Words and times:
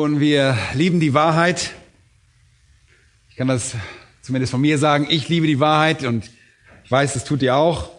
Nun, 0.00 0.18
wir 0.18 0.56
lieben 0.72 0.98
die 0.98 1.12
Wahrheit. 1.12 1.72
Ich 3.28 3.36
kann 3.36 3.48
das 3.48 3.74
zumindest 4.22 4.50
von 4.50 4.62
mir 4.62 4.78
sagen. 4.78 5.06
Ich 5.10 5.28
liebe 5.28 5.46
die 5.46 5.60
Wahrheit 5.60 6.04
und 6.04 6.30
ich 6.84 6.90
weiß, 6.90 7.12
das 7.12 7.24
tut 7.24 7.42
ihr 7.42 7.54
auch. 7.54 7.90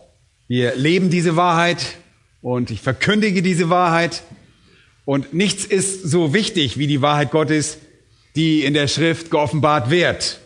Wir 0.48 0.76
leben 0.76 1.12
diese 1.12 1.36
Wahrheit 1.36 1.98
und 2.42 2.72
ich 2.72 2.82
verkündige 2.82 3.44
diese 3.44 3.70
Wahrheit. 3.70 4.24
Und 5.06 5.36
nichts 5.36 5.64
ist 5.64 6.02
so 6.02 6.34
wichtig 6.34 6.80
wie 6.80 6.88
die 6.88 7.04
Wahrheit 7.04 7.30
Gottes, 7.30 7.78
die 8.36 8.64
in 8.64 8.74
der 8.74 8.88
Schrift 8.88 9.30
geoffenbart 9.30 9.92
wird. 9.92 10.40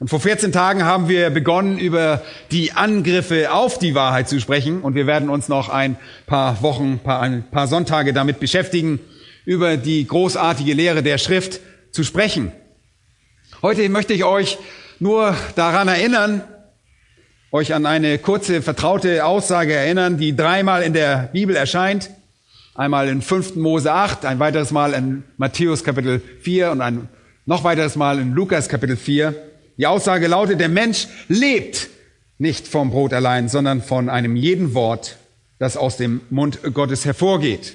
Und 0.00 0.08
vor 0.08 0.20
14 0.20 0.52
Tagen 0.52 0.84
haben 0.84 1.08
wir 1.08 1.30
begonnen, 1.30 1.78
über 1.78 2.22
die 2.50 2.72
Angriffe 2.72 3.54
auf 3.54 3.78
die 3.78 3.94
Wahrheit 3.94 4.28
zu 4.28 4.38
sprechen. 4.38 4.82
Und 4.82 4.96
wir 4.96 5.06
werden 5.06 5.30
uns 5.30 5.48
noch 5.48 5.70
ein 5.70 5.96
paar 6.26 6.60
Wochen, 6.60 7.00
ein 7.06 7.42
paar 7.50 7.68
Sonntage 7.68 8.12
damit 8.12 8.38
beschäftigen, 8.38 9.00
über 9.44 9.76
die 9.76 10.06
großartige 10.06 10.74
Lehre 10.74 11.02
der 11.02 11.18
Schrift 11.18 11.60
zu 11.90 12.04
sprechen. 12.04 12.52
Heute 13.62 13.88
möchte 13.88 14.12
ich 14.12 14.24
euch 14.24 14.58
nur 14.98 15.36
daran 15.54 15.88
erinnern, 15.88 16.42
euch 17.52 17.72
an 17.72 17.86
eine 17.86 18.18
kurze, 18.18 18.62
vertraute 18.62 19.24
Aussage 19.24 19.74
erinnern, 19.74 20.18
die 20.18 20.34
dreimal 20.34 20.82
in 20.82 20.92
der 20.92 21.30
Bibel 21.32 21.54
erscheint. 21.54 22.10
Einmal 22.74 23.08
in 23.08 23.22
5. 23.22 23.54
Mose 23.54 23.92
8, 23.92 24.24
ein 24.24 24.40
weiteres 24.40 24.72
Mal 24.72 24.92
in 24.92 25.22
Matthäus 25.36 25.84
Kapitel 25.84 26.20
4 26.40 26.72
und 26.72 26.80
ein 26.80 27.08
noch 27.46 27.62
weiteres 27.62 27.94
Mal 27.94 28.18
in 28.18 28.32
Lukas 28.32 28.68
Kapitel 28.68 28.96
4. 28.96 29.34
Die 29.76 29.86
Aussage 29.86 30.26
lautet, 30.26 30.58
der 30.60 30.68
Mensch 30.68 31.06
lebt 31.28 31.88
nicht 32.38 32.66
vom 32.66 32.90
Brot 32.90 33.12
allein, 33.12 33.48
sondern 33.48 33.82
von 33.82 34.08
einem 34.08 34.34
jeden 34.34 34.74
Wort, 34.74 35.16
das 35.58 35.76
aus 35.76 35.96
dem 35.96 36.22
Mund 36.30 36.58
Gottes 36.74 37.04
hervorgeht. 37.04 37.74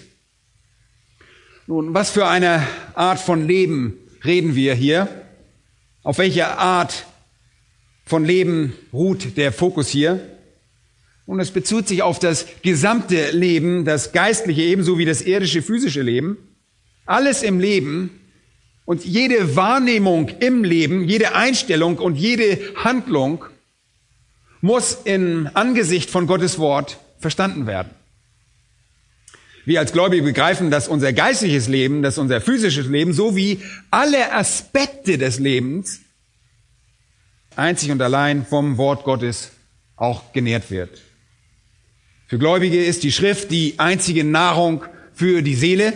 Nun, 1.69 1.93
was 1.93 2.09
für 2.09 2.25
eine 2.25 2.65
Art 2.95 3.19
von 3.19 3.47
Leben 3.47 3.93
reden 4.25 4.55
wir 4.55 4.73
hier? 4.73 5.07
Auf 6.01 6.17
welche 6.17 6.47
Art 6.47 7.05
von 8.07 8.25
Leben 8.25 8.73
ruht 8.91 9.37
der 9.37 9.51
Fokus 9.51 9.87
hier? 9.87 10.19
Und 11.27 11.39
es 11.39 11.51
bezieht 11.51 11.87
sich 11.87 12.01
auf 12.01 12.17
das 12.17 12.47
gesamte 12.63 13.29
Leben, 13.33 13.85
das 13.85 14.13
geistliche 14.13 14.63
ebenso 14.63 14.97
wie 14.97 15.05
das 15.05 15.21
irdische 15.21 15.61
physische 15.61 16.01
Leben. 16.01 16.39
Alles 17.05 17.43
im 17.43 17.59
Leben 17.59 18.19
und 18.85 19.05
jede 19.05 19.55
Wahrnehmung 19.55 20.29
im 20.39 20.63
Leben, 20.63 21.03
jede 21.07 21.35
Einstellung 21.35 21.99
und 21.99 22.15
jede 22.15 22.57
Handlung 22.77 23.45
muss 24.61 25.01
im 25.03 25.47
Angesicht 25.53 26.09
von 26.09 26.25
Gottes 26.25 26.57
Wort 26.57 26.97
verstanden 27.19 27.67
werden. 27.67 27.98
Wir 29.69 29.81
als 29.81 29.91
Gläubige 29.91 30.23
begreifen, 30.23 30.71
dass 30.71 30.87
unser 30.87 31.13
geistliches 31.13 31.67
Leben, 31.67 32.01
dass 32.01 32.17
unser 32.17 32.41
physisches 32.41 32.87
Leben 32.87 33.13
sowie 33.13 33.59
alle 33.91 34.33
Aspekte 34.33 35.19
des 35.19 35.37
Lebens 35.37 35.99
einzig 37.55 37.91
und 37.91 38.01
allein 38.01 38.47
vom 38.47 38.79
Wort 38.79 39.03
Gottes 39.03 39.51
auch 39.95 40.33
genährt 40.33 40.71
wird. 40.71 40.89
Für 42.25 42.39
Gläubige 42.39 42.83
ist 42.83 43.03
die 43.03 43.11
Schrift 43.11 43.51
die 43.51 43.75
einzige 43.77 44.23
Nahrung 44.23 44.85
für 45.13 45.43
die 45.43 45.53
Seele. 45.53 45.93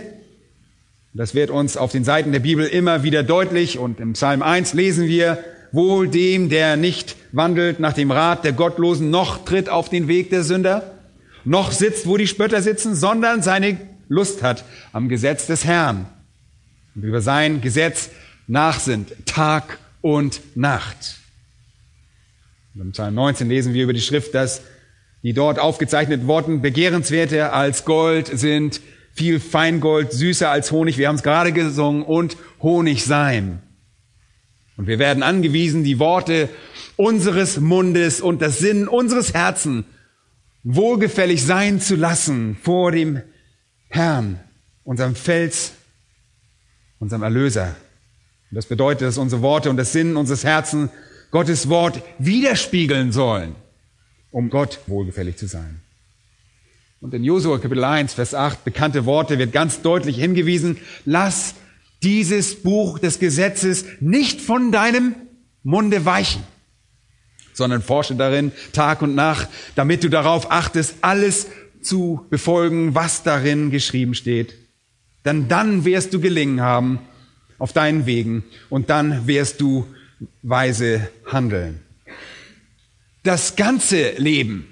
Das 1.16 1.34
wird 1.34 1.50
uns 1.50 1.76
auf 1.76 1.92
den 1.92 2.04
Seiten 2.04 2.32
der 2.32 2.42
Bibel 2.42 2.68
immer 2.68 3.02
wieder 3.02 3.24
deutlich 3.24 3.80
und 3.80 4.00
im 4.00 4.14
Psalm 4.14 4.44
1 4.44 4.76
lesen 4.76 5.08
wir, 5.08 5.44
wohl 5.72 6.08
dem, 6.08 6.50
der 6.50 6.78
nicht 6.78 7.16
wandelt 7.32 7.80
nach 7.80 7.94
dem 7.94 8.12
Rat 8.12 8.46
der 8.46 8.54
Gottlosen, 8.54 9.10
noch 9.10 9.46
tritt 9.46 9.68
auf 9.68 9.90
den 9.90 10.08
Weg 10.08 10.30
der 10.30 10.44
Sünder, 10.44 10.93
noch 11.46 11.72
sitzt, 11.72 12.08
wo 12.08 12.18
die 12.18 12.28
Spötter 12.28 12.62
sitzen, 12.62 12.96
sondern 12.96 13.42
seine 13.42 13.78
Lust 14.10 14.44
hat 14.44 14.64
am 14.92 15.10
Gesetz 15.10 15.48
des 15.48 15.66
Herrn 15.66 16.06
und 16.96 17.04
über 17.04 17.22
sein 17.22 17.62
Gesetz 17.62 18.10
nachsinnt, 18.48 19.14
Tag 19.26 19.80
und 20.02 20.42
Nacht. 20.56 21.16
Und 22.76 22.82
Im 22.82 22.92
Psalm 22.92 23.16
19 23.16 23.50
lesen 23.50 23.74
wir 23.74 23.84
über 23.84 23.94
die 23.94 24.02
Schrift, 24.02 24.34
dass 24.36 24.62
die 25.22 25.34
dort 25.34 25.60
aufgezeichneten 25.60 26.28
Worten 26.28 26.62
begehrenswerter 26.62 27.54
als 27.54 27.86
Gold 27.86 28.28
sind, 28.28 28.82
viel 29.14 29.40
Feingold, 29.40 30.12
süßer 30.12 30.50
als 30.50 30.72
Honig, 30.72 30.98
wir 30.98 31.08
haben 31.08 31.16
es 31.16 31.24
gerade 31.24 31.52
gesungen, 31.52 32.04
und 32.04 32.36
Honig 32.62 33.06
sein. 33.06 33.62
Und 34.76 34.88
wir 34.88 35.00
werden 35.00 35.24
angewiesen, 35.24 35.84
die 35.84 36.00
Worte 36.00 36.50
unseres 36.96 37.60
Mundes 37.60 38.22
und 38.22 38.42
das 38.42 38.60
Sinn 38.60 38.88
unseres 38.88 39.34
Herzens 39.34 39.86
wohlgefällig 40.64 41.44
sein 41.44 41.82
zu 41.82 41.96
lassen 41.96 42.56
vor 42.62 42.92
dem 42.92 43.22
Herrn, 43.90 44.40
unserem 44.84 45.16
Fels, 45.16 45.74
unserem 47.00 47.24
Erlöser. 47.24 47.76
Und 48.50 48.56
das 48.56 48.66
bedeutet, 48.66 49.08
dass 49.08 49.18
unsere 49.18 49.42
Worte 49.42 49.70
und 49.70 49.78
das 49.78 49.92
Sinn 49.92 50.16
unseres 50.16 50.44
Herzens 50.44 50.90
Gottes 51.32 51.68
Wort 51.68 52.02
widerspiegeln 52.20 53.12
sollen, 53.12 53.56
um 54.32 54.50
Gott 54.50 54.80
wohlgefällig 54.88 55.38
zu 55.38 55.48
sein. 55.48 55.82
Und 57.02 57.14
in 57.14 57.24
Josua 57.24 57.58
Kapitel 57.58 57.84
1, 57.84 58.14
Vers 58.14 58.34
8, 58.34 58.64
bekannte 58.64 59.06
Worte, 59.06 59.38
wird 59.38 59.52
ganz 59.52 59.82
deutlich 59.82 60.18
hingewiesen, 60.18 60.78
lass 61.06 61.56
dieses 62.02 62.62
Buch 62.62 63.00
des 63.00 63.20
Gesetzes 63.20 63.86
nicht 64.00 64.40
von 64.40 64.72
deinem 64.72 65.16
Munde 65.64 66.06
weichen 66.06 66.44
sondern 67.54 67.82
forsche 67.82 68.16
darin 68.16 68.52
Tag 68.74 69.02
und 69.02 69.16
Nacht, 69.16 69.48
damit 69.76 70.04
du 70.04 70.10
darauf 70.10 70.52
achtest, 70.52 70.96
alles 71.02 71.48
zu 71.82 72.26
befolgen, 72.30 72.96
was 72.96 73.24
darin 73.24 73.72
geschrieben 73.72 74.16
steht. 74.16 74.56
Denn 75.26 75.48
dann 75.48 75.86
wirst 75.86 76.14
du 76.14 76.20
gelingen 76.20 76.62
haben 76.62 77.00
auf 77.60 77.74
deinen 77.74 78.06
Wegen 78.06 78.44
und 78.70 78.90
dann 78.90 79.28
wirst 79.28 79.62
du 79.62 79.86
weise 80.42 81.10
handeln. 81.26 81.80
Das 83.24 83.56
ganze 83.56 84.12
Leben, 84.18 84.68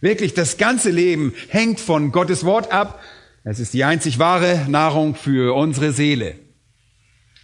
wirklich 0.00 0.34
das 0.34 0.58
ganze 0.58 0.90
Leben 0.90 1.32
hängt 1.48 1.80
von 1.80 2.12
Gottes 2.12 2.44
Wort 2.44 2.70
ab. 2.70 3.02
Es 3.44 3.60
ist 3.60 3.72
die 3.72 3.84
einzig 3.84 4.18
wahre 4.18 4.66
Nahrung 4.68 5.14
für 5.14 5.54
unsere 5.54 5.92
Seele. 5.92 6.34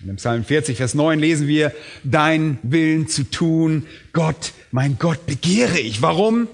In 0.00 0.06
dem 0.06 0.16
Psalm 0.16 0.44
40, 0.44 0.78
Vers 0.78 0.94
9 0.94 1.18
lesen 1.18 1.46
wir, 1.46 1.74
dein 2.04 2.58
Willen 2.62 3.06
zu 3.06 3.24
tun, 3.24 3.86
Gott, 4.14 4.52
mein 4.70 4.98
Gott, 4.98 5.26
begehre 5.26 5.78
ich. 5.78 6.00
Warum? 6.00 6.48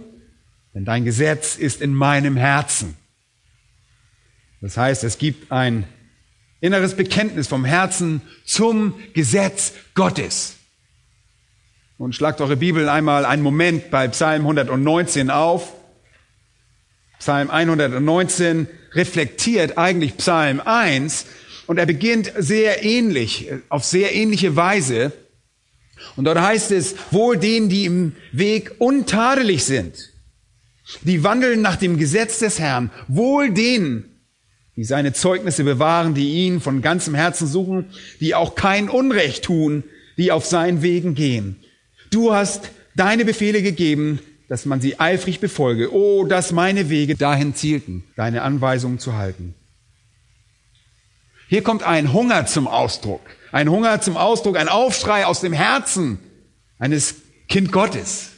Denn 0.74 0.84
dein 0.84 1.04
Gesetz 1.04 1.56
ist 1.56 1.80
in 1.80 1.94
meinem 1.94 2.36
Herzen. 2.36 2.96
Das 4.60 4.76
heißt, 4.76 5.04
es 5.04 5.18
gibt 5.18 5.52
ein 5.52 5.86
inneres 6.60 6.96
Bekenntnis 6.96 7.46
vom 7.46 7.64
Herzen 7.64 8.20
zum 8.44 8.94
Gesetz 9.14 9.74
Gottes. 9.94 10.56
Und 11.98 12.16
schlagt 12.16 12.40
eure 12.40 12.56
Bibel 12.56 12.88
einmal 12.88 13.24
einen 13.24 13.42
Moment 13.42 13.90
bei 13.90 14.08
Psalm 14.08 14.42
119 14.42 15.30
auf. 15.30 15.72
Psalm 17.20 17.48
119 17.50 18.66
reflektiert 18.92 19.78
eigentlich 19.78 20.16
Psalm 20.16 20.60
1 20.60 21.26
und 21.66 21.78
er 21.78 21.86
beginnt 21.86 22.32
sehr 22.38 22.84
ähnlich, 22.84 23.50
auf 23.68 23.84
sehr 23.84 24.14
ähnliche 24.14 24.56
Weise. 24.56 25.12
Und 26.16 26.24
dort 26.24 26.40
heißt 26.40 26.70
es, 26.72 26.94
wohl 27.10 27.36
denen, 27.36 27.68
die 27.68 27.84
im 27.84 28.12
Weg 28.32 28.72
untadelig 28.78 29.64
sind, 29.64 30.12
die 31.02 31.24
wandeln 31.24 31.62
nach 31.62 31.76
dem 31.76 31.98
Gesetz 31.98 32.38
des 32.38 32.58
Herrn, 32.58 32.90
wohl 33.08 33.50
denen, 33.50 34.04
die 34.76 34.84
seine 34.84 35.12
Zeugnisse 35.12 35.64
bewahren, 35.64 36.14
die 36.14 36.46
ihn 36.46 36.60
von 36.60 36.82
ganzem 36.82 37.14
Herzen 37.14 37.46
suchen, 37.46 37.86
die 38.20 38.34
auch 38.34 38.54
kein 38.54 38.88
Unrecht 38.88 39.44
tun, 39.44 39.84
die 40.18 40.32
auf 40.32 40.44
seinen 40.44 40.82
Wegen 40.82 41.14
gehen. 41.14 41.56
Du 42.10 42.32
hast 42.32 42.70
deine 42.94 43.24
Befehle 43.24 43.62
gegeben, 43.62 44.20
dass 44.48 44.64
man 44.64 44.80
sie 44.80 45.00
eifrig 45.00 45.40
befolge. 45.40 45.92
Oh, 45.92 46.24
dass 46.24 46.52
meine 46.52 46.88
Wege 46.88 47.16
dahin 47.16 47.54
zielten, 47.54 48.04
deine 48.14 48.42
Anweisungen 48.42 48.98
zu 48.98 49.14
halten. 49.14 49.54
Hier 51.48 51.62
kommt 51.62 51.82
ein 51.82 52.12
Hunger 52.12 52.46
zum 52.46 52.66
Ausdruck. 52.66 53.20
Ein 53.52 53.70
Hunger 53.70 54.00
zum 54.00 54.16
Ausdruck, 54.16 54.56
ein 54.56 54.68
Aufschrei 54.68 55.26
aus 55.26 55.40
dem 55.40 55.52
Herzen 55.52 56.18
eines 56.78 57.14
Kind 57.48 57.70
Gottes. 57.72 58.30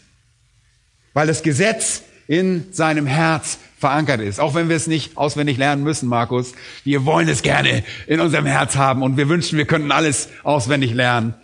Weil 1.14 1.26
das 1.26 1.42
Gesetz 1.42 2.02
in 2.26 2.72
seinem 2.72 3.06
Herz 3.06 3.58
verankert 3.78 4.20
ist. 4.20 4.40
Auch 4.40 4.54
wenn 4.54 4.68
wir 4.68 4.76
es 4.76 4.86
nicht 4.86 5.16
auswendig 5.16 5.56
lernen 5.56 5.82
müssen, 5.82 6.08
Markus. 6.08 6.52
Wir 6.84 7.06
wollen 7.06 7.28
es 7.28 7.42
gerne 7.42 7.82
in 8.06 8.20
unserem 8.20 8.44
Herz 8.44 8.76
haben 8.76 9.02
und 9.02 9.16
wir 9.16 9.28
wünschen, 9.28 9.56
wir 9.56 9.66
könnten 9.66 9.92
alles 9.92 10.28
auswendig 10.42 10.92
lernen. 10.92 11.34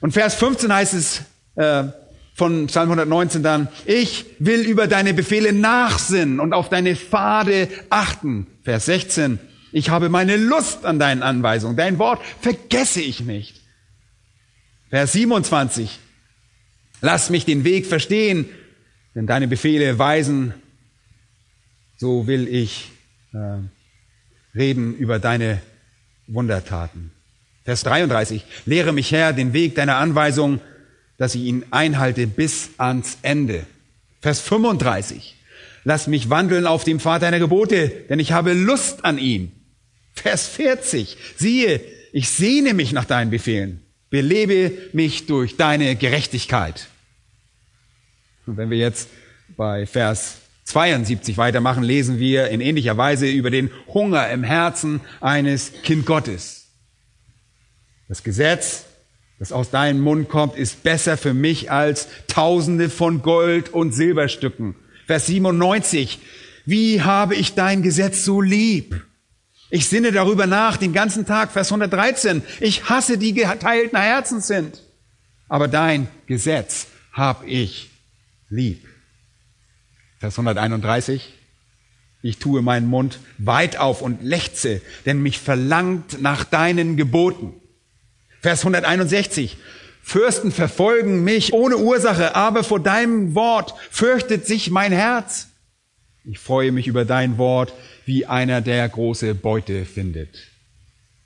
Und 0.00 0.12
Vers 0.12 0.36
15 0.36 0.72
heißt 0.72 0.94
es 0.94 1.22
äh, 1.56 1.84
von 2.34 2.66
Psalm 2.68 2.90
119 2.90 3.42
dann, 3.42 3.68
ich 3.86 4.26
will 4.38 4.60
über 4.60 4.86
deine 4.86 5.14
Befehle 5.14 5.52
nachsinnen 5.52 6.38
und 6.38 6.52
auf 6.52 6.68
deine 6.68 6.94
Pfade 6.94 7.68
achten. 7.88 8.46
Vers 8.62 8.86
16, 8.86 9.40
ich 9.76 9.90
habe 9.90 10.08
meine 10.08 10.38
Lust 10.38 10.86
an 10.86 10.98
deinen 10.98 11.22
Anweisungen. 11.22 11.76
Dein 11.76 11.98
Wort 11.98 12.24
vergesse 12.40 13.02
ich 13.02 13.20
nicht. 13.20 13.60
Vers 14.88 15.12
27, 15.12 15.98
lass 17.02 17.28
mich 17.28 17.44
den 17.44 17.62
Weg 17.64 17.84
verstehen, 17.84 18.48
denn 19.14 19.26
deine 19.26 19.48
Befehle 19.48 19.98
weisen 19.98 20.54
so 21.98 22.26
will 22.26 22.48
ich 22.48 22.90
äh, 23.34 23.58
reden 24.56 24.96
über 24.96 25.18
deine 25.18 25.60
Wundertaten. 26.26 27.10
Vers 27.62 27.82
33. 27.82 28.46
Lehre 28.64 28.94
mich 28.94 29.12
Herr 29.12 29.34
den 29.34 29.52
Weg 29.52 29.74
deiner 29.74 29.96
Anweisung, 29.96 30.62
dass 31.18 31.34
ich 31.34 31.42
ihn 31.42 31.66
einhalte 31.70 32.26
bis 32.26 32.70
ans 32.78 33.18
Ende. 33.20 33.66
Vers 34.22 34.40
35. 34.40 35.36
Lass 35.84 36.06
mich 36.06 36.30
wandeln 36.30 36.66
auf 36.66 36.84
dem 36.84 36.98
Pfad 36.98 37.20
deiner 37.20 37.40
Gebote, 37.40 37.88
denn 38.08 38.20
ich 38.20 38.32
habe 38.32 38.54
Lust 38.54 39.04
an 39.04 39.18
ihm. 39.18 39.52
Vers 40.16 40.48
40. 40.48 41.16
Siehe, 41.36 41.80
ich 42.12 42.28
sehne 42.28 42.74
mich 42.74 42.92
nach 42.92 43.04
deinen 43.04 43.30
Befehlen. 43.30 43.82
Belebe 44.10 44.72
mich 44.92 45.26
durch 45.26 45.56
deine 45.56 45.96
Gerechtigkeit. 45.96 46.88
Und 48.46 48.56
wenn 48.56 48.70
wir 48.70 48.78
jetzt 48.78 49.08
bei 49.56 49.86
Vers 49.86 50.38
72 50.64 51.36
weitermachen, 51.38 51.82
lesen 51.82 52.18
wir 52.18 52.48
in 52.48 52.60
ähnlicher 52.60 52.96
Weise 52.96 53.28
über 53.28 53.50
den 53.50 53.70
Hunger 53.92 54.28
im 54.30 54.42
Herzen 54.42 55.00
eines 55.20 55.72
Kind 55.82 56.06
Gottes. 56.06 56.66
Das 58.08 58.22
Gesetz, 58.22 58.84
das 59.38 59.52
aus 59.52 59.70
deinem 59.70 60.00
Mund 60.00 60.28
kommt, 60.28 60.56
ist 60.56 60.82
besser 60.82 61.16
für 61.16 61.34
mich 61.34 61.70
als 61.70 62.08
Tausende 62.26 62.88
von 62.88 63.22
Gold 63.22 63.68
und 63.68 63.92
Silberstücken. 63.92 64.74
Vers 65.06 65.26
97. 65.26 66.18
Wie 66.64 67.02
habe 67.02 67.34
ich 67.34 67.54
dein 67.54 67.82
Gesetz 67.82 68.24
so 68.24 68.40
lieb? 68.40 69.04
Ich 69.70 69.88
sinne 69.88 70.12
darüber 70.12 70.46
nach 70.46 70.76
den 70.76 70.92
ganzen 70.92 71.26
Tag. 71.26 71.52
Vers 71.52 71.72
113. 71.72 72.42
Ich 72.60 72.88
hasse 72.88 73.18
die 73.18 73.34
geteilten 73.34 73.98
Herzen 73.98 74.40
sind. 74.40 74.82
Aber 75.48 75.68
dein 75.68 76.08
Gesetz 76.26 76.86
hab 77.12 77.44
ich 77.46 77.90
lieb. 78.48 78.86
Vers 80.18 80.38
131. 80.38 81.32
Ich 82.22 82.38
tue 82.38 82.62
meinen 82.62 82.88
Mund 82.88 83.20
weit 83.38 83.76
auf 83.76 84.02
und 84.02 84.22
lechze, 84.22 84.80
denn 85.04 85.22
mich 85.22 85.38
verlangt 85.38 86.20
nach 86.20 86.44
deinen 86.44 86.96
Geboten. 86.96 87.54
Vers 88.40 88.60
161. 88.60 89.56
Fürsten 90.02 90.52
verfolgen 90.52 91.24
mich 91.24 91.52
ohne 91.52 91.78
Ursache, 91.78 92.34
aber 92.34 92.64
vor 92.64 92.80
deinem 92.80 93.34
Wort 93.34 93.74
fürchtet 93.90 94.46
sich 94.46 94.70
mein 94.70 94.92
Herz. 94.92 95.48
Ich 96.24 96.38
freue 96.38 96.72
mich 96.72 96.86
über 96.86 97.04
dein 97.04 97.38
Wort, 97.38 97.72
wie 98.06 98.24
einer, 98.24 98.60
der 98.62 98.88
große 98.88 99.34
Beute 99.34 99.84
findet. 99.84 100.38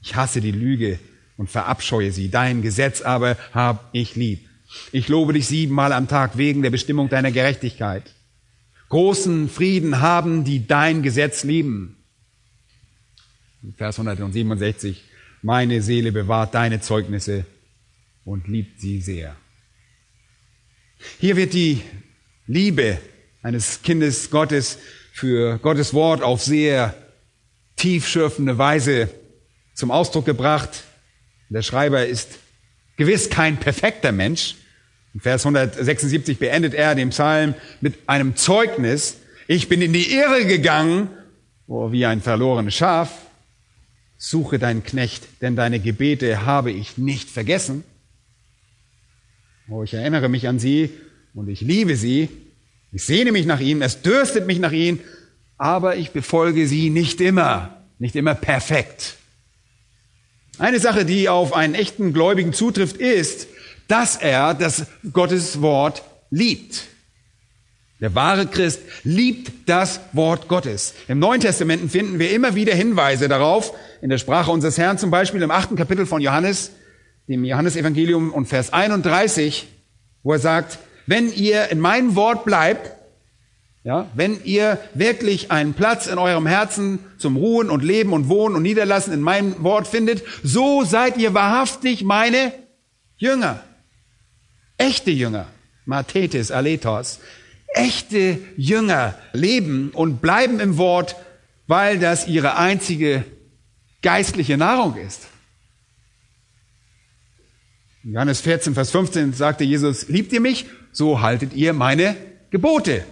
Ich 0.02 0.16
hasse 0.16 0.40
die 0.40 0.50
Lüge 0.50 0.98
und 1.36 1.50
verabscheue 1.50 2.10
sie. 2.10 2.30
Dein 2.30 2.62
Gesetz 2.62 3.02
aber 3.02 3.36
hab 3.52 3.90
ich 3.92 4.16
lieb. 4.16 4.48
Ich 4.92 5.08
lobe 5.08 5.34
dich 5.34 5.46
siebenmal 5.46 5.92
am 5.92 6.08
Tag 6.08 6.36
wegen 6.36 6.62
der 6.62 6.70
Bestimmung 6.70 7.08
deiner 7.08 7.32
Gerechtigkeit. 7.32 8.14
Großen 8.88 9.48
Frieden 9.48 10.00
haben, 10.00 10.44
die 10.44 10.66
dein 10.66 11.02
Gesetz 11.02 11.44
lieben. 11.44 11.96
Vers 13.76 13.98
167. 13.98 15.04
Meine 15.42 15.82
Seele 15.82 16.12
bewahrt 16.12 16.54
deine 16.54 16.80
Zeugnisse 16.80 17.44
und 18.24 18.48
liebt 18.48 18.80
sie 18.80 19.00
sehr. 19.00 19.36
Hier 21.18 21.36
wird 21.36 21.52
die 21.54 21.82
Liebe 22.46 22.98
eines 23.42 23.82
Kindes 23.82 24.30
Gottes 24.30 24.78
für 25.20 25.58
Gottes 25.58 25.92
Wort 25.92 26.22
auf 26.22 26.42
sehr 26.42 26.94
tiefschürfende 27.76 28.56
Weise 28.56 29.10
zum 29.74 29.90
Ausdruck 29.90 30.24
gebracht. 30.24 30.84
Der 31.50 31.60
Schreiber 31.60 32.06
ist 32.06 32.38
gewiss 32.96 33.28
kein 33.28 33.58
perfekter 33.58 34.12
Mensch, 34.12 34.54
in 35.12 35.20
Vers 35.20 35.44
176 35.44 36.38
beendet 36.38 36.72
er 36.72 36.94
den 36.94 37.10
Psalm 37.10 37.54
mit 37.82 37.98
einem 38.06 38.34
Zeugnis. 38.34 39.18
Ich 39.46 39.68
bin 39.68 39.82
in 39.82 39.92
die 39.92 40.10
Irre 40.10 40.46
gegangen, 40.46 41.10
oh, 41.66 41.92
wie 41.92 42.06
ein 42.06 42.22
verlorenes 42.22 42.74
Schaf. 42.74 43.10
Suche 44.16 44.58
deinen 44.58 44.84
Knecht, 44.84 45.24
denn 45.42 45.54
deine 45.54 45.80
Gebete 45.80 46.46
habe 46.46 46.70
ich 46.70 46.96
nicht 46.96 47.28
vergessen. 47.28 47.84
Oh, 49.68 49.82
ich 49.82 49.92
erinnere 49.92 50.30
mich 50.30 50.48
an 50.48 50.58
sie 50.58 50.90
und 51.34 51.48
ich 51.48 51.60
liebe 51.60 51.96
sie. 51.96 52.30
Ich 52.92 53.04
sehne 53.04 53.32
mich 53.32 53.46
nach 53.46 53.60
ihnen, 53.60 53.82
es 53.82 54.02
dürstet 54.02 54.46
mich 54.46 54.58
nach 54.58 54.72
ihnen, 54.72 55.00
aber 55.58 55.96
ich 55.96 56.10
befolge 56.10 56.66
sie 56.66 56.90
nicht 56.90 57.20
immer, 57.20 57.84
nicht 57.98 58.16
immer 58.16 58.34
perfekt. 58.34 59.16
Eine 60.58 60.80
Sache, 60.80 61.04
die 61.04 61.28
auf 61.28 61.54
einen 61.54 61.74
echten 61.74 62.12
Gläubigen 62.12 62.52
zutrifft, 62.52 62.96
ist, 62.96 63.46
dass 63.88 64.16
er 64.16 64.54
das 64.54 64.86
Gottes 65.12 65.62
Wort 65.62 66.02
liebt. 66.30 66.88
Der 68.00 68.14
wahre 68.14 68.46
Christ 68.46 68.80
liebt 69.04 69.68
das 69.68 70.00
Wort 70.12 70.48
Gottes. 70.48 70.94
Im 71.06 71.18
Neuen 71.18 71.40
Testament 71.40 71.90
finden 71.92 72.18
wir 72.18 72.32
immer 72.32 72.54
wieder 72.54 72.74
Hinweise 72.74 73.28
darauf, 73.28 73.74
in 74.00 74.08
der 74.08 74.18
Sprache 74.18 74.50
unseres 74.50 74.78
Herrn 74.78 74.96
zum 74.96 75.10
Beispiel 75.10 75.42
im 75.42 75.50
achten 75.50 75.76
Kapitel 75.76 76.06
von 76.06 76.22
Johannes, 76.22 76.72
dem 77.28 77.44
Johannesevangelium 77.44 78.32
und 78.32 78.46
Vers 78.46 78.72
31, 78.72 79.68
wo 80.22 80.32
er 80.32 80.38
sagt, 80.38 80.78
wenn 81.06 81.32
ihr 81.32 81.68
in 81.68 81.80
meinem 81.80 82.14
Wort 82.14 82.44
bleibt, 82.44 82.92
ja, 83.82 84.08
wenn 84.14 84.44
ihr 84.44 84.78
wirklich 84.92 85.50
einen 85.50 85.72
Platz 85.72 86.06
in 86.06 86.18
eurem 86.18 86.46
Herzen 86.46 86.98
zum 87.16 87.36
Ruhen 87.36 87.70
und 87.70 87.82
Leben 87.82 88.12
und 88.12 88.28
Wohnen 88.28 88.56
und 88.56 88.62
Niederlassen 88.62 89.12
in 89.14 89.22
meinem 89.22 89.62
Wort 89.62 89.88
findet, 89.88 90.22
so 90.42 90.84
seid 90.84 91.16
ihr 91.16 91.32
wahrhaftig 91.32 92.04
meine 92.04 92.52
Jünger. 93.16 93.64
Echte 94.76 95.10
Jünger, 95.10 95.46
Mathetes, 95.86 96.50
Aletos, 96.50 97.20
echte 97.74 98.38
Jünger 98.56 99.14
leben 99.32 99.90
und 99.90 100.20
bleiben 100.20 100.60
im 100.60 100.76
Wort, 100.76 101.16
weil 101.66 101.98
das 101.98 102.28
ihre 102.28 102.56
einzige 102.56 103.24
geistliche 104.02 104.58
Nahrung 104.58 104.96
ist. 104.96 105.26
In 108.02 108.12
Johannes 108.12 108.40
14, 108.40 108.74
Vers 108.74 108.90
15 108.90 109.32
sagte 109.34 109.64
Jesus, 109.64 110.08
liebt 110.08 110.32
ihr 110.32 110.40
mich, 110.40 110.66
so 110.92 111.20
haltet 111.20 111.54
ihr 111.54 111.72
meine 111.72 112.16
Gebote. 112.50 113.04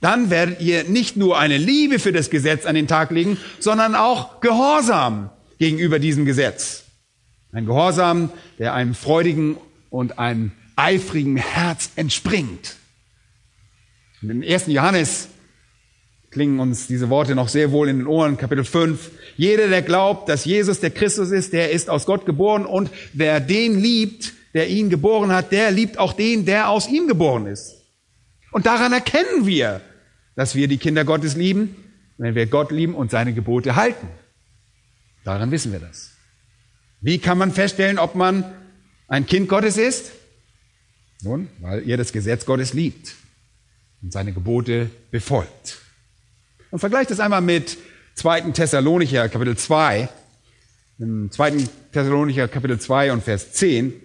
Dann 0.00 0.28
werdet 0.30 0.60
ihr 0.60 0.84
nicht 0.84 1.16
nur 1.16 1.38
eine 1.38 1.56
Liebe 1.56 1.98
für 1.98 2.12
das 2.12 2.28
Gesetz 2.30 2.66
an 2.66 2.74
den 2.74 2.88
Tag 2.88 3.10
legen, 3.10 3.38
sondern 3.58 3.94
auch 3.94 4.40
Gehorsam 4.40 5.30
gegenüber 5.58 5.98
diesem 5.98 6.24
Gesetz. 6.26 6.84
Ein 7.52 7.66
Gehorsam, 7.66 8.30
der 8.58 8.74
einem 8.74 8.94
freudigen 8.94 9.56
und 9.90 10.18
einem 10.18 10.52
eifrigen 10.76 11.36
Herz 11.36 11.90
entspringt. 11.96 12.76
Und 14.20 14.30
im 14.30 14.42
ersten 14.42 14.72
Johannes 14.72 15.28
klingen 16.30 16.58
uns 16.58 16.88
diese 16.88 17.10
Worte 17.10 17.34
noch 17.34 17.48
sehr 17.48 17.70
wohl 17.70 17.88
in 17.88 17.98
den 17.98 18.06
Ohren, 18.06 18.36
Kapitel 18.36 18.64
5. 18.64 19.10
Jeder, 19.36 19.68
der 19.68 19.82
glaubt, 19.82 20.28
dass 20.28 20.44
Jesus 20.44 20.80
der 20.80 20.90
Christus 20.90 21.30
ist, 21.30 21.52
der 21.52 21.70
ist 21.70 21.88
aus 21.88 22.06
Gott 22.06 22.26
geboren 22.26 22.66
und 22.66 22.90
wer 23.12 23.38
den 23.38 23.78
liebt, 23.78 24.32
der 24.54 24.68
ihn 24.68 24.88
geboren 24.88 25.32
hat, 25.32 25.52
der 25.52 25.72
liebt 25.72 25.98
auch 25.98 26.12
den, 26.12 26.46
der 26.46 26.68
aus 26.68 26.88
ihm 26.88 27.08
geboren 27.08 27.46
ist. 27.46 27.82
Und 28.52 28.66
daran 28.66 28.92
erkennen 28.92 29.46
wir, 29.46 29.80
dass 30.36 30.54
wir 30.54 30.68
die 30.68 30.78
Kinder 30.78 31.04
Gottes 31.04 31.34
lieben, 31.34 31.76
wenn 32.18 32.36
wir 32.36 32.46
Gott 32.46 32.70
lieben 32.70 32.94
und 32.94 33.10
seine 33.10 33.34
Gebote 33.34 33.74
halten. 33.74 34.08
Daran 35.24 35.50
wissen 35.50 35.72
wir 35.72 35.80
das. 35.80 36.12
Wie 37.00 37.18
kann 37.18 37.36
man 37.36 37.52
feststellen, 37.52 37.98
ob 37.98 38.14
man 38.14 38.44
ein 39.08 39.26
Kind 39.26 39.48
Gottes 39.48 39.76
ist? 39.76 40.12
Nun, 41.22 41.48
weil 41.60 41.82
ihr 41.86 41.96
das 41.96 42.12
Gesetz 42.12 42.46
Gottes 42.46 42.74
liebt 42.74 43.14
und 44.02 44.12
seine 44.12 44.32
Gebote 44.32 44.88
befolgt. 45.10 45.78
Und 46.70 46.78
vergleicht 46.78 47.10
das 47.10 47.20
einmal 47.20 47.40
mit 47.40 47.76
2. 48.14 48.52
Thessalonicher 48.52 49.28
Kapitel 49.28 49.56
2. 49.56 50.08
Im 50.98 51.30
2. 51.30 51.68
Thessalonicher 51.92 52.46
Kapitel 52.46 52.78
2 52.78 53.12
und 53.12 53.24
Vers 53.24 53.52
10 53.52 54.03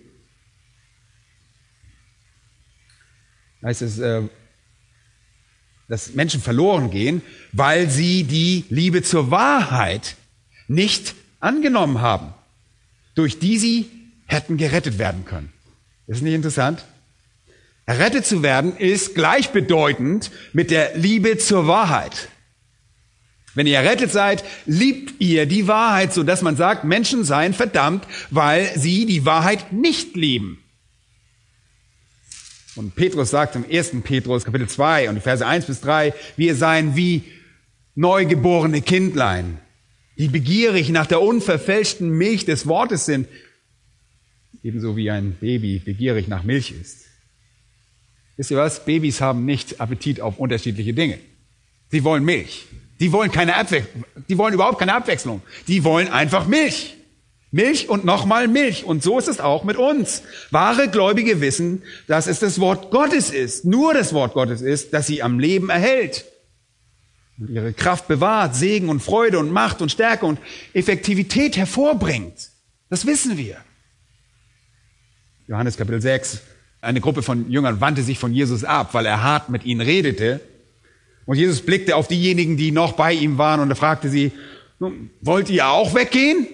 heißt 3.64 3.82
es, 3.82 4.00
äh, 4.00 4.22
dass 5.88 6.14
Menschen 6.14 6.42
verloren 6.42 6.92
gehen, 6.92 7.22
weil 7.52 7.90
sie 7.90 8.24
die 8.24 8.66
Liebe 8.70 9.02
zur 9.02 9.32
Wahrheit 9.32 10.16
nicht 10.68 11.16
angenommen 11.40 12.00
haben, 12.00 12.34
durch 13.16 13.40
die 13.40 13.58
sie 13.58 13.90
hätten 14.28 14.58
gerettet 14.58 15.00
werden 15.00 15.26
können. 15.26 15.52
Ist 16.08 16.22
nicht 16.22 16.36
interessant? 16.36 16.86
Errettet 17.86 18.26
zu 18.26 18.44
werden 18.44 18.78
ist 18.78 19.16
gleichbedeutend 19.16 20.30
mit 20.54 20.70
der 20.70 20.96
Liebe 20.96 21.40
zur 21.40 21.68
Wahrheit. 21.68 22.30
Wenn 23.56 23.66
ihr 23.66 23.78
errettet 23.78 24.12
seid, 24.12 24.44
liebt 24.68 25.20
ihr 25.20 25.48
die 25.48 25.68
Wahrheit, 25.68 26.14
so 26.14 26.22
dass 26.22 26.44
man 26.44 26.56
sagt, 26.56 26.84
Menschen 26.84 27.24
seien 27.24 27.56
verdammt, 27.56 28.06
weil 28.30 28.72
sie 28.78 29.08
die 29.08 29.26
Wahrheit 29.26 29.74
nicht 29.74 30.16
lieben. 30.16 30.64
Und 32.80 32.96
Petrus 32.96 33.32
sagt 33.32 33.58
im 33.58 33.66
1. 33.70 33.92
Petrus 34.06 34.46
Kapitel 34.46 34.70
2 34.70 35.10
und 35.10 35.22
Verse 35.22 35.46
1 35.46 35.66
bis 35.66 35.82
3, 35.82 36.14
wir 36.38 36.56
seien 36.56 36.96
wie 36.96 37.24
neugeborene 37.96 38.82
Kindlein, 38.82 39.60
die 40.18 40.30
begierig 40.30 40.88
nach 40.88 41.06
der 41.06 41.22
unverfälschten 41.22 42.10
Milch 42.10 42.46
des 42.46 42.68
Wortes 42.68 43.04
sind, 43.04 43.28
ebenso 44.64 44.96
wie 44.96 45.12
ein 45.12 45.34
Baby 45.42 45.80
begierig 45.80 46.30
nach 46.30 46.44
Milch 46.44 46.72
ist. 46.72 47.00
Wisst 48.38 48.52
ihr 48.52 48.56
was? 48.58 48.86
Babys 48.86 49.20
haben 49.20 49.44
nicht 49.44 49.82
Appetit 49.82 50.22
auf 50.22 50.40
unterschiedliche 50.40 50.94
Dinge. 50.94 51.20
Sie 51.92 52.06
wollen 52.06 52.24
Milch. 52.24 52.66
Die 53.02 53.12
wollen 53.12 53.30
keine 53.30 53.58
Abwechslung. 53.58 54.06
Die 54.30 54.38
wollen 54.38 54.54
überhaupt 54.54 54.80
keine 54.80 54.94
Abwechslung. 54.94 55.42
Die 55.68 55.84
wollen 55.84 56.08
einfach 56.08 56.48
Milch. 56.48 56.96
Milch 57.52 57.90
und 57.90 58.06
nochmal 58.06 58.48
Milch. 58.48 58.84
Und 58.84 59.02
so 59.02 59.18
ist 59.18 59.28
es 59.28 59.40
auch 59.40 59.64
mit 59.64 59.78
uns. 59.78 60.24
Wahre 60.52 60.88
Gläubige 60.88 61.42
wissen, 61.42 61.84
dass 62.08 62.28
es 62.28 62.40
das 62.40 62.60
Wort 62.60 62.92
Gottes 62.92 63.32
ist, 63.32 63.66
nur 63.66 63.94
das 63.94 64.14
Wort 64.14 64.34
Gottes 64.34 64.62
ist, 64.62 64.94
das 64.94 65.08
sie 65.08 65.24
am 65.24 65.40
Leben 65.40 65.70
erhält. 65.70 66.26
Und 67.40 67.50
ihre 67.50 67.74
Kraft 67.74 68.08
bewahrt, 68.08 68.56
Segen 68.56 68.90
und 68.90 69.00
Freude 69.02 69.40
und 69.40 69.52
Macht 69.52 69.82
und 69.82 69.92
Stärke 69.92 70.26
und 70.26 70.40
Effektivität 70.74 71.58
hervorbringt. 71.58 72.50
Das 72.90 73.06
wissen 73.06 73.38
wir. 73.38 73.58
Johannes 75.48 75.78
Kapitel 75.78 76.02
6, 76.02 76.42
eine 76.82 77.02
Gruppe 77.02 77.24
von 77.24 77.50
Jüngern 77.50 77.82
wandte 77.82 78.04
sich 78.04 78.20
von 78.20 78.34
Jesus 78.34 78.64
ab, 78.64 78.94
weil 78.94 79.06
er 79.06 79.24
hart 79.24 79.50
mit 79.50 79.66
ihnen 79.66 79.82
redete. 79.82 80.42
Und 81.26 81.38
Jesus 81.38 81.62
blickte 81.62 81.96
auf 81.96 82.08
diejenigen, 82.08 82.58
die 82.58 82.72
noch 82.72 82.94
bei 82.94 83.14
ihm 83.14 83.38
waren 83.38 83.60
und 83.60 83.70
er 83.70 83.76
fragte 83.76 84.10
sie, 84.10 84.32
wollt 85.22 85.50
ihr 85.50 85.68
auch 85.68 85.96
weggehen? 85.96 86.48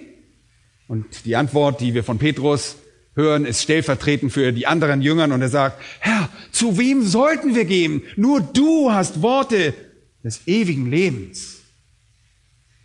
Und 0.88 1.24
die 1.24 1.36
Antwort, 1.36 1.80
die 1.80 1.94
wir 1.94 2.04
von 2.04 2.18
Petrus 2.18 2.76
hören, 3.14 3.44
ist 3.44 3.62
stellvertretend 3.62 4.32
für 4.32 4.52
die 4.52 4.66
anderen 4.66 5.02
Jüngern 5.02 5.32
und 5.32 5.42
er 5.42 5.48
sagt, 5.48 5.82
Herr, 6.00 6.28
zu 6.52 6.78
wem 6.78 7.02
sollten 7.02 7.54
wir 7.54 7.64
gehen? 7.64 8.02
Nur 8.16 8.40
du 8.40 8.92
hast 8.92 9.22
Worte 9.22 9.74
des 10.22 10.46
ewigen 10.46 10.90
Lebens. 10.90 11.58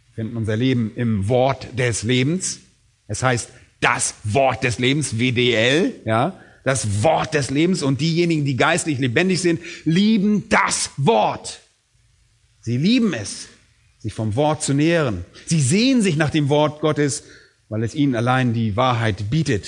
Wir 0.07 0.23
finden 0.23 0.37
unser 0.37 0.55
Leben 0.55 0.91
im 0.95 1.27
Wort 1.27 1.67
des 1.77 2.03
Lebens. 2.03 2.59
Es 3.07 3.23
heißt 3.23 3.49
das 3.81 4.15
Wort 4.23 4.63
des 4.63 4.79
Lebens, 4.79 5.17
WDL, 5.17 5.93
ja 6.05 6.39
das 6.63 7.03
Wort 7.03 7.33
des 7.33 7.49
Lebens 7.49 7.83
und 7.83 8.01
diejenigen, 8.01 8.45
die 8.45 8.55
geistlich 8.55 8.99
lebendig 8.99 9.41
sind, 9.41 9.61
lieben 9.85 10.49
das 10.49 10.91
Wort. 10.97 11.61
Sie 12.59 12.77
lieben 12.77 13.13
es, 13.13 13.47
sich 13.99 14.13
vom 14.13 14.35
Wort 14.35 14.61
zu 14.63 14.73
nähren. 14.73 15.25
Sie 15.45 15.61
sehen 15.61 16.01
sich 16.01 16.17
nach 16.17 16.29
dem 16.29 16.49
Wort 16.49 16.81
Gottes, 16.81 17.23
weil 17.71 17.83
es 17.83 17.95
ihnen 17.95 18.15
allein 18.15 18.53
die 18.53 18.75
Wahrheit 18.75 19.29
bietet, 19.29 19.65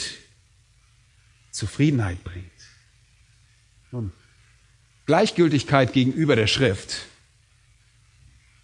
Zufriedenheit 1.51 2.21
bringt. 2.25 2.51
Nun, 3.93 4.11
Gleichgültigkeit 5.05 5.93
gegenüber 5.93 6.35
der 6.35 6.47
Schrift 6.47 7.05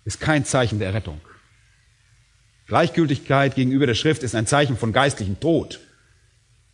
ist 0.03 0.19
kein 0.19 0.43
Zeichen 0.43 0.79
der 0.79 0.93
Rettung. 0.93 1.21
Gleichgültigkeit 2.67 3.55
gegenüber 3.55 3.87
der 3.87 3.95
Schrift 3.95 4.23
ist 4.23 4.35
ein 4.35 4.45
Zeichen 4.45 4.75
von 4.75 4.91
geistlichem 4.91 5.39
Tod. 5.39 5.79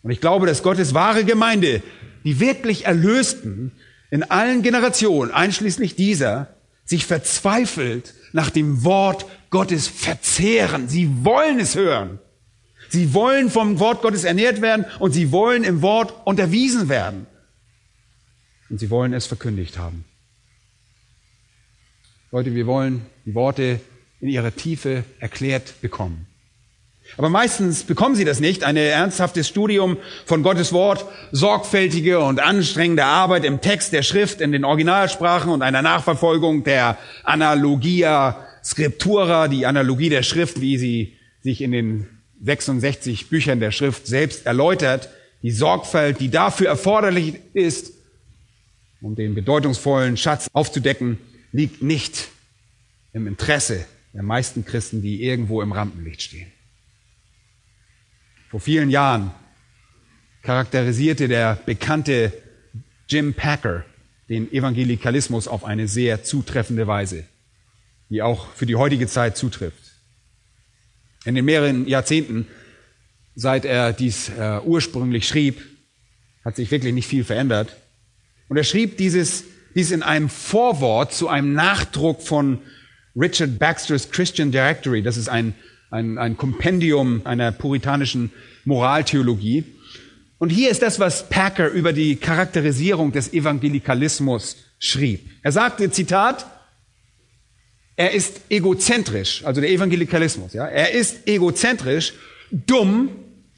Und 0.01 0.09
ich 0.09 0.19
glaube, 0.19 0.47
dass 0.47 0.63
Gottes 0.63 0.95
wahre 0.95 1.23
Gemeinde, 1.23 1.83
die 2.23 2.39
wirklich 2.39 2.85
Erlösten 2.85 3.73
in 4.09 4.23
allen 4.23 4.63
Generationen, 4.63 5.29
einschließlich 5.29 5.95
dieser, 5.95 6.55
sich 6.83 7.05
verzweifelt 7.05 8.15
nach 8.33 8.49
dem 8.49 8.83
Wort 8.83 9.27
Gottes 9.51 9.87
verzehren. 9.87 10.89
Sie 10.89 11.23
wollen 11.23 11.59
es 11.59 11.75
hören. 11.75 12.19
Sie 12.95 13.13
wollen 13.13 13.49
vom 13.49 13.79
Wort 13.79 14.01
Gottes 14.01 14.23
ernährt 14.23 14.61
werden 14.61 14.85
und 14.99 15.11
sie 15.11 15.33
wollen 15.33 15.65
im 15.65 15.81
Wort 15.81 16.13
unterwiesen 16.23 16.87
werden. 16.87 17.27
Und 18.69 18.79
sie 18.79 18.89
wollen 18.89 19.11
es 19.11 19.25
verkündigt 19.25 19.77
haben. 19.77 20.05
Leute, 22.31 22.55
wir 22.55 22.65
wollen 22.67 23.05
die 23.25 23.35
Worte 23.35 23.81
in 24.21 24.29
ihrer 24.29 24.55
Tiefe 24.55 25.03
erklärt 25.19 25.81
bekommen. 25.81 26.25
Aber 27.17 27.27
meistens 27.27 27.83
bekommen 27.83 28.15
sie 28.15 28.23
das 28.23 28.39
nicht. 28.39 28.63
Ein 28.63 28.77
ernsthaftes 28.77 29.49
Studium 29.49 29.97
von 30.25 30.41
Gottes 30.41 30.71
Wort, 30.71 31.05
sorgfältige 31.33 32.21
und 32.21 32.39
anstrengende 32.39 33.03
Arbeit 33.03 33.43
im 33.43 33.59
Text 33.59 33.91
der 33.91 34.03
Schrift 34.03 34.39
in 34.39 34.53
den 34.53 34.63
Originalsprachen 34.63 35.51
und 35.51 35.61
einer 35.63 35.81
Nachverfolgung 35.81 36.63
der 36.63 36.97
Analogia 37.25 38.47
Scriptura, 38.63 39.49
die 39.49 39.65
Analogie 39.65 40.09
der 40.09 40.23
Schrift, 40.23 40.61
wie 40.61 40.77
sie 40.77 41.17
sich 41.41 41.61
in 41.61 41.73
den 41.73 42.14
66 42.45 43.29
Büchern 43.29 43.59
der 43.59 43.71
Schrift 43.71 44.07
selbst 44.07 44.45
erläutert, 44.45 45.09
die 45.41 45.51
Sorgfalt, 45.51 46.19
die 46.19 46.29
dafür 46.29 46.67
erforderlich 46.67 47.35
ist, 47.53 47.91
um 49.01 49.15
den 49.15 49.35
bedeutungsvollen 49.35 50.15
Schatz 50.15 50.47
aufzudecken, 50.53 51.17
liegt 51.51 51.81
nicht 51.81 52.29
im 53.13 53.27
Interesse 53.27 53.85
der 54.13 54.23
meisten 54.23 54.63
Christen, 54.63 55.01
die 55.01 55.23
irgendwo 55.23 55.61
im 55.61 55.71
Rampenlicht 55.71 56.21
stehen. 56.21 56.51
Vor 58.49 58.59
vielen 58.59 58.89
Jahren 58.89 59.31
charakterisierte 60.41 61.27
der 61.27 61.55
bekannte 61.65 62.31
Jim 63.09 63.33
Packer 63.33 63.85
den 64.29 64.51
Evangelikalismus 64.51 65.47
auf 65.47 65.63
eine 65.63 65.87
sehr 65.87 66.23
zutreffende 66.23 66.87
Weise, 66.87 67.25
die 68.09 68.21
auch 68.21 68.47
für 68.53 68.65
die 68.65 68.75
heutige 68.75 69.07
Zeit 69.07 69.37
zutrifft. 69.37 69.84
In 71.25 71.35
den 71.35 71.45
mehreren 71.45 71.87
Jahrzehnten, 71.87 72.47
seit 73.35 73.65
er 73.65 73.93
dies 73.93 74.29
äh, 74.29 74.59
ursprünglich 74.63 75.27
schrieb, 75.27 75.61
hat 76.43 76.55
sich 76.55 76.71
wirklich 76.71 76.93
nicht 76.93 77.07
viel 77.07 77.23
verändert. 77.23 77.75
Und 78.47 78.57
er 78.57 78.63
schrieb 78.63 78.97
dieses, 78.97 79.43
dies 79.73 79.91
in 79.91 80.03
einem 80.03 80.29
Vorwort 80.29 81.13
zu 81.13 81.27
einem 81.27 81.53
Nachdruck 81.53 82.21
von 82.21 82.59
Richard 83.15 83.59
Baxters 83.59 84.11
Christian 84.11 84.51
Directory. 84.51 85.01
Das 85.01 85.17
ist 85.17 85.29
ein 85.29 85.55
ein, 85.95 86.17
ein 86.17 86.37
Kompendium 86.37 87.21
einer 87.23 87.51
puritanischen 87.51 88.31
Moraltheologie. 88.65 89.63
Und 90.37 90.49
hier 90.49 90.69
ist 90.69 90.81
das, 90.81 90.99
was 90.99 91.29
Packer 91.29 91.69
über 91.69 91.93
die 91.93 92.17
Charakterisierung 92.17 93.11
des 93.11 93.31
Evangelikalismus 93.31 94.57
schrieb. 94.79 95.29
Er 95.41 95.51
sagte, 95.51 95.89
Zitat, 95.91 96.45
er 97.95 98.11
ist 98.11 98.41
egozentrisch, 98.49 99.43
also 99.45 99.61
der 99.61 99.69
Evangelikalismus, 99.69 100.53
ja. 100.53 100.65
Er 100.67 100.91
ist 100.91 101.27
egozentrisch, 101.27 102.13
dumm, 102.51 103.09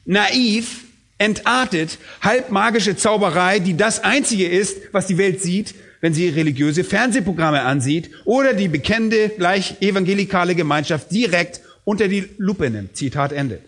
naiv, 0.04 0.84
entartet, 1.18 1.98
halbmagische 2.20 2.96
Zauberei, 2.96 3.58
die 3.58 3.76
das 3.76 4.04
einzige 4.04 4.46
ist, 4.46 4.78
was 4.92 5.08
die 5.08 5.18
Welt 5.18 5.42
sieht, 5.42 5.74
wenn 6.00 6.14
sie 6.14 6.28
religiöse 6.28 6.84
Fernsehprogramme 6.84 7.62
ansieht 7.62 8.10
oder 8.24 8.54
die 8.54 8.68
bekennende, 8.68 9.30
gleich 9.30 9.82
evangelikale 9.82 10.54
Gemeinschaft 10.54 11.10
direkt 11.10 11.60
unter 11.84 12.06
die 12.06 12.28
Lupe 12.38 12.70
nimmt. 12.70 12.96
Zitat 12.96 13.32
Ende. 13.32 13.60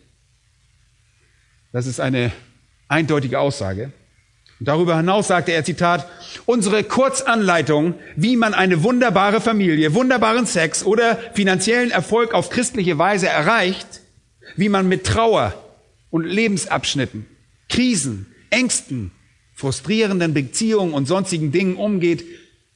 Das 1.73 1.87
ist 1.87 1.99
eine 1.99 2.31
eindeutige 2.87 3.41
Aussage. 3.41 3.93
Und 4.61 4.69
darüber 4.69 4.99
hinaus 4.99 5.29
sagte 5.29 5.53
er, 5.53 5.65
Zitat, 5.65 6.07
unsere 6.45 6.85
Kurzanleitung, 6.85 7.95
wie 8.15 8.37
man 8.37 8.53
eine 8.53 8.83
wunderbare 8.83 9.41
Familie, 9.41 9.95
wunderbaren 9.95 10.45
Sex 10.45 10.85
oder 10.85 11.17
finanziellen 11.33 11.91
Erfolg 11.91 12.35
auf 12.35 12.51
christliche 12.51 12.99
Weise 12.99 13.27
erreicht, 13.27 14.03
wie 14.57 14.69
man 14.69 14.87
mit 14.87 15.05
Trauer 15.05 15.55
und 16.11 16.25
Lebensabschnitten, 16.25 17.25
Krisen, 17.71 18.27
Ängsten, 18.51 19.13
frustrierenden 19.55 20.35
Beziehungen 20.35 20.93
und 20.93 21.07
sonstigen 21.07 21.53
Dingen 21.53 21.77
umgeht, 21.77 22.25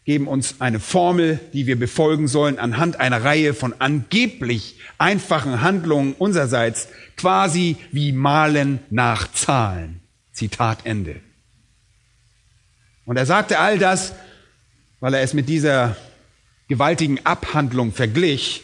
geben 0.06 0.26
uns 0.26 0.60
eine 0.60 0.80
Formel, 0.80 1.38
die 1.52 1.66
wir 1.66 1.78
befolgen 1.78 2.28
sollen 2.28 2.58
anhand 2.58 2.98
einer 2.98 3.24
Reihe 3.24 3.52
von 3.52 3.74
angeblich 3.78 4.78
einfachen 4.96 5.60
Handlungen 5.60 6.14
unsererseits, 6.14 6.88
quasi 7.18 7.76
wie 7.92 8.12
Malen 8.12 8.78
nach 8.88 9.30
Zahlen. 9.32 10.00
Zitat 10.32 10.84
Ende. 10.84 11.20
Und 13.06 13.16
er 13.16 13.26
sagte 13.26 13.58
all 13.58 13.78
das, 13.78 14.14
weil 15.00 15.14
er 15.14 15.22
es 15.22 15.34
mit 15.34 15.48
dieser 15.48 15.96
gewaltigen 16.68 17.24
Abhandlung 17.24 17.92
verglich, 17.92 18.62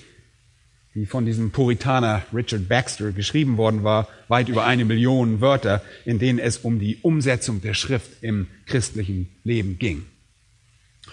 die 0.95 1.07
von 1.07 1.25
diesem 1.25 1.51
Puritaner 1.51 2.23
Richard 2.35 2.69
Baxter 2.69 3.13
geschrieben 3.13 3.57
worden 3.57 3.85
war, 3.85 4.09
weit 4.29 4.49
über 4.49 4.65
eine 4.65 4.85
Million 4.85 5.41
Wörter, 5.41 5.83
in 6.05 6.19
denen 6.19 6.39
es 6.39 6.59
um 6.59 6.79
die 6.79 6.99
Umsetzung 7.03 7.61
der 7.61 7.75
Schrift 7.75 8.23
im 8.23 8.49
christlichen 8.67 9.29
Leben 9.45 9.79
ging. 9.79 10.07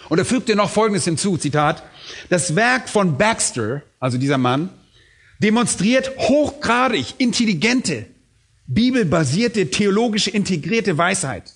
Und 0.09 0.17
er 0.17 0.25
fügte 0.25 0.55
noch 0.55 0.69
Folgendes 0.69 1.05
hinzu, 1.05 1.37
Zitat, 1.37 1.83
das 2.29 2.55
Werk 2.55 2.89
von 2.89 3.17
Baxter, 3.17 3.83
also 3.99 4.17
dieser 4.17 4.37
Mann, 4.37 4.69
demonstriert 5.39 6.17
hochgradig 6.17 7.15
intelligente, 7.19 8.05
bibelbasierte, 8.67 9.69
theologische 9.69 10.31
integrierte 10.31 10.97
Weisheit. 10.97 11.53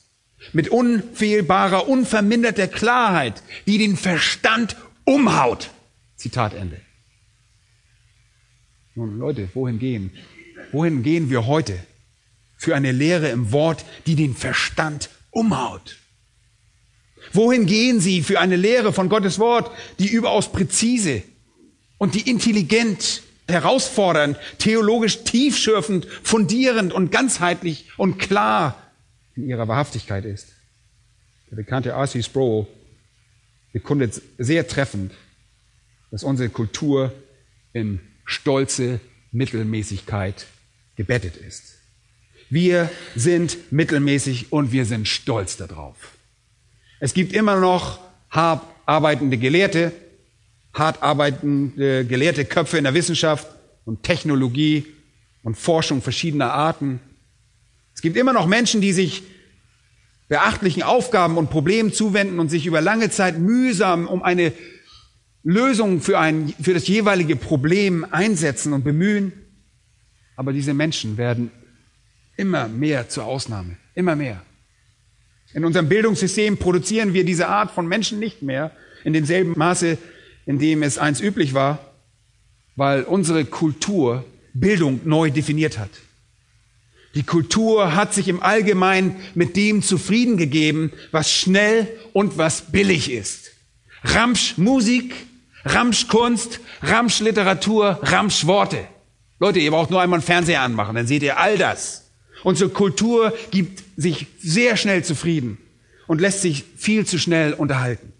Mit 0.53 0.69
unfehlbarer, 0.69 1.87
unverminderter 1.87 2.67
Klarheit, 2.67 3.41
die 3.67 3.77
den 3.77 3.95
Verstand 3.95 4.75
umhaut. 5.05 5.69
Zitat 6.15 6.53
Ende. 6.53 6.81
Nun 8.95 9.17
Leute, 9.19 9.49
wohin 9.53 9.79
gehen? 9.79 10.11
Wohin 10.71 11.03
gehen 11.03 11.29
wir 11.29 11.47
heute? 11.47 11.79
Für 12.57 12.75
eine 12.75 12.91
Lehre 12.91 13.29
im 13.29 13.51
Wort, 13.51 13.85
die 14.05 14.15
den 14.15 14.35
Verstand 14.35 15.09
umhaut. 15.31 15.97
Wohin 17.33 17.65
gehen 17.65 17.99
Sie 17.99 18.21
für 18.21 18.39
eine 18.39 18.55
Lehre 18.55 18.93
von 18.93 19.09
Gottes 19.09 19.39
Wort, 19.39 19.71
die 19.99 20.09
überaus 20.09 20.51
präzise 20.51 21.23
und 21.97 22.15
die 22.15 22.29
intelligent, 22.29 23.23
herausfordernd, 23.47 24.37
theologisch 24.57 25.23
tiefschürfend, 25.23 26.07
fundierend 26.23 26.93
und 26.93 27.11
ganzheitlich 27.11 27.89
und 27.97 28.17
klar 28.17 28.75
in 29.35 29.47
ihrer 29.47 29.67
Wahrhaftigkeit 29.67 30.25
ist? 30.25 30.53
Der 31.49 31.57
bekannte 31.57 31.89
R.C. 31.89 32.23
Sproul 32.23 32.67
bekundet 33.73 34.21
sehr 34.37 34.67
treffend, 34.67 35.13
dass 36.11 36.23
unsere 36.23 36.49
Kultur 36.49 37.13
in 37.73 37.99
stolze 38.25 38.99
Mittelmäßigkeit 39.31 40.45
gebettet 40.95 41.37
ist. 41.37 41.77
Wir 42.49 42.89
sind 43.15 43.71
mittelmäßig 43.71 44.51
und 44.51 44.71
wir 44.71 44.85
sind 44.85 45.07
stolz 45.07 45.55
darauf. 45.55 46.17
Es 46.99 47.13
gibt 47.13 47.33
immer 47.33 47.59
noch 47.59 47.99
hart 48.29 48.65
arbeitende 48.85 49.37
Gelehrte, 49.37 49.93
hart 50.73 51.01
arbeitende 51.01 52.05
gelehrte 52.05 52.45
Köpfe 52.45 52.77
in 52.77 52.83
der 52.83 52.93
Wissenschaft 52.93 53.47
und 53.85 54.03
Technologie 54.03 54.85
und 55.43 55.57
Forschung 55.57 56.01
verschiedener 56.01 56.53
Arten. 56.53 56.99
Es 58.01 58.03
gibt 58.03 58.17
immer 58.17 58.33
noch 58.33 58.47
Menschen, 58.47 58.81
die 58.81 58.93
sich 58.93 59.21
beachtlichen 60.27 60.81
Aufgaben 60.81 61.37
und 61.37 61.51
Problemen 61.51 61.93
zuwenden 61.93 62.39
und 62.39 62.49
sich 62.49 62.65
über 62.65 62.81
lange 62.81 63.11
Zeit 63.11 63.37
mühsam 63.37 64.07
um 64.07 64.23
eine 64.23 64.53
Lösung 65.43 66.01
für, 66.01 66.17
ein, 66.17 66.51
für 66.59 66.73
das 66.73 66.87
jeweilige 66.87 67.35
Problem 67.35 68.03
einsetzen 68.09 68.73
und 68.73 68.83
bemühen. 68.83 69.33
Aber 70.35 70.51
diese 70.51 70.73
Menschen 70.73 71.17
werden 71.17 71.51
immer 72.37 72.67
mehr 72.67 73.07
zur 73.07 73.25
Ausnahme, 73.25 73.77
immer 73.93 74.15
mehr. 74.15 74.41
In 75.53 75.63
unserem 75.63 75.87
Bildungssystem 75.87 76.57
produzieren 76.57 77.13
wir 77.13 77.23
diese 77.23 77.49
Art 77.49 77.69
von 77.69 77.87
Menschen 77.87 78.17
nicht 78.17 78.41
mehr 78.41 78.71
in 79.03 79.13
demselben 79.13 79.53
Maße, 79.55 79.99
in 80.47 80.57
dem 80.57 80.81
es 80.81 80.97
einst 80.97 81.21
üblich 81.21 81.53
war, 81.53 81.77
weil 82.75 83.03
unsere 83.03 83.45
Kultur 83.45 84.25
Bildung 84.55 85.01
neu 85.03 85.29
definiert 85.29 85.77
hat. 85.77 85.91
Die 87.13 87.23
Kultur 87.23 87.95
hat 87.95 88.13
sich 88.13 88.27
im 88.27 88.41
Allgemeinen 88.41 89.17
mit 89.35 89.55
dem 89.55 89.83
zufrieden 89.83 90.37
gegeben, 90.37 90.93
was 91.11 91.31
schnell 91.31 91.87
und 92.13 92.37
was 92.37 92.71
billig 92.71 93.11
ist. 93.11 93.51
Ramsch 94.03 94.57
Musik, 94.57 95.13
Ramsch 95.65 96.07
Kunst, 96.07 96.59
Ramsch 96.81 97.19
Literatur, 97.19 97.99
Ramsch 98.01 98.45
Worte. 98.45 98.87
Leute, 99.39 99.59
ihr 99.59 99.71
braucht 99.71 99.91
nur 99.91 100.01
einmal 100.01 100.19
einen 100.19 100.25
Fernseher 100.25 100.61
anmachen, 100.61 100.95
dann 100.95 101.07
seht 101.07 101.23
ihr 101.23 101.37
all 101.37 101.57
das. 101.57 102.09
Unsere 102.43 102.69
Kultur 102.69 103.33
gibt 103.51 103.83
sich 103.97 104.27
sehr 104.39 104.77
schnell 104.77 105.03
zufrieden 105.03 105.57
und 106.07 106.21
lässt 106.21 106.41
sich 106.41 106.63
viel 106.77 107.05
zu 107.05 107.19
schnell 107.19 107.53
unterhalten. 107.53 108.13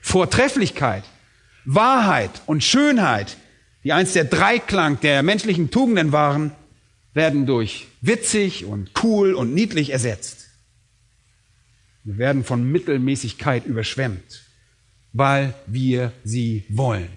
Vortrefflichkeit, 0.00 1.04
Wahrheit 1.64 2.30
und 2.46 2.62
Schönheit, 2.62 3.36
die 3.84 3.92
einst 3.92 4.14
der 4.14 4.24
Dreiklang 4.24 5.00
der 5.00 5.22
menschlichen 5.22 5.70
Tugenden 5.70 6.12
waren, 6.12 6.52
werden 7.12 7.46
durch 7.46 7.88
witzig 8.06 8.64
und 8.64 8.90
cool 9.02 9.34
und 9.34 9.54
niedlich 9.54 9.90
ersetzt. 9.90 10.46
Wir 12.04 12.18
werden 12.18 12.44
von 12.44 12.70
Mittelmäßigkeit 12.70 13.66
überschwemmt, 13.66 14.44
weil 15.12 15.54
wir 15.66 16.12
sie 16.24 16.64
wollen. 16.68 17.08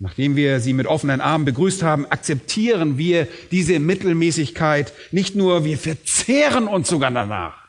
Nachdem 0.00 0.36
wir 0.36 0.60
sie 0.60 0.74
mit 0.74 0.86
offenen 0.86 1.20
Armen 1.20 1.44
begrüßt 1.44 1.82
haben, 1.82 2.06
akzeptieren 2.06 2.98
wir 2.98 3.26
diese 3.50 3.80
Mittelmäßigkeit 3.80 4.92
nicht 5.10 5.34
nur, 5.34 5.64
wir 5.64 5.76
verzehren 5.76 6.68
uns 6.68 6.88
sogar 6.88 7.10
danach. 7.10 7.66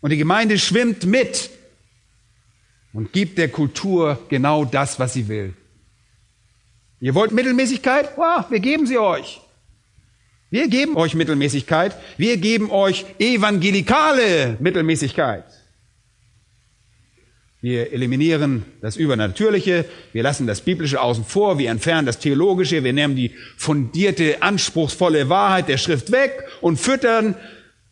Und 0.00 0.10
die 0.10 0.16
Gemeinde 0.16 0.58
schwimmt 0.58 1.06
mit 1.06 1.50
und 2.92 3.12
gibt 3.12 3.38
der 3.38 3.48
Kultur 3.48 4.18
genau 4.28 4.64
das, 4.64 4.98
was 4.98 5.12
sie 5.12 5.28
will. 5.28 5.54
Ihr 7.00 7.14
wollt 7.14 7.30
Mittelmäßigkeit? 7.30 8.16
Wow, 8.16 8.50
wir 8.50 8.60
geben 8.60 8.86
sie 8.86 8.98
euch. 8.98 9.40
Wir 10.50 10.68
geben 10.68 10.96
euch 10.96 11.14
Mittelmäßigkeit. 11.14 11.96
Wir 12.16 12.36
geben 12.36 12.70
euch 12.70 13.06
evangelikale 13.18 14.56
Mittelmäßigkeit. 14.58 15.44
Wir 17.62 17.92
eliminieren 17.92 18.64
das 18.80 18.96
Übernatürliche, 18.96 19.84
wir 20.14 20.22
lassen 20.22 20.46
das 20.46 20.62
Biblische 20.62 21.00
außen 21.00 21.26
vor, 21.26 21.58
wir 21.58 21.70
entfernen 21.70 22.06
das 22.06 22.18
Theologische, 22.18 22.84
wir 22.84 22.94
nehmen 22.94 23.16
die 23.16 23.32
fundierte, 23.58 24.42
anspruchsvolle 24.42 25.28
Wahrheit 25.28 25.68
der 25.68 25.76
Schrift 25.76 26.10
weg 26.10 26.42
und 26.62 26.78
füttern, 26.78 27.36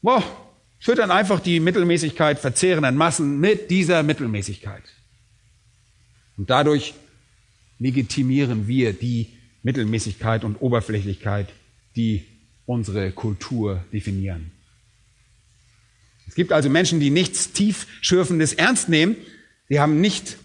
boah, 0.00 0.22
füttern 0.80 1.10
einfach 1.10 1.40
die 1.40 1.60
Mittelmäßigkeit 1.60 2.38
verzehrenden 2.38 2.96
Massen 2.96 3.40
mit 3.40 3.70
dieser 3.70 4.02
Mittelmäßigkeit. 4.02 4.84
Und 6.38 6.48
dadurch 6.48 6.94
legitimieren 7.78 8.68
wir 8.68 8.94
die 8.94 9.26
Mittelmäßigkeit 9.62 10.44
und 10.44 10.56
Oberflächlichkeit, 10.62 11.48
die 11.94 12.24
unsere 12.68 13.10
Kultur 13.10 13.82
definieren. 13.92 14.52
Es 16.28 16.34
gibt 16.34 16.52
also 16.52 16.70
Menschen, 16.70 17.00
die 17.00 17.10
nichts 17.10 17.52
tiefschürfendes 17.52 18.52
ernst 18.52 18.88
nehmen, 18.88 19.16
Sie 19.68 19.80
haben 19.80 20.00
nicht 20.00 20.38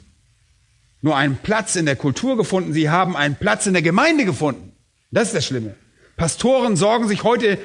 nur 1.02 1.16
einen 1.16 1.38
Platz 1.38 1.76
in 1.76 1.86
der 1.86 1.96
Kultur 1.96 2.38
gefunden, 2.38 2.74
sie 2.74 2.90
haben 2.90 3.16
einen 3.16 3.36
Platz 3.36 3.66
in 3.66 3.74
der 3.74 3.82
Gemeinde 3.82 4.26
gefunden. 4.26 4.74
Das 5.12 5.30
ist 5.30 5.36
das 5.36 5.46
Schlimme. 5.46 5.76
Pastoren 6.18 6.76
sorgen 6.76 7.08
sich 7.08 7.24
heute, 7.24 7.58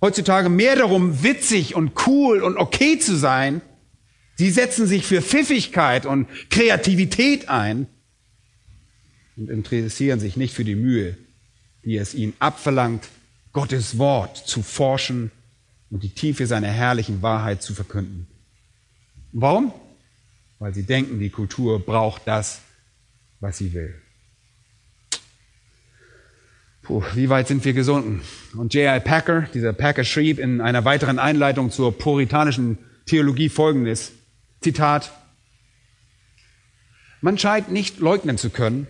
heutzutage 0.00 0.48
mehr 0.48 0.76
darum, 0.76 1.22
witzig 1.22 1.74
und 1.74 1.92
cool 2.06 2.42
und 2.42 2.56
okay 2.56 2.98
zu 2.98 3.16
sein. 3.16 3.60
Sie 4.36 4.50
setzen 4.50 4.86
sich 4.86 5.04
für 5.04 5.22
Pfiffigkeit 5.22 6.06
und 6.06 6.28
Kreativität 6.50 7.48
ein 7.48 7.86
und 9.36 9.50
interessieren 9.50 10.20
sich 10.20 10.36
nicht 10.36 10.54
für 10.54 10.64
die 10.64 10.76
Mühe, 10.76 11.16
die 11.84 11.96
es 11.96 12.14
ihnen 12.14 12.34
abverlangt, 12.38 13.08
Gottes 13.52 13.98
Wort 13.98 14.36
zu 14.36 14.62
forschen 14.62 15.30
und 15.90 16.02
die 16.02 16.10
Tiefe 16.10 16.46
seiner 16.46 16.68
herrlichen 16.68 17.22
Wahrheit 17.22 17.62
zu 17.62 17.74
verkünden. 17.74 18.26
Warum? 19.32 19.72
weil 20.58 20.74
sie 20.74 20.82
denken, 20.82 21.18
die 21.18 21.30
Kultur 21.30 21.84
braucht 21.84 22.22
das, 22.26 22.60
was 23.40 23.58
sie 23.58 23.72
will. 23.72 23.94
Puh, 26.82 27.02
wie 27.14 27.28
weit 27.28 27.48
sind 27.48 27.64
wir 27.64 27.74
gesunken? 27.74 28.22
Und 28.56 28.74
J.I. 28.74 29.00
Packer, 29.00 29.42
dieser 29.54 29.72
Packer 29.72 30.04
schrieb 30.04 30.38
in 30.38 30.60
einer 30.60 30.84
weiteren 30.84 31.18
Einleitung 31.18 31.70
zur 31.70 31.96
puritanischen 31.96 32.78
Theologie 33.06 33.48
folgendes, 33.48 34.12
Zitat, 34.60 35.12
man 37.20 37.38
scheint 37.38 37.70
nicht 37.70 38.00
leugnen 38.00 38.38
zu 38.38 38.50
können, 38.50 38.86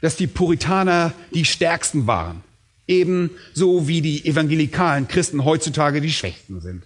dass 0.00 0.16
die 0.16 0.26
Puritaner 0.26 1.12
die 1.34 1.44
Stärksten 1.44 2.06
waren, 2.06 2.42
ebenso 2.88 3.86
wie 3.86 4.00
die 4.00 4.24
evangelikalen 4.24 5.06
Christen 5.06 5.44
heutzutage 5.44 6.00
die 6.00 6.10
Schwächsten 6.10 6.60
sind. 6.60 6.84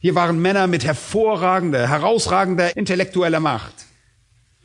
Hier 0.00 0.14
waren 0.14 0.40
Männer 0.40 0.66
mit 0.66 0.84
hervorragender, 0.84 1.88
herausragender 1.88 2.76
intellektueller 2.76 3.40
Macht, 3.40 3.86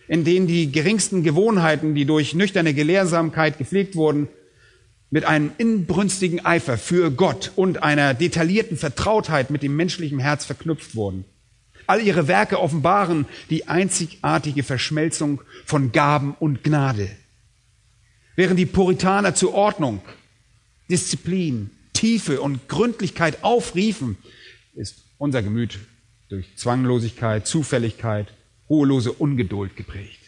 in 0.07 0.25
denen 0.25 0.47
die 0.47 0.71
geringsten 0.71 1.23
Gewohnheiten, 1.23 1.95
die 1.95 2.05
durch 2.05 2.33
nüchterne 2.33 2.73
Gelehrsamkeit 2.73 3.57
gepflegt 3.57 3.95
wurden, 3.95 4.27
mit 5.09 5.25
einem 5.25 5.51
inbrünstigen 5.59 6.43
Eifer 6.43 6.77
für 6.77 7.11
Gott 7.11 7.51
und 7.55 7.83
einer 7.83 8.15
detaillierten 8.15 8.77
Vertrautheit 8.77 9.51
mit 9.51 9.61
dem 9.61 9.75
menschlichen 9.75 10.19
Herz 10.19 10.43
verknüpft 10.43 10.95
wurden. 10.95 11.25
All 11.85 12.01
ihre 12.01 12.27
Werke 12.27 12.59
offenbaren 12.59 13.25
die 13.49 13.67
einzigartige 13.67 14.63
Verschmelzung 14.63 15.41
von 15.65 15.91
Gaben 15.91 16.35
und 16.39 16.63
Gnade. 16.63 17.09
Während 18.35 18.59
die 18.59 18.65
Puritaner 18.65 19.35
zur 19.35 19.53
Ordnung, 19.53 20.01
Disziplin, 20.89 21.69
Tiefe 21.93 22.41
und 22.41 22.67
Gründlichkeit 22.67 23.43
aufriefen, 23.43 24.17
ist 24.73 25.03
unser 25.17 25.43
Gemüt 25.43 25.79
durch 26.29 26.55
Zwanglosigkeit, 26.55 27.45
Zufälligkeit, 27.45 28.33
ruhelose 28.69 29.11
Ungeduld 29.11 29.75
geprägt. 29.75 30.19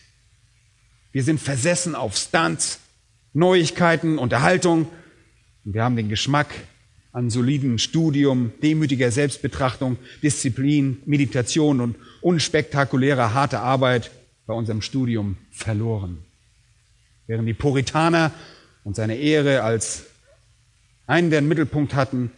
Wir 1.11 1.23
sind 1.23 1.39
versessen 1.39 1.95
auf 1.95 2.17
Stunts, 2.17 2.81
Neuigkeiten, 3.33 4.17
Unterhaltung. 4.17 4.87
Und 5.63 5.73
wir 5.73 5.83
haben 5.83 5.95
den 5.95 6.09
Geschmack 6.09 6.53
an 7.13 7.29
soliden 7.29 7.79
Studium, 7.79 8.51
demütiger 8.61 9.09
Selbstbetrachtung, 9.09 9.97
Disziplin, 10.21 11.01
Meditation 11.05 11.79
und 11.79 11.95
unspektakulärer 12.21 13.33
harter 13.33 13.61
Arbeit 13.61 14.11
bei 14.45 14.53
unserem 14.53 14.81
Studium 14.81 15.37
verloren. 15.51 16.24
Während 17.27 17.47
die 17.47 17.53
Puritaner 17.53 18.31
und 18.83 18.95
seine 18.95 19.17
Ehre 19.17 19.63
als 19.63 20.03
einen, 21.07 21.29
der 21.29 21.39
einen 21.39 21.47
Mittelpunkt 21.47 21.95
hatten, 21.95 22.31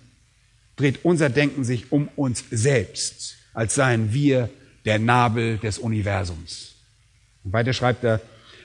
dreht 0.75 1.03
unser 1.03 1.29
Denken 1.29 1.63
sich 1.63 1.91
um 1.91 2.07
uns 2.15 2.43
selbst, 2.51 3.35
als 3.53 3.75
seien 3.75 4.13
wir 4.13 4.49
der 4.85 4.99
Nabel 4.99 5.57
des 5.57 5.79
Universums. 5.79 6.75
Und 7.43 7.53
weiter 7.53 7.73
schreibt 7.73 8.03
er, 8.03 8.21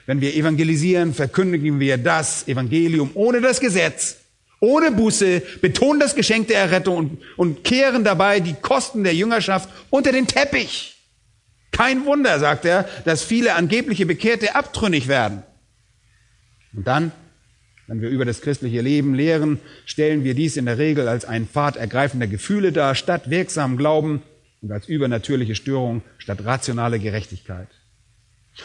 wenn 0.06 0.20
wir 0.20 0.34
evangelisieren, 0.34 1.14
verkündigen 1.14 1.80
wir 1.80 1.96
das 1.96 2.46
Evangelium 2.48 3.10
ohne 3.14 3.40
das 3.40 3.60
Gesetz, 3.60 4.18
ohne 4.60 4.92
Buße, 4.92 5.42
betonen 5.60 6.00
das 6.00 6.14
Geschenk 6.14 6.48
der 6.48 6.58
Errettung 6.58 6.96
und, 6.96 7.18
und 7.36 7.64
kehren 7.64 8.04
dabei 8.04 8.38
die 8.40 8.54
Kosten 8.54 9.02
der 9.02 9.14
Jüngerschaft 9.14 9.68
unter 9.90 10.12
den 10.12 10.26
Teppich. 10.26 10.96
Kein 11.72 12.04
Wunder, 12.04 12.38
sagt 12.38 12.64
er, 12.64 12.88
dass 13.04 13.22
viele 13.24 13.54
angebliche 13.54 14.06
Bekehrte 14.06 14.54
abtrünnig 14.54 15.08
werden. 15.08 15.42
Und 16.74 16.86
dann, 16.86 17.12
wenn 17.86 18.00
wir 18.00 18.08
über 18.08 18.24
das 18.24 18.40
christliche 18.40 18.80
Leben 18.80 19.14
lehren, 19.14 19.58
stellen 19.84 20.24
wir 20.24 20.34
dies 20.34 20.56
in 20.56 20.66
der 20.66 20.78
Regel 20.78 21.08
als 21.08 21.24
einen 21.24 21.46
Pfad 21.46 21.76
ergreifender 21.76 22.26
Gefühle 22.26 22.72
dar, 22.72 22.94
statt 22.94 23.30
wirksamen 23.30 23.76
Glauben 23.76 24.22
und 24.62 24.72
als 24.72 24.88
übernatürliche 24.88 25.54
Störung 25.54 26.02
statt 26.18 26.44
rationale 26.44 26.98
Gerechtigkeit. 26.98 27.68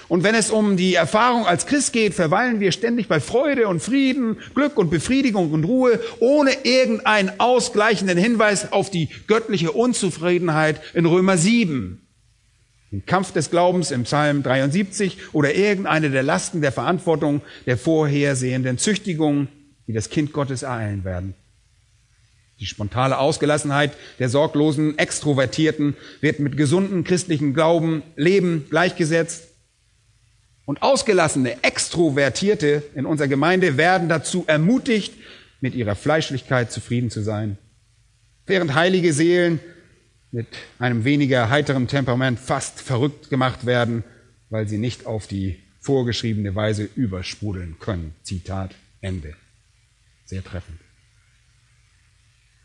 Und 0.10 0.24
wenn 0.24 0.36
es 0.36 0.50
um 0.50 0.76
die 0.76 0.96
Erfahrung 0.96 1.46
als 1.46 1.65
Christ 1.65 1.93
geht, 1.93 2.13
verweilen 2.13 2.60
wir 2.60 2.72
ständig 2.74 3.08
bei 3.08 3.20
Freude 3.20 3.67
und 3.67 3.82
Frieden, 3.82 4.38
Glück 4.54 4.78
und 4.78 4.89
Befriedigung 4.89 5.52
und 5.52 5.63
Ruhe, 5.63 6.00
ohne 6.20 6.52
irgendeinen 6.63 7.39
ausgleichenden 7.39 8.17
Hinweis 8.17 8.74
auf 8.74 8.89
die 8.89 9.10
göttliche 9.28 9.72
Unzufriedenheit 9.72 10.82
in 10.93 11.06
Römer 11.06 11.38
7. 11.38 12.07
Den 12.91 13.06
Kampf 13.06 13.34
des 13.34 13.52
Glaubens 13.52 13.91
im 13.91 14.04
Psalm 14.04 14.43
73 14.43 15.34
oder 15.34 15.54
irgendeine 15.54 16.10
der 16.10 16.23
Lasten 16.23 16.62
der 16.62 16.71
Verantwortung 16.71 17.41
der 17.65 17.78
vorhersehenden 17.78 18.78
Züchtigung, 18.78 19.50
die 19.88 19.93
das 19.93 20.10
Kind 20.10 20.32
Gottes 20.32 20.63
ereilen 20.63 21.04
werden. 21.04 21.34
Die 22.60 22.65
spontane 22.65 23.17
Ausgelassenheit 23.19 23.91
der 24.19 24.30
sorglosen 24.30 24.97
Extrovertierten 24.97 25.95
wird 26.21 26.39
mit 26.39 26.58
gesunden 26.58 27.04
christlichen 27.04 27.54
Glauben, 27.54 28.04
Leben 28.15 28.65
gleichgesetzt. 28.69 29.50
Und 30.65 30.82
ausgelassene 30.82 31.63
Extrovertierte 31.63 32.84
in 32.95 33.06
unserer 33.06 33.28
Gemeinde 33.28 33.78
werden 33.78 34.10
dazu 34.10 34.43
ermutigt, 34.47 35.13
mit 35.62 35.76
ihrer 35.76 35.95
Fleischlichkeit 35.95 36.71
zufrieden 36.71 37.10
zu 37.10 37.21
sein. 37.21 37.58
Während 38.45 38.76
heilige 38.76 39.13
Seelen 39.13 39.60
mit 40.32 40.48
einem 40.80 41.04
weniger 41.04 41.50
heiteren 41.50 41.88
Temperament 41.88 42.40
fast 42.40 42.82
verrückt 42.82 43.30
gemacht 43.30 43.66
werden, 43.66 44.04
weil 44.50 44.68
sie 44.68 44.78
nicht 44.78 45.06
auf 45.06 45.28
die 45.28 45.60
vorgeschriebene 45.80 46.54
Weise 46.56 46.90
übersprudeln 46.96 47.78
können. 47.80 48.13
Zitat 48.24 48.76
Ende. 49.02 49.36
Sehr 50.26 50.44
treffend. 50.44 50.80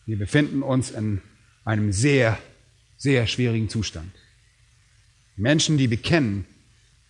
Wir 0.07 0.18
befinden 0.18 0.62
uns 0.62 0.90
in 0.90 1.22
einem 1.64 1.92
sehr, 1.92 2.38
sehr 2.96 3.27
schwierigen 3.29 3.68
Zustand. 3.68 4.12
Menschen, 5.37 5.79
die 5.79 5.87
bekennen, 5.87 6.44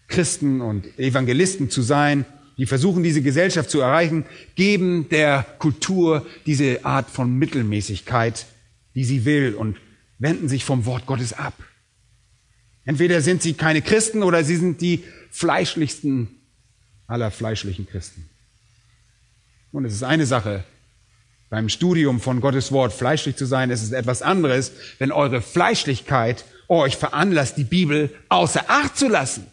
Christen 0.09 0.61
und 0.61 0.99
Evangelisten 0.99 1.71
zu 1.71 1.81
sein, 1.81 2.27
die 2.59 2.67
versuchen, 2.67 3.03
diese 3.03 3.23
Gesellschaft 3.23 3.71
zu 3.71 3.81
erreichen, 3.81 4.27
geben 4.55 5.09
der 5.09 5.47
Kultur 5.59 6.27
diese 6.45 6.85
Art 6.85 7.09
von 7.09 7.39
Mittelmäßigkeit, 7.39 8.45
die 8.95 9.05
sie 9.05 9.25
will 9.25 9.55
und 9.55 9.79
wenden 10.23 10.49
sich 10.49 10.65
vom 10.65 10.87
Wort 10.87 11.07
Gottes 11.07 11.33
ab. 11.33 11.55
Entweder 12.85 13.21
sind 13.21 13.43
sie 13.43 13.55
keine 13.55 13.83
Christen 13.83 14.23
oder 14.23 14.45
sie 14.45 14.57
sind 14.57 14.81
die 14.81 15.05
fleischlichsten 15.31 16.29
aller 17.09 17.31
fleischlichen 17.31 17.89
Christen. 17.89 18.29
Und 19.73 19.85
es 19.85 19.95
ist 19.95 20.05
eine 20.05 20.27
Sache, 20.27 20.65
beim 21.51 21.69
Studium 21.69 22.21
von 22.21 22.41
Gottes 22.41 22.71
Wort 22.71 22.93
fleischlich 22.93 23.37
zu 23.37 23.47
sein. 23.47 23.71
Es 23.71 23.83
ist 23.83 23.93
etwas 23.93 24.23
anderes, 24.23 24.73
wenn 24.99 25.11
eure 25.11 25.43
Fleischlichkeit 25.43 26.45
euch 26.69 26.97
veranlasst, 26.97 27.57
die 27.57 27.65
Bibel 27.65 28.15
außer 28.29 28.65
Acht 28.69 28.97
zu 28.97 29.09
lassen. 29.09 29.47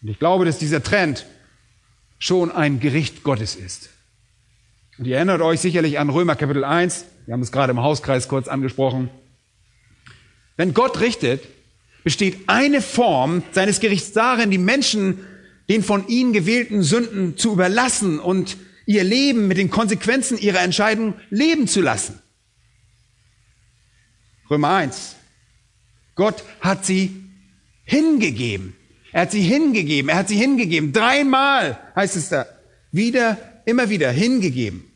Und 0.00 0.08
ich 0.08 0.18
glaube, 0.18 0.46
dass 0.46 0.58
dieser 0.58 0.82
Trend 0.82 1.26
schon 2.18 2.50
ein 2.50 2.80
Gericht 2.80 3.22
Gottes 3.22 3.54
ist. 3.54 3.90
Und 4.98 5.06
ihr 5.06 5.16
erinnert 5.16 5.42
euch 5.42 5.60
sicherlich 5.60 5.98
an 5.98 6.08
Römer 6.08 6.36
Kapitel 6.36 6.64
1, 6.64 7.04
wir 7.26 7.34
haben 7.34 7.42
es 7.42 7.52
gerade 7.52 7.70
im 7.70 7.82
Hauskreis 7.82 8.28
kurz 8.28 8.48
angesprochen. 8.48 9.10
Wenn 10.56 10.74
Gott 10.74 11.00
richtet, 11.00 11.42
besteht 12.04 12.48
eine 12.48 12.82
Form 12.82 13.42
seines 13.52 13.80
Gerichts 13.80 14.12
darin, 14.12 14.50
die 14.50 14.58
Menschen 14.58 15.24
den 15.68 15.82
von 15.82 16.08
ihnen 16.08 16.32
gewählten 16.32 16.82
Sünden 16.82 17.36
zu 17.36 17.52
überlassen 17.52 18.18
und 18.18 18.56
ihr 18.86 19.04
Leben 19.04 19.46
mit 19.46 19.56
den 19.56 19.70
Konsequenzen 19.70 20.36
ihrer 20.36 20.62
Entscheidung 20.62 21.14
leben 21.30 21.68
zu 21.68 21.80
lassen. 21.80 22.18
Römer 24.50 24.70
1. 24.70 25.14
Gott 26.16 26.42
hat 26.60 26.84
sie 26.84 27.24
hingegeben. 27.84 28.74
Er 29.12 29.22
hat 29.22 29.30
sie 29.30 29.42
hingegeben. 29.42 30.08
Er 30.08 30.16
hat 30.16 30.28
sie 30.28 30.36
hingegeben. 30.36 30.92
Dreimal 30.92 31.78
heißt 31.94 32.16
es 32.16 32.28
da. 32.30 32.46
Wieder, 32.90 33.38
immer 33.64 33.88
wieder 33.90 34.10
hingegeben. 34.10 34.90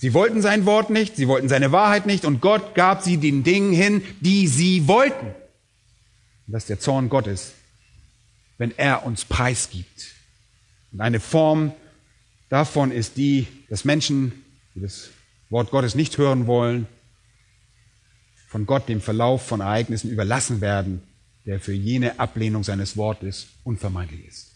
Sie 0.00 0.14
wollten 0.14 0.40
sein 0.40 0.64
Wort 0.64 0.88
nicht, 0.88 1.16
sie 1.16 1.28
wollten 1.28 1.50
seine 1.50 1.72
Wahrheit 1.72 2.06
nicht 2.06 2.24
und 2.24 2.40
Gott 2.40 2.74
gab 2.74 3.02
sie 3.02 3.18
den 3.18 3.42
Dingen 3.42 3.74
hin, 3.74 4.02
die 4.20 4.46
sie 4.46 4.88
wollten. 4.88 5.26
Und 5.26 6.54
das 6.54 6.62
ist 6.62 6.70
der 6.70 6.80
Zorn 6.80 7.10
Gottes, 7.10 7.52
wenn 8.56 8.72
er 8.78 9.04
uns 9.04 9.26
preisgibt. 9.26 10.14
Und 10.90 11.02
eine 11.02 11.20
Form 11.20 11.74
davon 12.48 12.92
ist 12.92 13.18
die, 13.18 13.46
dass 13.68 13.84
Menschen, 13.84 14.32
die 14.74 14.80
das 14.80 15.10
Wort 15.50 15.70
Gottes 15.70 15.94
nicht 15.94 16.16
hören 16.16 16.46
wollen, 16.46 16.86
von 18.48 18.64
Gott 18.64 18.88
dem 18.88 19.02
Verlauf 19.02 19.46
von 19.46 19.60
Ereignissen 19.60 20.10
überlassen 20.10 20.62
werden, 20.62 21.02
der 21.44 21.60
für 21.60 21.74
jene 21.74 22.18
Ablehnung 22.18 22.64
seines 22.64 22.96
Wortes 22.96 23.48
unvermeidlich 23.64 24.26
ist. 24.26 24.49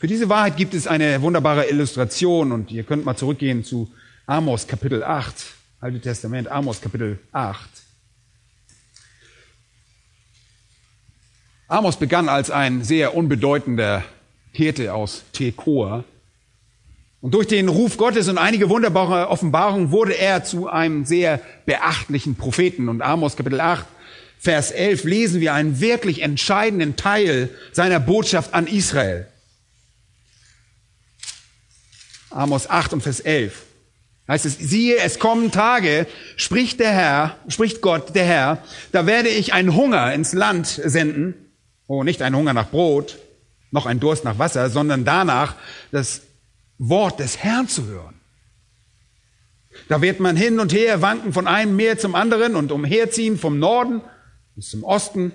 Für 0.00 0.06
diese 0.06 0.30
Wahrheit 0.30 0.56
gibt 0.56 0.72
es 0.72 0.86
eine 0.86 1.20
wunderbare 1.20 1.68
Illustration 1.68 2.52
und 2.52 2.72
ihr 2.72 2.84
könnt 2.84 3.04
mal 3.04 3.16
zurückgehen 3.16 3.64
zu 3.64 3.92
Amos 4.24 4.66
Kapitel 4.66 5.04
8, 5.04 5.34
Alte 5.78 6.00
Testament, 6.00 6.48
Amos 6.50 6.80
Kapitel 6.80 7.18
8. 7.32 7.68
Amos 11.68 11.98
begann 11.98 12.30
als 12.30 12.50
ein 12.50 12.82
sehr 12.82 13.14
unbedeutender 13.14 14.02
Hirte 14.52 14.94
aus 14.94 15.22
Tekoa. 15.34 16.04
Und 17.20 17.34
durch 17.34 17.48
den 17.48 17.68
Ruf 17.68 17.98
Gottes 17.98 18.26
und 18.28 18.38
einige 18.38 18.70
wunderbare 18.70 19.28
Offenbarungen 19.28 19.90
wurde 19.90 20.14
er 20.14 20.44
zu 20.44 20.66
einem 20.66 21.04
sehr 21.04 21.42
beachtlichen 21.66 22.36
Propheten. 22.36 22.88
Und 22.88 23.02
Amos 23.02 23.36
Kapitel 23.36 23.60
8, 23.60 23.84
Vers 24.38 24.70
11 24.70 25.04
lesen 25.04 25.40
wir 25.42 25.52
einen 25.52 25.78
wirklich 25.78 26.22
entscheidenden 26.22 26.96
Teil 26.96 27.50
seiner 27.72 28.00
Botschaft 28.00 28.54
an 28.54 28.66
Israel. 28.66 29.26
Amos 32.30 32.70
8 32.70 32.94
und 32.94 33.02
Vers 33.02 33.20
11 33.20 33.66
heißt 34.30 34.46
es, 34.46 34.56
siehe, 34.56 34.96
es 34.98 35.18
kommen 35.18 35.50
Tage, 35.50 36.06
spricht 36.36 36.78
der 36.78 36.92
Herr, 36.92 37.36
spricht 37.48 37.82
Gott, 37.82 38.14
der 38.14 38.24
Herr, 38.24 38.64
da 38.92 39.04
werde 39.06 39.28
ich 39.28 39.52
einen 39.52 39.74
Hunger 39.74 40.14
ins 40.14 40.32
Land 40.32 40.68
senden, 40.68 41.34
oh, 41.88 42.04
nicht 42.04 42.22
einen 42.22 42.36
Hunger 42.36 42.52
nach 42.52 42.70
Brot, 42.70 43.18
noch 43.72 43.86
ein 43.86 43.98
Durst 43.98 44.24
nach 44.24 44.38
Wasser, 44.38 44.70
sondern 44.70 45.04
danach 45.04 45.56
das 45.90 46.22
Wort 46.78 47.18
des 47.18 47.38
Herrn 47.38 47.66
zu 47.66 47.86
hören. 47.86 48.20
Da 49.88 50.00
wird 50.00 50.20
man 50.20 50.36
hin 50.36 50.60
und 50.60 50.72
her 50.72 51.02
wanken 51.02 51.32
von 51.32 51.48
einem 51.48 51.74
Meer 51.74 51.98
zum 51.98 52.14
anderen 52.14 52.54
und 52.54 52.70
umherziehen 52.70 53.36
vom 53.36 53.58
Norden 53.58 54.00
bis 54.54 54.70
zum 54.70 54.84
Osten, 54.84 55.32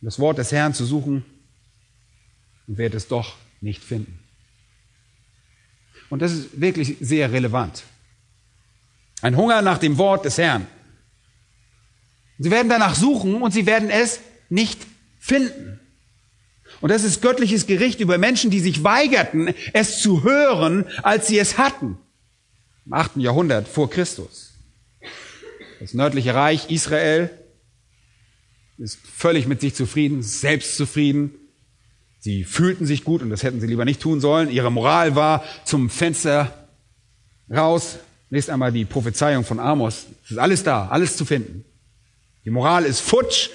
das 0.00 0.18
Wort 0.18 0.38
des 0.38 0.50
Herrn 0.50 0.74
zu 0.74 0.84
suchen 0.84 1.24
und 2.66 2.76
wird 2.76 2.94
es 2.94 3.06
doch 3.06 3.36
nicht 3.60 3.82
finden. 3.82 4.23
Und 6.10 6.22
das 6.22 6.32
ist 6.32 6.60
wirklich 6.60 6.96
sehr 7.00 7.32
relevant. 7.32 7.84
Ein 9.22 9.36
Hunger 9.36 9.62
nach 9.62 9.78
dem 9.78 9.96
Wort 9.98 10.24
des 10.24 10.38
Herrn. 10.38 10.66
Sie 12.38 12.50
werden 12.50 12.68
danach 12.68 12.94
suchen 12.94 13.42
und 13.42 13.52
sie 13.52 13.66
werden 13.66 13.90
es 13.90 14.20
nicht 14.48 14.86
finden. 15.18 15.80
Und 16.80 16.90
das 16.90 17.04
ist 17.04 17.22
göttliches 17.22 17.66
Gericht 17.66 18.00
über 18.00 18.18
Menschen, 18.18 18.50
die 18.50 18.60
sich 18.60 18.84
weigerten, 18.84 19.54
es 19.72 20.00
zu 20.00 20.24
hören, 20.24 20.84
als 21.02 21.28
sie 21.28 21.38
es 21.38 21.56
hatten. 21.56 21.98
Im 22.84 22.92
achten 22.92 23.20
Jahrhundert 23.20 23.68
vor 23.68 23.88
Christus. 23.88 24.52
Das 25.80 25.94
nördliche 25.94 26.34
Reich 26.34 26.70
Israel 26.70 27.30
ist 28.78 28.98
völlig 28.98 29.46
mit 29.46 29.60
sich 29.60 29.74
zufrieden, 29.74 30.22
selbstzufrieden. 30.22 31.32
Sie 32.24 32.42
fühlten 32.42 32.86
sich 32.86 33.04
gut 33.04 33.20
und 33.20 33.28
das 33.28 33.42
hätten 33.42 33.60
sie 33.60 33.66
lieber 33.66 33.84
nicht 33.84 34.00
tun 34.00 34.18
sollen. 34.18 34.50
Ihre 34.50 34.72
Moral 34.72 35.14
war 35.14 35.44
zum 35.66 35.90
Fenster 35.90 36.54
raus. 37.54 37.98
Lest 38.30 38.48
einmal 38.48 38.72
die 38.72 38.86
Prophezeiung 38.86 39.44
von 39.44 39.60
Amos. 39.60 40.06
Es 40.24 40.30
ist 40.30 40.38
alles 40.38 40.62
da, 40.62 40.88
alles 40.88 41.18
zu 41.18 41.26
finden. 41.26 41.66
Die 42.46 42.48
Moral 42.48 42.86
ist 42.86 43.00
futsch, 43.00 43.50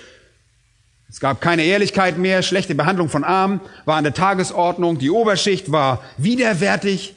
es 1.09 1.19
gab 1.19 1.41
keine 1.41 1.63
Ehrlichkeit 1.63 2.19
mehr, 2.19 2.43
schlechte 2.43 2.75
Behandlung 2.75 3.09
von 3.09 3.23
Armen 3.23 3.59
war 3.85 3.97
an 3.97 4.03
der 4.03 4.13
Tagesordnung, 4.13 4.99
die 4.99 5.09
Oberschicht 5.09 5.71
war 5.71 6.03
widerwärtig, 6.17 7.15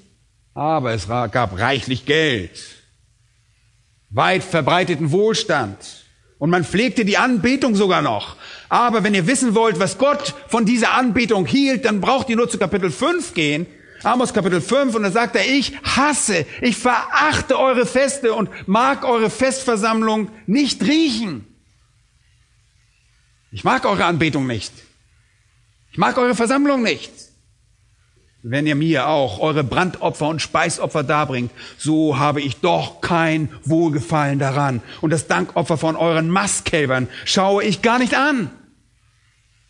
aber 0.54 0.94
es 0.94 1.06
gab 1.06 1.58
reichlich 1.58 2.06
Geld. 2.06 2.58
weit 4.08 4.42
verbreiteten 4.42 5.10
Wohlstand. 5.10 6.01
Und 6.42 6.50
man 6.50 6.64
pflegte 6.64 7.04
die 7.04 7.18
Anbetung 7.18 7.76
sogar 7.76 8.02
noch. 8.02 8.34
Aber 8.68 9.04
wenn 9.04 9.14
ihr 9.14 9.28
wissen 9.28 9.54
wollt, 9.54 9.78
was 9.78 9.96
Gott 9.96 10.34
von 10.48 10.64
dieser 10.66 10.94
Anbetung 10.94 11.46
hielt, 11.46 11.84
dann 11.84 12.00
braucht 12.00 12.28
ihr 12.30 12.34
nur 12.34 12.50
zu 12.50 12.58
Kapitel 12.58 12.90
5 12.90 13.32
gehen. 13.34 13.64
Amos 14.02 14.34
Kapitel 14.34 14.60
5 14.60 14.96
und 14.96 15.04
da 15.04 15.12
sagt 15.12 15.36
er, 15.36 15.48
ich 15.48 15.72
hasse, 15.84 16.44
ich 16.60 16.76
verachte 16.76 17.56
eure 17.56 17.86
Feste 17.86 18.34
und 18.34 18.50
mag 18.66 19.04
eure 19.04 19.30
Festversammlung 19.30 20.32
nicht 20.48 20.82
riechen. 20.82 21.46
Ich 23.52 23.62
mag 23.62 23.84
eure 23.84 24.04
Anbetung 24.06 24.44
nicht. 24.48 24.72
Ich 25.92 25.98
mag 25.98 26.18
eure 26.18 26.34
Versammlung 26.34 26.82
nicht. 26.82 27.12
Wenn 28.44 28.66
ihr 28.66 28.74
mir 28.74 29.06
auch 29.06 29.38
eure 29.38 29.62
Brandopfer 29.62 30.26
und 30.26 30.42
Speisopfer 30.42 31.04
darbringt, 31.04 31.52
so 31.78 32.18
habe 32.18 32.40
ich 32.40 32.60
doch 32.60 33.00
kein 33.00 33.48
Wohlgefallen 33.64 34.40
daran. 34.40 34.82
Und 35.00 35.10
das 35.10 35.28
Dankopfer 35.28 35.78
von 35.78 35.94
euren 35.94 36.28
Mastkälbern 36.28 37.08
schaue 37.24 37.62
ich 37.62 37.82
gar 37.82 38.00
nicht 38.00 38.14
an. 38.14 38.50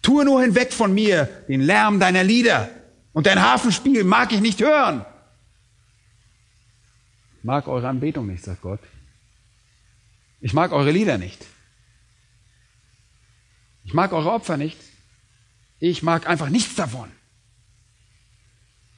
Tue 0.01 0.25
nur 0.25 0.41
hinweg 0.41 0.73
von 0.73 0.95
mir 0.95 1.29
den 1.49 1.61
Lärm 1.61 2.01
deiner 2.01 2.25
Lieder 2.25 2.71
und 3.13 3.27
dein 3.27 3.43
Hafenspiel 3.43 4.05
mag 4.05 4.33
ich 4.33 4.41
nicht 4.41 4.61
hören. 4.61 5.05
Ich 7.39 7.45
mag 7.45 7.69
eure 7.69 7.89
Anbetung 7.89 8.27
nicht, 8.27 8.43
sagt 8.43 8.63
Gott. 8.63 8.81
Ich 10.41 10.55
mag 10.55 10.73
eure 10.73 10.91
Lieder 10.91 11.19
nicht. 11.19 11.45
Ich 13.85 13.93
mag 13.93 14.13
eure 14.13 14.33
Opfer 14.33 14.57
nicht. 14.57 14.79
Ich 15.79 16.03
mag 16.03 16.27
einfach 16.27 16.49
nichts 16.49 16.75
davon. 16.75 17.11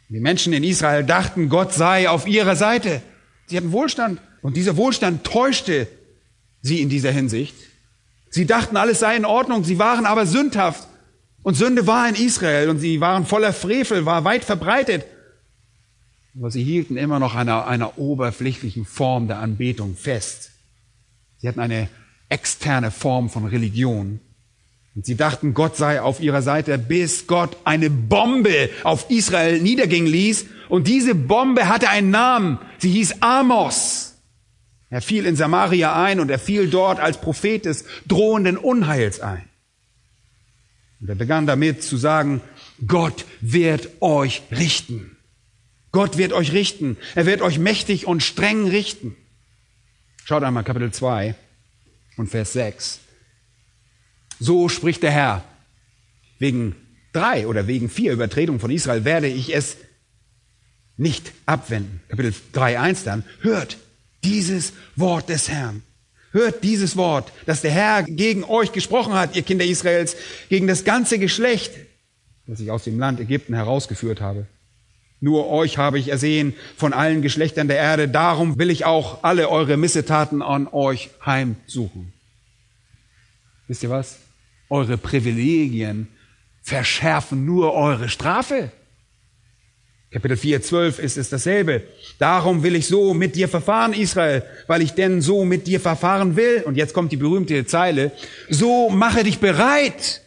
Die 0.09 0.21
Menschen 0.21 0.53
in 0.53 0.64
Israel 0.64 1.05
dachten, 1.05 1.49
Gott 1.49 1.73
sei 1.73 2.09
auf 2.09 2.27
ihrer 2.27 2.57
Seite. 2.57 3.03
Sie 3.47 3.57
hatten 3.57 3.73
Wohlstand 3.73 4.21
und 4.43 4.57
dieser 4.57 4.77
Wohlstand 4.77 5.25
täuschte 5.25 5.88
sie 6.62 6.81
in 6.81 6.88
dieser 6.88 7.11
Hinsicht. 7.11 7.55
Sie 8.31 8.47
dachten, 8.47 8.77
alles 8.77 9.01
sei 9.01 9.17
in 9.17 9.25
Ordnung, 9.25 9.64
sie 9.64 9.79
waren 9.79 10.07
aber 10.07 10.27
sündhaft. 10.27 10.88
Und 11.43 11.55
Sünde 11.55 11.87
war 11.87 12.09
in 12.09 12.14
Israel 12.14 12.71
und 12.71 12.79
sie 12.79 13.01
waren 13.01 13.27
voller 13.27 13.53
Frevel, 13.53 14.07
war 14.07 14.25
weit 14.25 14.45
verbreitet. 14.45 15.05
Aber 16.37 16.51
sie 16.51 16.64
hielten 16.64 16.97
immer 16.97 17.19
noch 17.19 17.35
einer, 17.35 17.67
einer 17.67 17.99
oberflächlichen 17.99 18.87
Form 18.87 19.29
der 19.29 19.38
Anbetung 19.38 19.95
fest. 19.95 20.51
Sie 21.38 21.47
hatten 21.47 21.61
eine 21.61 21.88
externe 22.29 22.90
Form 22.90 23.31
von 23.31 23.45
Religion. 23.45 24.21
Und 24.94 25.07
sie 25.07 25.16
dachten, 25.16 25.54
Gott 25.54 25.76
sei 25.76 26.00
auf 26.00 26.20
ihrer 26.20 26.42
Seite, 26.42 26.78
bis 26.78 27.26
Gott 27.26 27.57
eine 27.64 27.90
Bombe 27.90 28.70
auf 28.85 29.11
Israel 29.11 29.61
niedergehen 29.61 30.07
ließ. 30.07 30.46
Und 30.68 30.87
diese 30.87 31.14
Bombe 31.14 31.68
hatte 31.68 31.88
einen 31.88 32.11
Namen. 32.11 32.59
Sie 32.78 32.90
hieß 32.90 33.20
Amos. 33.20 34.14
Er 34.90 35.02
fiel 35.02 35.26
in 35.26 35.35
Samaria 35.35 36.00
ein 36.00 36.20
und 36.20 36.30
er 36.30 36.38
fiel 36.38 36.70
dort 36.70 37.00
als 37.00 37.20
Prophet 37.20 37.64
des 37.64 37.85
drohenden 38.07 38.57
Unheils 38.57 39.18
ein. 39.18 39.48
Und 41.00 41.09
er 41.09 41.16
begann 41.16 41.46
damit 41.46 41.83
zu 41.83 41.96
sagen, 41.96 42.40
Gott 42.87 43.24
wird 43.40 44.00
euch 44.00 44.42
richten. 44.52 45.16
Gott 45.90 46.16
wird 46.16 46.33
euch 46.33 46.52
richten. 46.52 46.96
Er 47.16 47.26
wird 47.26 47.42
euch 47.42 47.59
mächtig 47.59 48.07
und 48.07 48.22
streng 48.22 48.68
richten. 48.68 49.16
Schaut 50.24 50.44
einmal 50.44 50.64
Kapitel 50.64 50.92
2 50.92 51.35
und 52.16 52.28
Vers 52.28 52.52
6. 52.52 53.00
So 54.40 54.68
spricht 54.68 55.03
der 55.03 55.11
Herr. 55.11 55.44
Wegen 56.38 56.75
drei 57.12 57.47
oder 57.47 57.66
wegen 57.66 57.88
vier 57.88 58.12
Übertretungen 58.12 58.61
von 58.61 58.70
Israel 58.70 59.05
werde 59.05 59.29
ich 59.29 59.55
es 59.55 59.77
nicht 60.97 61.33
abwenden. 61.47 62.01
Kapitel 62.09 62.35
3.1 62.53 63.05
dann. 63.05 63.25
Hört 63.40 63.79
dieses 64.23 64.73
Wort 64.97 65.29
des 65.29 65.49
Herrn. 65.49 65.83
Hört 66.33 66.64
dieses 66.64 66.97
Wort, 66.97 67.33
das 67.47 67.61
der 67.61 67.70
Herr 67.70 68.03
gegen 68.03 68.42
euch 68.42 68.73
gesprochen 68.73 69.12
hat, 69.12 69.37
ihr 69.37 69.42
Kinder 69.42 69.64
Israels, 69.64 70.16
gegen 70.49 70.66
das 70.66 70.85
ganze 70.85 71.20
Geschlecht, 71.20 71.73
das 72.47 72.59
ich 72.59 72.73
aus 72.73 72.83
dem 72.83 72.99
Land 72.99 73.20
Ägypten 73.20 73.55
herausgeführt 73.55 74.20
habe. 74.20 74.47
Nur 75.20 75.49
euch 75.49 75.79
habe 75.79 75.99
ich 75.99 76.09
ersehen 76.09 76.55
von 76.77 76.92
allen 76.92 77.23
Geschlechtern 77.23 77.68
der 77.68 77.77
Erde, 77.77 78.09
darum 78.09 78.59
will 78.59 78.70
ich 78.70 78.85
auch 78.85 79.23
alle 79.23 79.49
eure 79.49 79.77
Missetaten 79.77 80.42
an 80.42 80.66
euch 80.66 81.11
heimsuchen. 81.25 82.12
Wisst 83.68 83.85
ihr 83.85 83.90
was? 83.90 84.18
Eure 84.68 84.96
Privilegien 84.96 86.09
verschärfen 86.62 87.44
nur 87.44 87.74
eure 87.74 88.09
Strafe. 88.09 88.72
Kapitel 90.11 90.37
4, 90.37 90.62
12 90.62 90.98
ist 91.00 91.16
es 91.16 91.29
dasselbe. 91.29 91.83
Darum 92.18 92.62
will 92.62 92.77
ich 92.77 92.87
so 92.87 93.14
mit 93.14 93.35
dir 93.35 93.48
verfahren, 93.48 93.92
Israel, 93.92 94.44
weil 94.68 94.81
ich 94.81 94.92
denn 94.92 95.20
so 95.20 95.44
mit 95.44 95.66
dir 95.66 95.81
verfahren 95.81 96.37
will. 96.37 96.62
Und 96.64 96.77
jetzt 96.77 96.94
kommt 96.94 97.11
die 97.11 97.16
berühmte 97.16 97.66
Zeile. 97.66 98.12
So 98.48 98.90
mache 98.90 99.24
dich 99.24 99.40
bereit, 99.40 100.22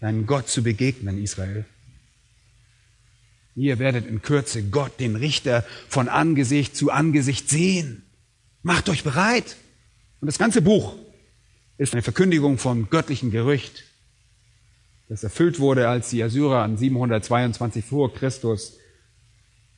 deinen 0.00 0.26
Gott 0.26 0.48
zu 0.48 0.64
begegnen, 0.64 1.22
Israel. 1.22 1.64
Ihr 3.54 3.78
werdet 3.78 4.06
in 4.08 4.20
Kürze 4.20 4.64
Gott, 4.64 4.98
den 4.98 5.14
Richter, 5.14 5.64
von 5.88 6.08
Angesicht 6.08 6.76
zu 6.76 6.90
Angesicht 6.90 7.48
sehen. 7.48 8.02
Macht 8.62 8.88
euch 8.88 9.04
bereit. 9.04 9.56
Und 10.20 10.26
das 10.26 10.38
ganze 10.38 10.60
Buch 10.60 10.96
ist 11.78 11.92
eine 11.92 12.02
Verkündigung 12.02 12.58
vom 12.58 12.88
göttlichen 12.90 13.30
Gerücht, 13.30 13.84
das 15.08 15.24
erfüllt 15.24 15.58
wurde, 15.60 15.88
als 15.88 16.10
die 16.10 16.22
Assyrer 16.22 16.62
an 16.62 16.76
722 16.76 17.84
vor 17.84 18.12
Christus 18.14 18.78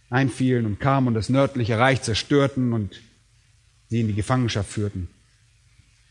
einfielen 0.09 0.67
und 0.67 0.79
kamen 0.79 1.09
und 1.09 1.15
das 1.15 1.29
nördliche 1.29 1.79
Reich 1.79 2.03
zerstörten 2.03 2.73
und 2.73 3.01
sie 3.89 4.01
in 4.01 4.09
die 4.09 4.15
Gefangenschaft 4.15 4.71
führten. 4.71 5.09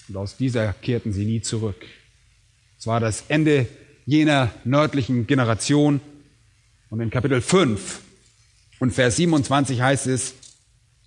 Und 0.08 0.18
aus 0.18 0.38
dieser 0.38 0.74
kehrten 0.74 1.14
sie 1.14 1.26
nie 1.26 1.42
zurück. 1.42 1.86
Es 2.78 2.88
war 2.88 3.00
das 3.00 3.24
Ende 3.30 3.68
jener 4.06 4.52
nördlichen 4.64 5.28
Generation. 5.28 6.02
Und 6.90 7.00
in 7.00 7.10
Kapitel 7.10 7.42
5 7.42 8.02
und 8.80 8.92
Vers 8.92 9.16
27 9.16 9.82
heißt 9.82 10.08
es, 10.08 10.36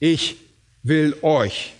ich 0.01 0.37
will 0.83 1.17
euch 1.23 1.75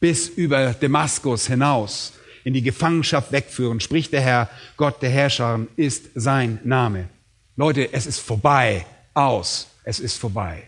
bis 0.00 0.28
über 0.28 0.72
Damaskus 0.74 1.46
hinaus 1.46 2.12
in 2.44 2.54
die 2.54 2.62
Gefangenschaft 2.62 3.32
wegführen, 3.32 3.80
spricht 3.80 4.12
der 4.12 4.20
Herr, 4.20 4.50
Gott 4.76 5.02
der 5.02 5.10
Herrscher 5.10 5.66
ist 5.76 6.06
sein 6.14 6.58
Name. 6.64 7.08
Leute, 7.56 7.92
es 7.92 8.06
ist 8.06 8.18
vorbei, 8.18 8.86
aus, 9.14 9.68
es 9.84 10.00
ist 10.00 10.16
vorbei. 10.16 10.62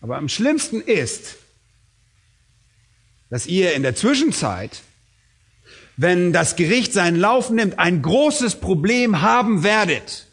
Aber 0.00 0.16
am 0.16 0.28
schlimmsten 0.28 0.80
ist, 0.80 1.36
dass 3.30 3.46
ihr 3.46 3.74
in 3.74 3.82
der 3.82 3.94
Zwischenzeit, 3.94 4.82
wenn 5.96 6.32
das 6.32 6.56
Gericht 6.56 6.92
seinen 6.92 7.16
Lauf 7.16 7.50
nimmt, 7.50 7.78
ein 7.78 8.02
großes 8.02 8.56
Problem 8.56 9.22
haben 9.22 9.62
werdet 9.62 10.26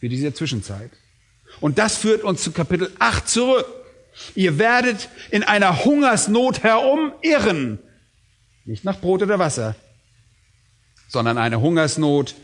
für 0.00 0.08
diese 0.08 0.34
Zwischenzeit. 0.34 0.90
Und 1.60 1.78
das 1.78 1.96
führt 1.96 2.24
uns 2.24 2.42
zu 2.42 2.52
Kapitel 2.52 2.90
8 2.98 3.28
zurück. 3.28 3.66
Ihr 4.34 4.58
werdet 4.58 5.08
in 5.30 5.42
einer 5.42 5.84
Hungersnot 5.84 6.62
herumirren, 6.62 7.78
nicht 8.64 8.84
nach 8.84 9.00
Brot 9.00 9.22
oder 9.22 9.38
Wasser, 9.38 9.76
sondern 11.08 11.38
eine 11.38 11.60
Hungersnot, 11.60 12.34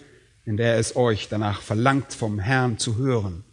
in 0.44 0.56
der 0.56 0.76
es 0.78 0.96
euch 0.96 1.28
danach 1.28 1.62
verlangt, 1.62 2.12
vom 2.12 2.38
Herrn 2.38 2.78
zu 2.78 2.96
hören. 2.96 3.44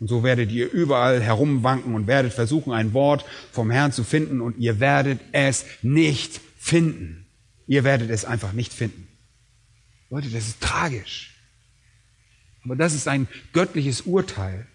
Und 0.00 0.08
so 0.08 0.22
werdet 0.22 0.50
ihr 0.50 0.70
überall 0.70 1.22
herumwanken 1.22 1.94
und 1.94 2.06
werdet 2.06 2.32
versuchen, 2.32 2.72
ein 2.72 2.92
Wort 2.92 3.24
vom 3.52 3.70
Herrn 3.70 3.92
zu 3.92 4.04
finden 4.04 4.40
und 4.40 4.58
ihr 4.58 4.80
werdet 4.80 5.20
es 5.32 5.64
nicht 5.82 6.40
finden. 6.58 7.26
Ihr 7.66 7.84
werdet 7.84 8.10
es 8.10 8.24
einfach 8.24 8.52
nicht 8.52 8.72
finden. 8.72 9.08
Leute, 10.10 10.28
das 10.28 10.46
ist 10.48 10.60
tragisch. 10.60 11.34
Aber 12.64 12.76
das 12.76 12.94
ist 12.94 13.08
ein 13.08 13.28
göttliches 13.52 14.02
Urteil. 14.02 14.66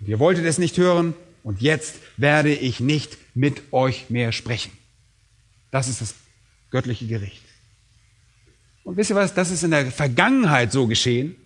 Und 0.00 0.08
ihr 0.08 0.18
wolltet 0.18 0.44
es 0.44 0.58
nicht 0.58 0.76
hören 0.76 1.14
und 1.42 1.62
jetzt 1.62 1.96
werde 2.16 2.52
ich 2.52 2.80
nicht 2.80 3.16
mit 3.34 3.72
euch 3.72 4.10
mehr 4.10 4.32
sprechen. 4.32 4.72
Das 5.76 5.88
ist 5.88 6.00
das 6.00 6.14
göttliche 6.70 7.06
Gericht. 7.06 7.42
Und 8.82 8.96
wisst 8.96 9.10
ihr 9.10 9.16
was? 9.16 9.34
Das 9.34 9.50
ist 9.50 9.62
in 9.62 9.72
der 9.72 9.90
Vergangenheit 9.90 10.72
so 10.72 10.86
geschehen. 10.86 11.36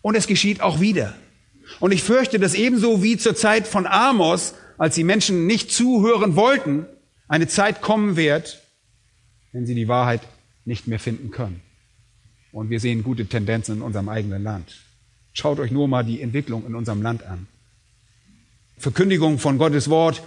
Und 0.00 0.14
es 0.14 0.28
geschieht 0.28 0.60
auch 0.60 0.78
wieder. 0.78 1.16
Und 1.80 1.90
ich 1.90 2.04
fürchte, 2.04 2.38
dass 2.38 2.54
ebenso 2.54 3.02
wie 3.02 3.16
zur 3.16 3.34
Zeit 3.34 3.66
von 3.66 3.88
Amos, 3.88 4.54
als 4.78 4.94
die 4.94 5.02
Menschen 5.02 5.48
nicht 5.48 5.72
zuhören 5.72 6.36
wollten, 6.36 6.86
eine 7.26 7.48
Zeit 7.48 7.80
kommen 7.80 8.14
wird, 8.14 8.62
wenn 9.50 9.66
sie 9.66 9.74
die 9.74 9.88
Wahrheit 9.88 10.20
nicht 10.64 10.86
mehr 10.86 11.00
finden 11.00 11.32
können. 11.32 11.60
Und 12.52 12.70
wir 12.70 12.78
sehen 12.78 13.02
gute 13.02 13.26
Tendenzen 13.26 13.78
in 13.78 13.82
unserem 13.82 14.08
eigenen 14.08 14.44
Land. 14.44 14.84
Schaut 15.32 15.58
euch 15.58 15.72
nur 15.72 15.88
mal 15.88 16.04
die 16.04 16.22
Entwicklung 16.22 16.64
in 16.64 16.76
unserem 16.76 17.02
Land 17.02 17.24
an. 17.24 17.48
Verkündigung 18.76 19.40
von 19.40 19.58
Gottes 19.58 19.90
Wort 19.90 20.22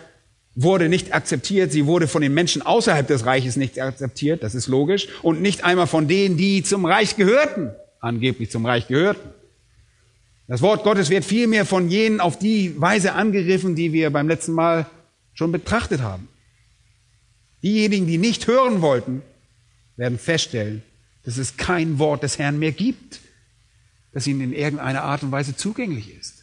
wurde 0.55 0.89
nicht 0.89 1.13
akzeptiert, 1.13 1.71
sie 1.71 1.85
wurde 1.85 2.07
von 2.07 2.21
den 2.21 2.33
Menschen 2.33 2.61
außerhalb 2.61 3.07
des 3.07 3.25
Reiches 3.25 3.55
nicht 3.55 3.79
akzeptiert, 3.79 4.43
das 4.43 4.55
ist 4.55 4.67
logisch, 4.67 5.07
und 5.21 5.41
nicht 5.41 5.63
einmal 5.63 5.87
von 5.87 6.07
denen, 6.07 6.37
die 6.37 6.63
zum 6.63 6.85
Reich 6.85 7.15
gehörten, 7.15 7.71
angeblich 7.99 8.51
zum 8.51 8.65
Reich 8.65 8.87
gehörten. 8.87 9.29
Das 10.47 10.61
Wort 10.61 10.83
Gottes 10.83 11.09
wird 11.09 11.23
vielmehr 11.23 11.65
von 11.65 11.89
jenen 11.89 12.19
auf 12.19 12.37
die 12.37 12.79
Weise 12.79 13.13
angegriffen, 13.13 13.75
die 13.75 13.93
wir 13.93 14.09
beim 14.09 14.27
letzten 14.27 14.51
Mal 14.51 14.85
schon 15.33 15.53
betrachtet 15.53 16.01
haben. 16.01 16.27
Diejenigen, 17.63 18.07
die 18.07 18.17
nicht 18.17 18.47
hören 18.47 18.81
wollten, 18.81 19.21
werden 19.95 20.19
feststellen, 20.19 20.83
dass 21.23 21.37
es 21.37 21.55
kein 21.55 21.99
Wort 21.99 22.23
des 22.23 22.37
Herrn 22.37 22.59
mehr 22.59 22.71
gibt, 22.71 23.21
das 24.11 24.27
ihnen 24.27 24.41
in 24.41 24.53
irgendeiner 24.53 25.03
Art 25.03 25.23
und 25.23 25.31
Weise 25.31 25.55
zugänglich 25.55 26.13
ist. 26.13 26.40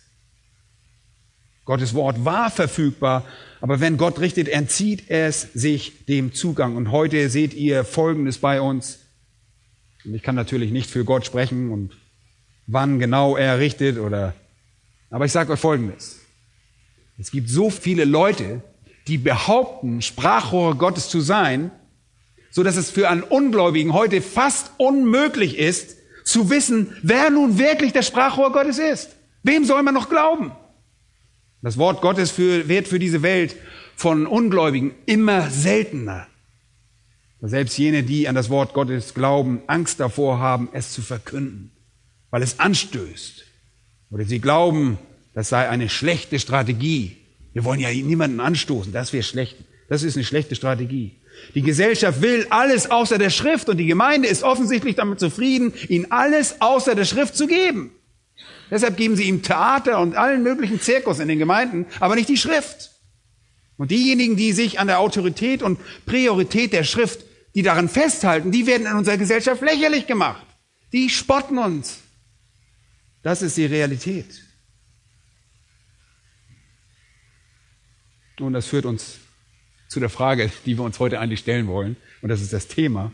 Gottes 1.68 1.92
Wort 1.92 2.24
war 2.24 2.50
verfügbar, 2.50 3.26
aber 3.60 3.78
wenn 3.78 3.98
Gott 3.98 4.20
richtet, 4.20 4.48
entzieht 4.48 5.10
es 5.10 5.42
sich 5.52 6.06
dem 6.06 6.32
Zugang. 6.32 6.76
Und 6.76 6.90
heute 6.92 7.28
seht 7.28 7.52
ihr 7.52 7.84
Folgendes 7.84 8.38
bei 8.38 8.62
uns. 8.62 9.00
Und 10.02 10.14
ich 10.14 10.22
kann 10.22 10.34
natürlich 10.34 10.70
nicht 10.70 10.88
für 10.88 11.04
Gott 11.04 11.26
sprechen 11.26 11.70
und 11.70 11.94
wann 12.66 12.98
genau 12.98 13.36
er 13.36 13.58
richtet 13.58 13.98
oder, 13.98 14.32
aber 15.10 15.26
ich 15.26 15.32
sage 15.32 15.52
euch 15.52 15.60
Folgendes. 15.60 16.20
Es 17.18 17.30
gibt 17.30 17.50
so 17.50 17.68
viele 17.68 18.06
Leute, 18.06 18.62
die 19.06 19.18
behaupten, 19.18 20.00
Sprachrohre 20.00 20.74
Gottes 20.74 21.10
zu 21.10 21.20
sein, 21.20 21.70
so 22.50 22.62
dass 22.62 22.78
es 22.78 22.90
für 22.90 23.10
einen 23.10 23.22
Ungläubigen 23.22 23.92
heute 23.92 24.22
fast 24.22 24.70
unmöglich 24.78 25.58
ist, 25.58 25.98
zu 26.24 26.48
wissen, 26.48 26.96
wer 27.02 27.28
nun 27.28 27.58
wirklich 27.58 27.92
der 27.92 28.00
Sprachrohr 28.00 28.52
Gottes 28.52 28.78
ist. 28.78 29.10
Wem 29.42 29.66
soll 29.66 29.82
man 29.82 29.92
noch 29.92 30.08
glauben? 30.08 30.52
Das 31.62 31.76
Wort 31.76 32.00
Gottes 32.00 32.30
für, 32.30 32.68
wird 32.68 32.88
für 32.88 32.98
diese 32.98 33.22
Welt 33.22 33.56
von 33.96 34.26
Ungläubigen 34.26 34.94
immer 35.06 35.50
seltener. 35.50 36.26
Selbst 37.40 37.78
jene, 37.78 38.02
die 38.02 38.28
an 38.28 38.34
das 38.34 38.50
Wort 38.50 38.74
Gottes 38.74 39.14
glauben, 39.14 39.62
Angst 39.66 40.00
davor 40.00 40.38
haben, 40.38 40.68
es 40.72 40.92
zu 40.92 41.02
verkünden, 41.02 41.70
weil 42.30 42.42
es 42.42 42.58
anstößt. 42.58 43.44
Oder 44.10 44.24
sie 44.24 44.40
glauben, 44.40 44.98
das 45.34 45.48
sei 45.48 45.68
eine 45.68 45.88
schlechte 45.88 46.38
Strategie. 46.38 47.16
Wir 47.52 47.64
wollen 47.64 47.80
ja 47.80 47.90
niemanden 47.90 48.40
anstoßen, 48.40 48.92
das 48.92 49.12
wäre 49.12 49.22
schlecht. 49.22 49.56
Das 49.88 50.02
ist 50.02 50.16
eine 50.16 50.24
schlechte 50.24 50.54
Strategie. 50.54 51.16
Die 51.54 51.62
Gesellschaft 51.62 52.20
will 52.20 52.46
alles 52.50 52.90
außer 52.90 53.18
der 53.18 53.30
Schrift 53.30 53.68
und 53.68 53.76
die 53.78 53.86
Gemeinde 53.86 54.28
ist 54.28 54.42
offensichtlich 54.42 54.96
damit 54.96 55.20
zufrieden, 55.20 55.72
ihnen 55.88 56.10
alles 56.10 56.60
außer 56.60 56.94
der 56.94 57.04
Schrift 57.04 57.36
zu 57.36 57.46
geben. 57.46 57.92
Deshalb 58.70 58.96
geben 58.96 59.16
sie 59.16 59.24
ihm 59.24 59.42
Theater 59.42 60.00
und 60.00 60.16
allen 60.16 60.42
möglichen 60.42 60.80
Zirkus 60.80 61.20
in 61.20 61.28
den 61.28 61.38
Gemeinden, 61.38 61.86
aber 62.00 62.14
nicht 62.14 62.28
die 62.28 62.36
Schrift. 62.36 62.90
Und 63.76 63.90
diejenigen, 63.90 64.36
die 64.36 64.52
sich 64.52 64.80
an 64.80 64.88
der 64.88 64.98
Autorität 64.98 65.62
und 65.62 65.78
Priorität 66.04 66.72
der 66.72 66.84
Schrift, 66.84 67.24
die 67.54 67.62
daran 67.62 67.88
festhalten, 67.88 68.50
die 68.50 68.66
werden 68.66 68.86
in 68.86 68.94
unserer 68.94 69.16
Gesellschaft 69.16 69.62
lächerlich 69.62 70.06
gemacht. 70.06 70.44
Die 70.92 71.08
spotten 71.08 71.58
uns. 71.58 72.00
Das 73.22 73.42
ist 73.42 73.56
die 73.56 73.66
Realität. 73.66 74.42
Und 78.40 78.52
das 78.52 78.66
führt 78.66 78.84
uns 78.84 79.18
zu 79.88 80.00
der 80.00 80.10
Frage, 80.10 80.50
die 80.66 80.76
wir 80.76 80.84
uns 80.84 80.98
heute 80.98 81.18
eigentlich 81.18 81.40
stellen 81.40 81.66
wollen. 81.66 81.96
Und 82.20 82.28
das 82.28 82.40
ist 82.40 82.52
das 82.52 82.68
Thema. 82.68 83.12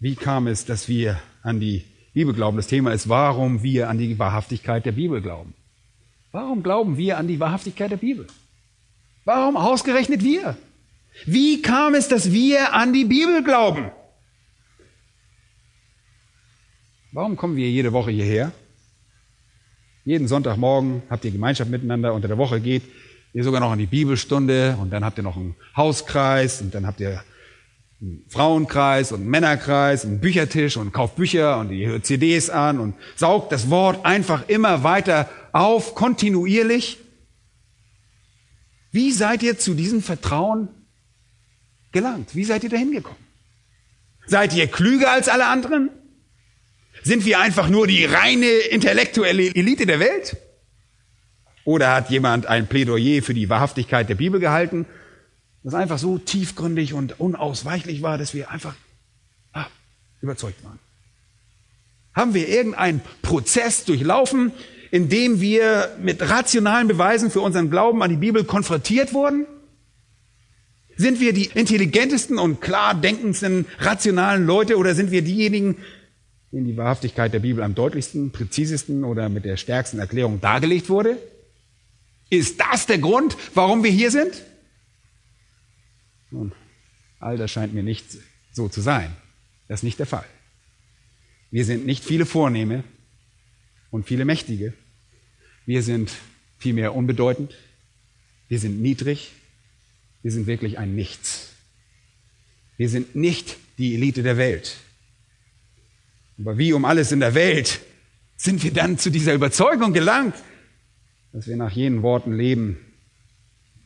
Wie 0.00 0.14
kam 0.14 0.46
es, 0.46 0.64
dass 0.64 0.88
wir 0.88 1.20
an 1.42 1.60
die 1.60 1.84
Bibel 2.18 2.34
glauben? 2.34 2.56
Das 2.56 2.66
Thema 2.66 2.92
ist, 2.92 3.08
warum 3.08 3.62
wir 3.62 3.88
an 3.88 3.96
die 3.96 4.18
Wahrhaftigkeit 4.18 4.84
der 4.84 4.90
Bibel 4.90 5.20
glauben. 5.22 5.54
Warum 6.32 6.64
glauben 6.64 6.96
wir 6.96 7.16
an 7.16 7.28
die 7.28 7.38
Wahrhaftigkeit 7.38 7.92
der 7.92 7.96
Bibel? 7.96 8.26
Warum 9.24 9.56
ausgerechnet 9.56 10.24
wir? 10.24 10.56
Wie 11.26 11.62
kam 11.62 11.94
es, 11.94 12.08
dass 12.08 12.32
wir 12.32 12.74
an 12.74 12.92
die 12.92 13.04
Bibel 13.04 13.44
glauben? 13.44 13.92
Warum 17.12 17.36
kommen 17.36 17.54
wir 17.54 17.70
jede 17.70 17.92
Woche 17.92 18.10
hierher? 18.10 18.50
Jeden 20.04 20.26
Sonntagmorgen 20.26 21.02
habt 21.08 21.24
ihr 21.24 21.30
Gemeinschaft 21.30 21.70
miteinander, 21.70 22.14
unter 22.14 22.26
der 22.26 22.38
Woche 22.38 22.60
geht 22.60 22.82
ihr 23.32 23.44
sogar 23.44 23.60
noch 23.60 23.70
an 23.70 23.78
die 23.78 23.86
Bibelstunde 23.86 24.76
und 24.80 24.90
dann 24.90 25.04
habt 25.04 25.18
ihr 25.18 25.22
noch 25.22 25.36
einen 25.36 25.54
Hauskreis 25.76 26.62
und 26.62 26.74
dann 26.74 26.84
habt 26.84 26.98
ihr 26.98 27.22
einen 28.00 28.24
Frauenkreis 28.28 29.12
und 29.12 29.22
einen 29.22 29.30
Männerkreis, 29.30 30.04
einen 30.04 30.20
Büchertisch 30.20 30.76
und 30.76 30.92
kauft 30.92 31.16
Bücher 31.16 31.58
und 31.58 31.70
hört 31.70 32.06
CDs 32.06 32.48
an 32.48 32.78
und 32.78 32.94
saugt 33.16 33.50
das 33.50 33.70
Wort 33.70 34.04
einfach 34.04 34.48
immer 34.48 34.84
weiter 34.84 35.28
auf, 35.52 35.94
kontinuierlich. 35.94 36.98
Wie 38.92 39.10
seid 39.10 39.42
ihr 39.42 39.58
zu 39.58 39.74
diesem 39.74 40.02
Vertrauen 40.02 40.68
gelangt? 41.92 42.34
Wie 42.34 42.44
seid 42.44 42.62
ihr 42.64 42.70
dahin 42.70 42.92
gekommen? 42.92 43.18
Seid 44.26 44.54
ihr 44.54 44.66
klüger 44.68 45.10
als 45.10 45.28
alle 45.28 45.46
anderen? 45.46 45.90
Sind 47.02 47.24
wir 47.24 47.40
einfach 47.40 47.68
nur 47.68 47.86
die 47.86 48.04
reine 48.04 48.46
intellektuelle 48.46 49.54
Elite 49.54 49.86
der 49.86 50.00
Welt? 50.00 50.36
Oder 51.64 51.94
hat 51.94 52.10
jemand 52.10 52.46
ein 52.46 52.66
Plädoyer 52.66 53.22
für 53.22 53.34
die 53.34 53.48
Wahrhaftigkeit 53.48 54.08
der 54.08 54.14
Bibel 54.14 54.40
gehalten, 54.40 54.86
das 55.62 55.74
einfach 55.74 55.98
so 55.98 56.18
tiefgründig 56.18 56.94
und 56.94 57.18
unausweichlich 57.20 58.02
war, 58.02 58.18
dass 58.18 58.34
wir 58.34 58.50
einfach 58.50 58.74
ah, 59.52 59.66
überzeugt 60.20 60.62
waren? 60.64 60.78
Haben 62.14 62.34
wir 62.34 62.48
irgendeinen 62.48 63.00
Prozess 63.22 63.84
durchlaufen, 63.84 64.52
in 64.90 65.08
dem 65.08 65.40
wir 65.40 65.96
mit 66.00 66.22
rationalen 66.28 66.88
Beweisen 66.88 67.30
für 67.30 67.40
unseren 67.40 67.70
Glauben 67.70 68.02
an 68.02 68.10
die 68.10 68.16
Bibel 68.16 68.44
konfrontiert 68.44 69.12
wurden? 69.12 69.46
Sind 70.96 71.20
wir 71.20 71.32
die 71.32 71.50
intelligentesten 71.54 72.38
und 72.38 72.60
klar 72.60 72.94
denkendsten, 72.94 73.66
rationalen 73.78 74.46
Leute 74.46 74.78
oder 74.78 74.96
sind 74.96 75.12
wir 75.12 75.22
diejenigen, 75.22 75.76
denen 76.50 76.66
die 76.66 76.76
Wahrhaftigkeit 76.76 77.32
der 77.32 77.38
Bibel 77.38 77.62
am 77.62 77.74
deutlichsten, 77.74 78.32
präzisesten 78.32 79.04
oder 79.04 79.28
mit 79.28 79.44
der 79.44 79.56
stärksten 79.56 80.00
Erklärung 80.00 80.40
dargelegt 80.40 80.88
wurde? 80.88 81.18
Ist 82.30 82.60
das 82.60 82.86
der 82.86 82.98
Grund, 82.98 83.36
warum 83.54 83.84
wir 83.84 83.90
hier 83.90 84.10
sind? 84.10 84.42
Nun, 86.30 86.52
all 87.20 87.36
das 87.36 87.50
scheint 87.50 87.74
mir 87.74 87.82
nicht 87.82 88.06
so 88.52 88.68
zu 88.68 88.80
sein. 88.80 89.14
Das 89.66 89.80
ist 89.80 89.84
nicht 89.84 89.98
der 89.98 90.06
Fall. 90.06 90.26
Wir 91.50 91.64
sind 91.64 91.86
nicht 91.86 92.04
viele 92.04 92.26
Vornehme 92.26 92.84
und 93.90 94.06
viele 94.06 94.24
Mächtige. 94.24 94.74
Wir 95.66 95.82
sind 95.82 96.12
vielmehr 96.58 96.94
unbedeutend. 96.94 97.54
Wir 98.48 98.58
sind 98.58 98.80
niedrig. 98.80 99.32
Wir 100.22 100.32
sind 100.32 100.46
wirklich 100.46 100.78
ein 100.78 100.94
Nichts. 100.94 101.52
Wir 102.76 102.88
sind 102.88 103.14
nicht 103.14 103.56
die 103.78 103.94
Elite 103.94 104.22
der 104.22 104.36
Welt. 104.36 104.76
Aber 106.38 106.58
wie 106.58 106.72
um 106.72 106.84
alles 106.84 107.12
in 107.12 107.20
der 107.20 107.34
Welt 107.34 107.80
sind 108.36 108.62
wir 108.62 108.72
dann 108.72 108.98
zu 108.98 109.10
dieser 109.10 109.34
Überzeugung 109.34 109.92
gelangt, 109.92 110.34
dass 111.32 111.46
wir 111.48 111.56
nach 111.56 111.72
jenen 111.72 112.02
Worten 112.02 112.32
leben, 112.32 112.78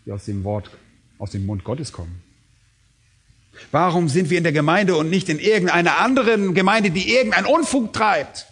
die 0.05 0.12
aus 0.12 0.26
dem 0.26 0.44
Wort, 0.44 0.70
aus 1.18 1.31
dem 1.31 1.46
Mund 1.46 1.64
Gottes 1.64 1.92
kommen. 1.92 2.21
Warum 3.71 4.09
sind 4.09 4.31
wir 4.31 4.38
in 4.38 4.45
der 4.45 4.53
Gemeinde 4.53 4.97
und 4.97 5.11
nicht 5.11 5.29
in 5.29 5.38
irgendeiner 5.38 5.99
anderen 5.99 6.55
Gemeinde, 6.55 6.91
die 6.91 7.15
irgendeinen 7.15 7.47
Unfug 7.47 7.93
treibt? 7.93 8.47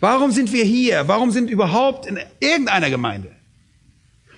Warum 0.00 0.30
sind 0.30 0.52
wir 0.52 0.64
hier? 0.64 1.08
Warum 1.08 1.30
sind 1.30 1.50
überhaupt 1.50 2.06
in 2.06 2.18
irgendeiner 2.40 2.90
Gemeinde? 2.90 3.34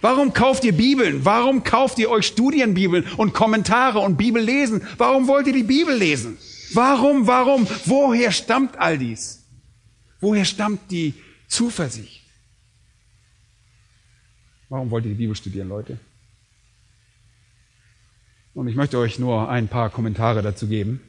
Warum 0.00 0.32
kauft 0.32 0.64
ihr 0.64 0.72
Bibeln? 0.72 1.24
Warum 1.24 1.64
kauft 1.64 1.98
ihr 1.98 2.10
euch 2.10 2.26
Studienbibeln 2.26 3.04
und 3.16 3.32
Kommentare 3.32 3.98
und 3.98 4.16
Bibel 4.16 4.42
lesen? 4.42 4.86
Warum 4.96 5.26
wollt 5.26 5.48
ihr 5.48 5.52
die 5.52 5.64
Bibel 5.64 5.94
lesen? 5.94 6.38
Warum, 6.72 7.26
warum? 7.26 7.66
Woher 7.86 8.30
stammt 8.30 8.78
all 8.78 8.98
dies? 8.98 9.44
Woher 10.20 10.44
stammt 10.44 10.90
die 10.90 11.14
Zuversicht? 11.48 12.22
Warum 14.68 14.90
wollt 14.90 15.04
ihr 15.04 15.10
die 15.10 15.16
Bibel 15.16 15.34
studieren, 15.34 15.68
Leute? 15.68 15.98
Und 18.58 18.66
ich 18.66 18.74
möchte 18.74 18.98
euch 18.98 19.20
nur 19.20 19.48
ein 19.48 19.68
paar 19.68 19.88
Kommentare 19.88 20.42
dazu 20.42 20.66
geben. 20.66 21.00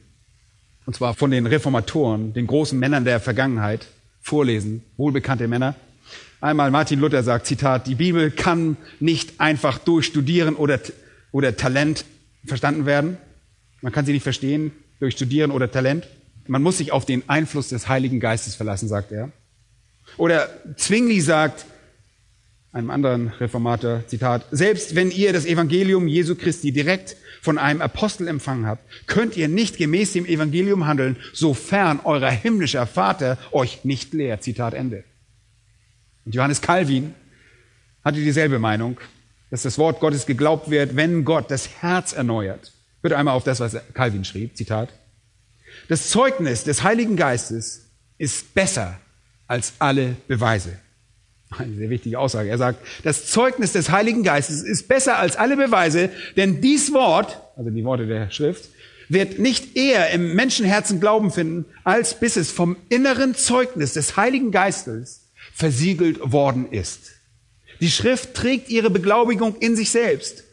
Und 0.86 0.94
zwar 0.94 1.14
von 1.14 1.32
den 1.32 1.46
Reformatoren, 1.46 2.32
den 2.32 2.46
großen 2.46 2.78
Männern 2.78 3.04
der 3.04 3.18
Vergangenheit, 3.18 3.88
vorlesen, 4.20 4.84
wohlbekannte 4.96 5.48
Männer. 5.48 5.74
Einmal 6.40 6.70
Martin 6.70 7.00
Luther 7.00 7.24
sagt, 7.24 7.46
Zitat, 7.46 7.88
die 7.88 7.96
Bibel 7.96 8.30
kann 8.30 8.76
nicht 9.00 9.40
einfach 9.40 9.78
durch 9.78 10.06
Studieren 10.06 10.54
oder, 10.54 10.78
oder 11.32 11.56
Talent 11.56 12.04
verstanden 12.46 12.86
werden. 12.86 13.16
Man 13.80 13.92
kann 13.92 14.06
sie 14.06 14.12
nicht 14.12 14.22
verstehen 14.22 14.70
durch 15.00 15.16
Studieren 15.16 15.50
oder 15.50 15.68
Talent. 15.72 16.06
Man 16.46 16.62
muss 16.62 16.78
sich 16.78 16.92
auf 16.92 17.04
den 17.04 17.28
Einfluss 17.28 17.70
des 17.70 17.88
Heiligen 17.88 18.20
Geistes 18.20 18.54
verlassen, 18.54 18.86
sagt 18.86 19.10
er. 19.10 19.32
Oder 20.18 20.48
Zwingli 20.76 21.20
sagt, 21.20 21.66
einem 22.72 22.90
anderen 22.90 23.32
Reformator, 23.40 24.04
Zitat, 24.06 24.46
selbst 24.52 24.94
wenn 24.94 25.10
ihr 25.10 25.32
das 25.32 25.46
Evangelium 25.46 26.06
Jesu 26.06 26.36
Christi 26.36 26.70
direkt 26.70 27.16
von 27.40 27.58
einem 27.58 27.80
Apostel 27.80 28.28
empfangen 28.28 28.66
habt, 28.66 28.84
könnt 29.06 29.36
ihr 29.36 29.48
nicht 29.48 29.78
gemäß 29.78 30.12
dem 30.12 30.26
Evangelium 30.26 30.86
handeln, 30.86 31.16
sofern 31.32 32.00
euer 32.04 32.30
himmlischer 32.30 32.86
Vater 32.86 33.38
euch 33.52 33.84
nicht 33.84 34.12
lehrt. 34.12 34.42
Zitat 34.42 34.74
Ende. 34.74 35.04
Und 36.24 36.34
Johannes 36.34 36.60
Calvin 36.60 37.14
hatte 38.04 38.18
dieselbe 38.18 38.58
Meinung, 38.58 38.98
dass 39.50 39.62
das 39.62 39.78
Wort 39.78 40.00
Gottes 40.00 40.26
geglaubt 40.26 40.70
wird, 40.70 40.96
wenn 40.96 41.24
Gott 41.24 41.50
das 41.50 41.82
Herz 41.82 42.12
erneuert. 42.12 42.72
Hört 43.02 43.14
einmal 43.14 43.34
auf 43.34 43.44
das, 43.44 43.60
was 43.60 43.76
Calvin 43.94 44.24
schrieb, 44.24 44.56
Zitat. 44.56 44.90
Das 45.88 46.10
Zeugnis 46.10 46.64
des 46.64 46.82
Heiligen 46.82 47.16
Geistes 47.16 47.90
ist 48.18 48.54
besser 48.54 48.98
als 49.46 49.72
alle 49.78 50.16
Beweise. 50.28 50.78
Eine 51.50 51.74
sehr 51.74 51.90
wichtige 51.90 52.18
Aussage. 52.18 52.48
Er 52.48 52.58
sagt, 52.58 52.78
das 53.02 53.26
Zeugnis 53.26 53.72
des 53.72 53.90
Heiligen 53.90 54.22
Geistes 54.22 54.62
ist 54.62 54.86
besser 54.86 55.18
als 55.18 55.36
alle 55.36 55.56
Beweise, 55.56 56.10
denn 56.36 56.60
dies 56.60 56.92
Wort, 56.92 57.40
also 57.56 57.70
die 57.70 57.84
Worte 57.84 58.06
der 58.06 58.30
Schrift, 58.30 58.68
wird 59.08 59.40
nicht 59.40 59.76
eher 59.76 60.10
im 60.10 60.34
Menschenherzen 60.34 61.00
Glauben 61.00 61.32
finden, 61.32 61.64
als 61.82 62.20
bis 62.20 62.36
es 62.36 62.52
vom 62.52 62.76
inneren 62.88 63.34
Zeugnis 63.34 63.94
des 63.94 64.16
Heiligen 64.16 64.52
Geistes 64.52 65.28
versiegelt 65.52 66.32
worden 66.32 66.70
ist. 66.70 67.10
Die 67.80 67.90
Schrift 67.90 68.34
trägt 68.34 68.70
ihre 68.70 68.90
Beglaubigung 68.90 69.56
in 69.56 69.74
sich 69.74 69.90
selbst. 69.90 70.44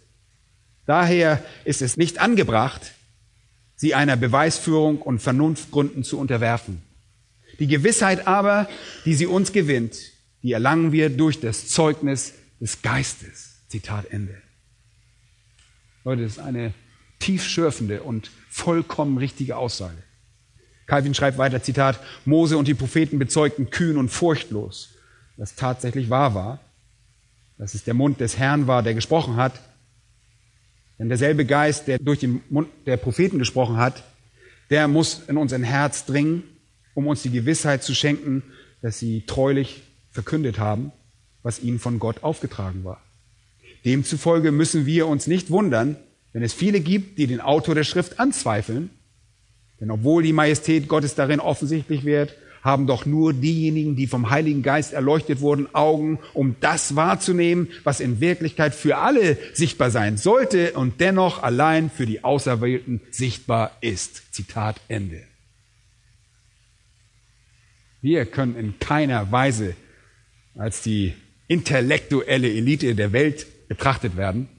Daher 0.88 1.44
ist 1.66 1.84
es 1.84 1.98
nicht 1.98 2.20
angebracht, 2.20 2.94
sie 3.76 3.94
einer 3.94 4.16
Beweisführung 4.16 5.02
und 5.02 5.20
Vernunftgründen 5.20 6.04
zu 6.04 6.18
unterwerfen. 6.18 6.82
Die 7.60 7.68
Gewissheit 7.68 8.26
aber, 8.26 8.68
die 9.06 9.14
sie 9.14 9.28
uns 9.28 9.52
gewinnt, 9.52 9.98
die 10.44 10.52
erlangen 10.52 10.92
wir 10.92 11.10
durch 11.10 11.40
das 11.40 11.68
Zeugnis 11.68 12.34
des 12.60 12.82
Geistes. 12.82 13.56
Zitat 13.68 14.06
Ende. 14.12 14.42
Leute, 16.04 16.24
das 16.24 16.34
ist 16.34 16.40
eine 16.40 16.74
tiefschürfende 17.20 18.04
und 18.04 18.32
vollkommen 18.50 19.18
richtige 19.18 19.58
Aussage. 19.58 19.98
Calvin 20.86 21.14
schreibt 21.14 21.38
weiter, 21.38 21.62
Zitat, 21.62 22.00
Mose 22.24 22.58
und 22.58 22.68
die 22.68 22.74
Propheten 22.74 23.20
bezeugten 23.20 23.70
kühn 23.70 23.98
und 23.98 24.10
furchtlos, 24.10 24.92
was 25.36 25.56
tatsächlich 25.56 26.10
wahr 26.10 26.34
war, 26.34 26.60
dass 27.58 27.74
es 27.74 27.84
der 27.84 27.94
Mund 27.94 28.22
des 28.22 28.38
Herrn 28.38 28.68
war, 28.68 28.84
der 28.84 28.94
gesprochen 28.94 29.36
hat. 29.36 29.60
Denn 30.98 31.10
derselbe 31.10 31.46
Geist, 31.46 31.88
der 31.88 32.00
durch 32.00 32.20
den 32.20 32.42
Mund 32.50 32.70
der 32.86 32.98
Propheten 32.98 33.38
gesprochen 33.38 33.78
hat, 33.78 34.04
der 34.70 34.88
muss 34.88 35.24
in 35.28 35.38
unser 35.38 35.60
Herz 35.60 36.06
dringen, 36.06 36.44
um 36.94 37.08
uns 37.08 37.22
die 37.22 37.32
Gewissheit 37.32 37.84
zu 37.84 37.94
schenken, 37.94 38.44
dass 38.82 38.98
sie 38.98 39.26
treulich 39.26 39.84
verkündet 40.18 40.58
haben, 40.58 40.92
was 41.44 41.62
ihnen 41.62 41.78
von 41.78 42.00
Gott 42.00 42.24
aufgetragen 42.24 42.84
war. 42.84 43.00
Demzufolge 43.86 44.52
müssen 44.52 44.88
wir 44.88 45.06
uns 45.06 45.28
nicht 45.28 45.52
wundern, 45.52 45.96
wenn 46.34 46.42
es 46.42 46.54
viele 46.54 46.80
gibt, 46.80 47.20
die 47.20 47.28
den 47.28 47.40
Autor 47.40 47.76
der 47.76 47.84
Schrift 47.84 48.20
anzweifeln. 48.20 48.90
Denn 49.80 49.92
obwohl 49.92 50.24
die 50.24 50.34
Majestät 50.34 50.88
Gottes 50.88 51.14
darin 51.14 51.40
offensichtlich 51.40 52.04
wird, 52.04 52.36
haben 52.64 52.88
doch 52.88 53.06
nur 53.06 53.32
diejenigen, 53.32 53.96
die 53.96 54.08
vom 54.08 54.32
Heiligen 54.32 54.64
Geist 54.64 54.92
erleuchtet 54.92 55.40
wurden, 55.40 55.74
Augen, 55.76 56.18
um 56.34 56.56
das 56.62 56.96
wahrzunehmen, 56.96 57.68
was 57.84 58.00
in 58.00 58.20
Wirklichkeit 58.20 58.74
für 58.74 58.98
alle 58.98 59.38
sichtbar 59.54 59.92
sein 59.92 60.18
sollte 60.18 60.74
und 60.74 61.00
dennoch 61.00 61.44
allein 61.44 61.92
für 61.92 62.08
die 62.08 62.24
Auserwählten 62.24 63.02
sichtbar 63.12 63.78
ist. 63.82 64.34
Zitat 64.34 64.82
Ende. 64.88 65.22
Wir 68.02 68.26
können 68.26 68.56
in 68.56 68.80
keiner 68.80 69.32
Weise 69.32 69.76
als 70.58 70.82
die 70.82 71.14
intellektuelle 71.48 72.52
Elite 72.52 72.96
der 72.96 73.14
Welt 73.14 73.46
betrachtet 73.68 74.18
werden. 74.18 74.50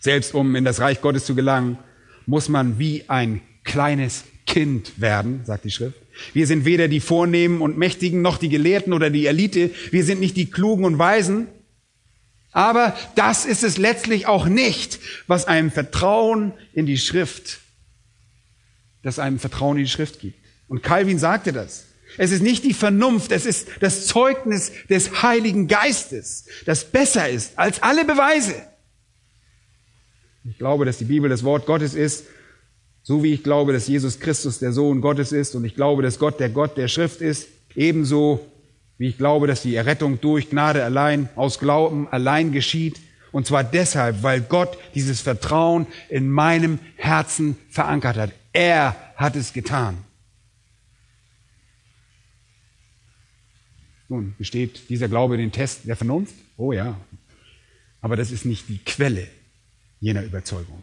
Selbst 0.00 0.34
um 0.34 0.56
in 0.56 0.64
das 0.64 0.80
Reich 0.80 1.00
Gottes 1.00 1.24
zu 1.24 1.34
gelangen, 1.34 1.78
muss 2.26 2.48
man 2.48 2.78
wie 2.78 3.04
ein 3.08 3.42
kleines 3.64 4.24
Kind 4.46 5.00
werden, 5.00 5.44
sagt 5.44 5.64
die 5.64 5.70
Schrift. 5.70 5.98
Wir 6.32 6.46
sind 6.46 6.64
weder 6.64 6.88
die 6.88 7.00
Vornehmen 7.00 7.60
und 7.60 7.78
Mächtigen 7.78 8.22
noch 8.22 8.38
die 8.38 8.48
Gelehrten 8.48 8.92
oder 8.92 9.10
die 9.10 9.26
Elite. 9.26 9.70
Wir 9.90 10.04
sind 10.04 10.20
nicht 10.20 10.36
die 10.36 10.50
Klugen 10.50 10.84
und 10.84 10.98
Weisen. 10.98 11.46
Aber 12.52 12.96
das 13.14 13.46
ist 13.46 13.62
es 13.62 13.78
letztlich 13.78 14.26
auch 14.26 14.46
nicht, 14.46 14.98
was 15.28 15.46
einem 15.46 15.70
Vertrauen 15.70 16.52
in 16.72 16.84
die 16.84 16.98
Schrift, 16.98 17.60
das 19.02 19.18
einem 19.18 19.38
Vertrauen 19.38 19.78
in 19.78 19.84
die 19.84 19.90
Schrift 19.90 20.18
gibt. 20.18 20.36
Und 20.66 20.82
Calvin 20.82 21.18
sagte 21.18 21.52
das. 21.52 21.86
Es 22.20 22.32
ist 22.32 22.42
nicht 22.42 22.64
die 22.64 22.74
Vernunft, 22.74 23.32
es 23.32 23.46
ist 23.46 23.68
das 23.80 24.06
Zeugnis 24.06 24.72
des 24.90 25.22
Heiligen 25.22 25.68
Geistes, 25.68 26.44
das 26.66 26.84
besser 26.84 27.30
ist 27.30 27.58
als 27.58 27.82
alle 27.82 28.04
Beweise. 28.04 28.54
Ich 30.44 30.58
glaube, 30.58 30.84
dass 30.84 30.98
die 30.98 31.06
Bibel 31.06 31.30
das 31.30 31.44
Wort 31.44 31.64
Gottes 31.64 31.94
ist, 31.94 32.26
so 33.02 33.22
wie 33.22 33.32
ich 33.32 33.42
glaube, 33.42 33.72
dass 33.72 33.88
Jesus 33.88 34.20
Christus 34.20 34.58
der 34.58 34.74
Sohn 34.74 35.00
Gottes 35.00 35.32
ist 35.32 35.54
und 35.54 35.64
ich 35.64 35.74
glaube, 35.74 36.02
dass 36.02 36.18
Gott 36.18 36.38
der 36.40 36.50
Gott 36.50 36.76
der 36.76 36.88
Schrift 36.88 37.22
ist, 37.22 37.48
ebenso 37.74 38.46
wie 38.98 39.08
ich 39.08 39.16
glaube, 39.16 39.46
dass 39.46 39.62
die 39.62 39.74
Errettung 39.74 40.20
durch 40.20 40.50
Gnade 40.50 40.84
allein, 40.84 41.30
aus 41.36 41.58
Glauben 41.58 42.06
allein 42.06 42.52
geschieht. 42.52 43.00
Und 43.32 43.46
zwar 43.46 43.64
deshalb, 43.64 44.22
weil 44.22 44.42
Gott 44.42 44.76
dieses 44.94 45.22
Vertrauen 45.22 45.86
in 46.10 46.30
meinem 46.30 46.80
Herzen 46.96 47.56
verankert 47.70 48.18
hat. 48.18 48.32
Er 48.52 48.94
hat 49.16 49.36
es 49.36 49.54
getan. 49.54 49.96
Nun, 54.10 54.34
besteht 54.36 54.90
dieser 54.90 55.08
Glaube 55.08 55.36
den 55.36 55.52
Test 55.52 55.82
der 55.84 55.94
Vernunft? 55.94 56.34
Oh 56.56 56.72
ja. 56.72 57.00
Aber 58.00 58.16
das 58.16 58.32
ist 58.32 58.44
nicht 58.44 58.68
die 58.68 58.78
Quelle 58.78 59.28
jener 60.00 60.24
Überzeugung. 60.24 60.82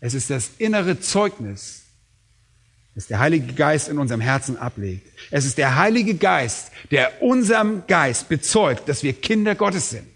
Es 0.00 0.14
ist 0.14 0.30
das 0.30 0.52
innere 0.56 0.98
Zeugnis, 0.98 1.82
das 2.94 3.06
der 3.06 3.18
Heilige 3.18 3.52
Geist 3.52 3.88
in 3.88 3.98
unserem 3.98 4.22
Herzen 4.22 4.56
ablegt. 4.56 5.06
Es 5.30 5.44
ist 5.44 5.58
der 5.58 5.76
Heilige 5.76 6.14
Geist, 6.14 6.72
der 6.90 7.22
unserem 7.22 7.86
Geist 7.86 8.30
bezeugt, 8.30 8.88
dass 8.88 9.02
wir 9.02 9.12
Kinder 9.12 9.54
Gottes 9.54 9.90
sind. 9.90 10.08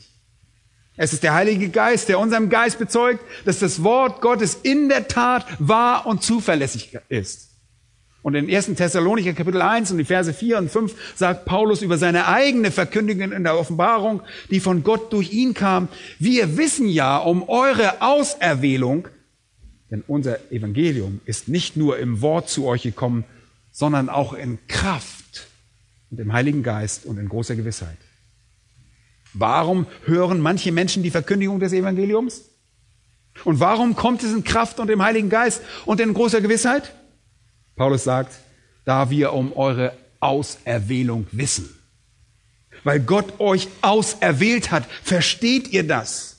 Es 0.97 1.13
ist 1.13 1.23
der 1.23 1.35
Heilige 1.35 1.69
Geist, 1.69 2.09
der 2.09 2.19
unserem 2.19 2.49
Geist 2.49 2.79
bezeugt, 2.79 3.23
dass 3.45 3.59
das 3.59 3.83
Wort 3.83 4.23
Gottes 4.23 4.55
in 4.63 4.89
der 4.89 5.07
Tat 5.07 5.47
wahr 5.59 6.07
und 6.07 6.23
zuverlässig 6.23 6.99
ist. 7.11 7.51
Und 8.27 8.35
in 8.35 8.53
1. 8.53 8.75
Thessalonicher 8.75 9.35
Kapitel 9.35 9.63
1 9.63 9.93
und 9.93 9.99
die 9.99 10.05
Verse 10.05 10.35
4 10.35 10.59
und 10.59 10.69
5 10.69 11.15
sagt 11.15 11.45
Paulus 11.45 11.81
über 11.83 11.97
seine 11.97 12.27
eigene 12.27 12.73
Verkündigung 12.73 13.31
in 13.31 13.45
der 13.45 13.57
Offenbarung, 13.57 14.21
die 14.51 14.59
von 14.59 14.83
Gott 14.83 15.13
durch 15.13 15.33
ihn 15.33 15.55
kam. 15.55 15.87
Wir 16.19 16.57
wissen 16.57 16.89
ja 16.89 17.19
um 17.19 17.49
eure 17.49 18.03
Auserwählung, 18.03 19.07
denn 19.93 20.03
unser 20.09 20.51
Evangelium 20.51 21.21
ist 21.25 21.47
nicht 21.47 21.77
nur 21.77 22.01
im 22.01 22.21
Wort 22.21 22.49
zu 22.49 22.67
euch 22.67 22.83
gekommen, 22.83 23.23
sondern 23.71 24.09
auch 24.09 24.33
in 24.33 24.59
Kraft 24.67 25.47
und 26.11 26.19
im 26.19 26.33
Heiligen 26.33 26.65
Geist 26.65 27.07
und 27.07 27.19
in 27.19 27.29
großer 27.29 27.55
Gewissheit. 27.55 27.99
Warum 29.35 29.87
hören 30.05 30.41
manche 30.41 30.73
Menschen 30.73 31.05
die 31.05 31.13
Verkündigung 31.13 31.61
des 31.61 31.73
Evangeliums? 31.73 32.43
Und 33.45 33.61
warum 33.61 33.95
kommt 33.95 34.25
es 34.25 34.33
in 34.33 34.43
Kraft 34.43 34.81
und 34.81 34.91
im 34.91 35.01
Heiligen 35.01 35.29
Geist 35.29 35.63
und 35.85 36.01
in 36.01 36.13
großer 36.13 36.41
Gewissheit? 36.41 36.93
Paulus 37.77 38.05
sagt, 38.05 38.35
da 38.85 39.11
wir 39.11 39.33
um 39.33 39.53
eure 39.53 39.97
Auserwählung 40.21 41.27
wissen. 41.31 41.69
Weil 42.85 43.01
Gott 43.01 43.39
euch 43.41 43.69
auserwählt 43.83 44.71
hat, 44.71 44.87
versteht 45.03 45.69
ihr 45.69 45.87
das? 45.87 46.37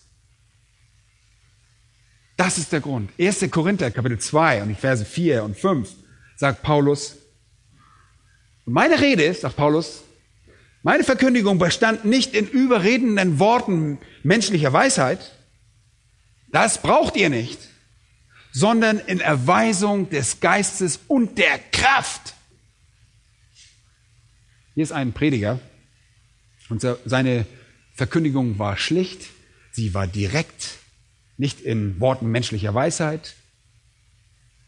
Das 2.36 2.58
ist 2.58 2.72
der 2.72 2.82
Grund. 2.82 3.12
1. 3.20 3.50
Korinther 3.52 3.92
Kapitel 3.92 4.20
2 4.20 4.64
und 4.64 4.70
die 4.70 4.76
Verse 4.76 5.06
4 5.06 5.44
und 5.44 5.58
5 5.58 5.90
sagt 6.36 6.62
Paulus, 6.62 7.18
meine 8.66 9.00
Rede, 9.00 9.34
sagt 9.34 9.56
Paulus, 9.56 10.04
meine 10.84 11.04
Verkündigung 11.04 11.58
bestand 11.58 12.06
nicht 12.06 12.34
in 12.34 12.48
überredenden 12.48 13.40
Worten 13.40 13.98
menschlicher 14.24 14.72
Weisheit. 14.74 15.34
Das 16.52 16.82
braucht 16.82 17.16
ihr 17.16 17.30
nicht 17.30 17.60
sondern 18.52 19.00
in 19.00 19.20
Erweisung 19.20 20.10
des 20.10 20.40
Geistes 20.40 21.00
und 21.08 21.38
der 21.38 21.60
Kraft. 21.72 22.34
Hier 24.74 24.84
ist 24.84 24.92
ein 24.92 25.14
Prediger 25.14 25.60
und 26.70 26.86
seine 27.06 27.46
Verkündigung 27.94 28.60
war 28.60 28.78
schlicht, 28.78 29.30
sie 29.72 29.94
war 29.94 30.08
direkt, 30.08 30.78
nicht 31.38 31.62
in 31.62 32.00
Worten 32.00 32.28
menschlicher 32.28 32.74
Weisheit, 32.74 33.36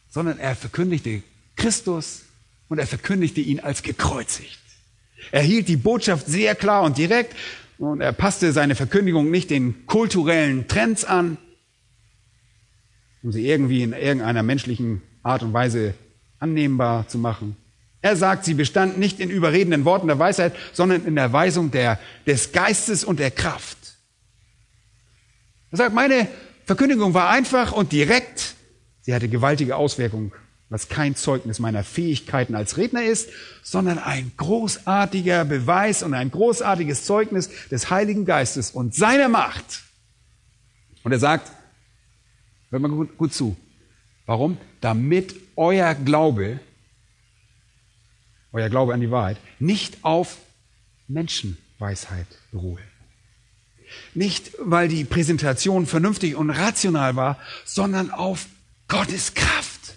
sondern 0.09 0.39
er 0.39 0.55
verkündigte 0.55 1.23
Christus 1.55 2.23
und 2.69 2.79
er 2.79 2.87
verkündigte 2.87 3.41
ihn 3.41 3.59
als 3.59 3.83
gekreuzigt. 3.83 4.59
Er 5.31 5.41
hielt 5.41 5.67
die 5.67 5.77
Botschaft 5.77 6.27
sehr 6.27 6.55
klar 6.55 6.83
und 6.83 6.97
direkt 6.97 7.35
und 7.77 8.01
er 8.01 8.13
passte 8.13 8.51
seine 8.51 8.75
Verkündigung 8.75 9.29
nicht 9.31 9.49
den 9.49 9.85
kulturellen 9.85 10.67
Trends 10.67 11.05
an, 11.05 11.37
um 13.23 13.31
sie 13.31 13.47
irgendwie 13.47 13.83
in 13.83 13.93
irgendeiner 13.93 14.43
menschlichen 14.43 15.01
Art 15.23 15.43
und 15.43 15.53
Weise 15.53 15.93
annehmbar 16.39 17.07
zu 17.07 17.17
machen. 17.17 17.55
Er 18.01 18.15
sagt, 18.15 18.45
sie 18.45 18.53
bestand 18.53 18.97
nicht 18.97 19.19
in 19.19 19.29
überredenden 19.29 19.83
Worten 19.83 20.07
der 20.07 20.19
Weisheit, 20.19 20.55
sondern 20.71 21.05
in 21.05 21.15
der 21.15 21.33
Weisung 21.33 21.69
der, 21.71 21.99
des 22.25 22.53
Geistes 22.53 23.03
und 23.03 23.19
der 23.19 23.31
Kraft. 23.31 23.77
Er 25.71 25.77
sagt, 25.77 25.93
meine 25.93 26.27
Verkündigung 26.65 27.13
war 27.13 27.29
einfach 27.29 27.73
und 27.73 27.91
direkt. 27.91 28.55
Sie 29.01 29.13
hatte 29.13 29.27
gewaltige 29.27 29.75
Auswirkungen, 29.75 30.31
was 30.69 30.87
kein 30.87 31.15
Zeugnis 31.15 31.59
meiner 31.59 31.83
Fähigkeiten 31.83 32.55
als 32.55 32.77
Redner 32.77 33.03
ist, 33.03 33.29
sondern 33.63 33.99
ein 33.99 34.31
großartiger 34.37 35.43
Beweis 35.43 36.01
und 36.01 36.13
ein 36.13 36.31
großartiges 36.31 37.03
Zeugnis 37.03 37.49
des 37.69 37.89
Heiligen 37.89 38.23
Geistes 38.23 38.71
und 38.71 38.95
seiner 38.95 39.27
Macht. 39.27 39.83
Und 41.03 41.11
er 41.11 41.19
sagt, 41.19 41.51
Hört 42.69 42.81
mal 42.81 42.89
gut, 42.89 43.17
gut 43.17 43.33
zu. 43.33 43.55
Warum? 44.25 44.57
Damit 44.81 45.35
euer 45.55 45.95
Glaube, 45.95 46.59
euer 48.51 48.69
Glaube 48.69 48.93
an 48.93 49.01
die 49.01 49.11
Wahrheit, 49.11 49.37
nicht 49.59 50.03
auf 50.03 50.37
Menschenweisheit 51.07 52.27
beruhe. 52.51 52.79
Nicht, 54.13 54.51
weil 54.59 54.87
die 54.87 55.03
Präsentation 55.03 55.87
vernünftig 55.87 56.35
und 56.35 56.51
rational 56.51 57.15
war, 57.15 57.39
sondern 57.65 58.11
auf 58.11 58.45
Gottes 58.87 59.33
Kraft. 59.33 59.95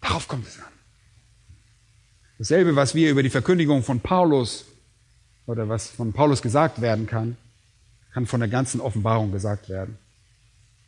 Darauf 0.00 0.26
kommt 0.26 0.46
es 0.46 0.58
an. 0.58 0.64
Dasselbe, 2.38 2.76
was 2.76 2.94
wir 2.94 3.10
über 3.10 3.22
die 3.22 3.30
Verkündigung 3.30 3.82
von 3.82 4.00
Paulus 4.00 4.64
oder 5.46 5.68
was 5.68 5.88
von 5.88 6.12
Paulus 6.12 6.42
gesagt 6.42 6.80
werden 6.80 7.06
kann, 7.06 7.36
kann 8.12 8.26
von 8.26 8.40
der 8.40 8.48
ganzen 8.48 8.80
Offenbarung 8.80 9.32
gesagt 9.32 9.68
werden. 9.68 9.98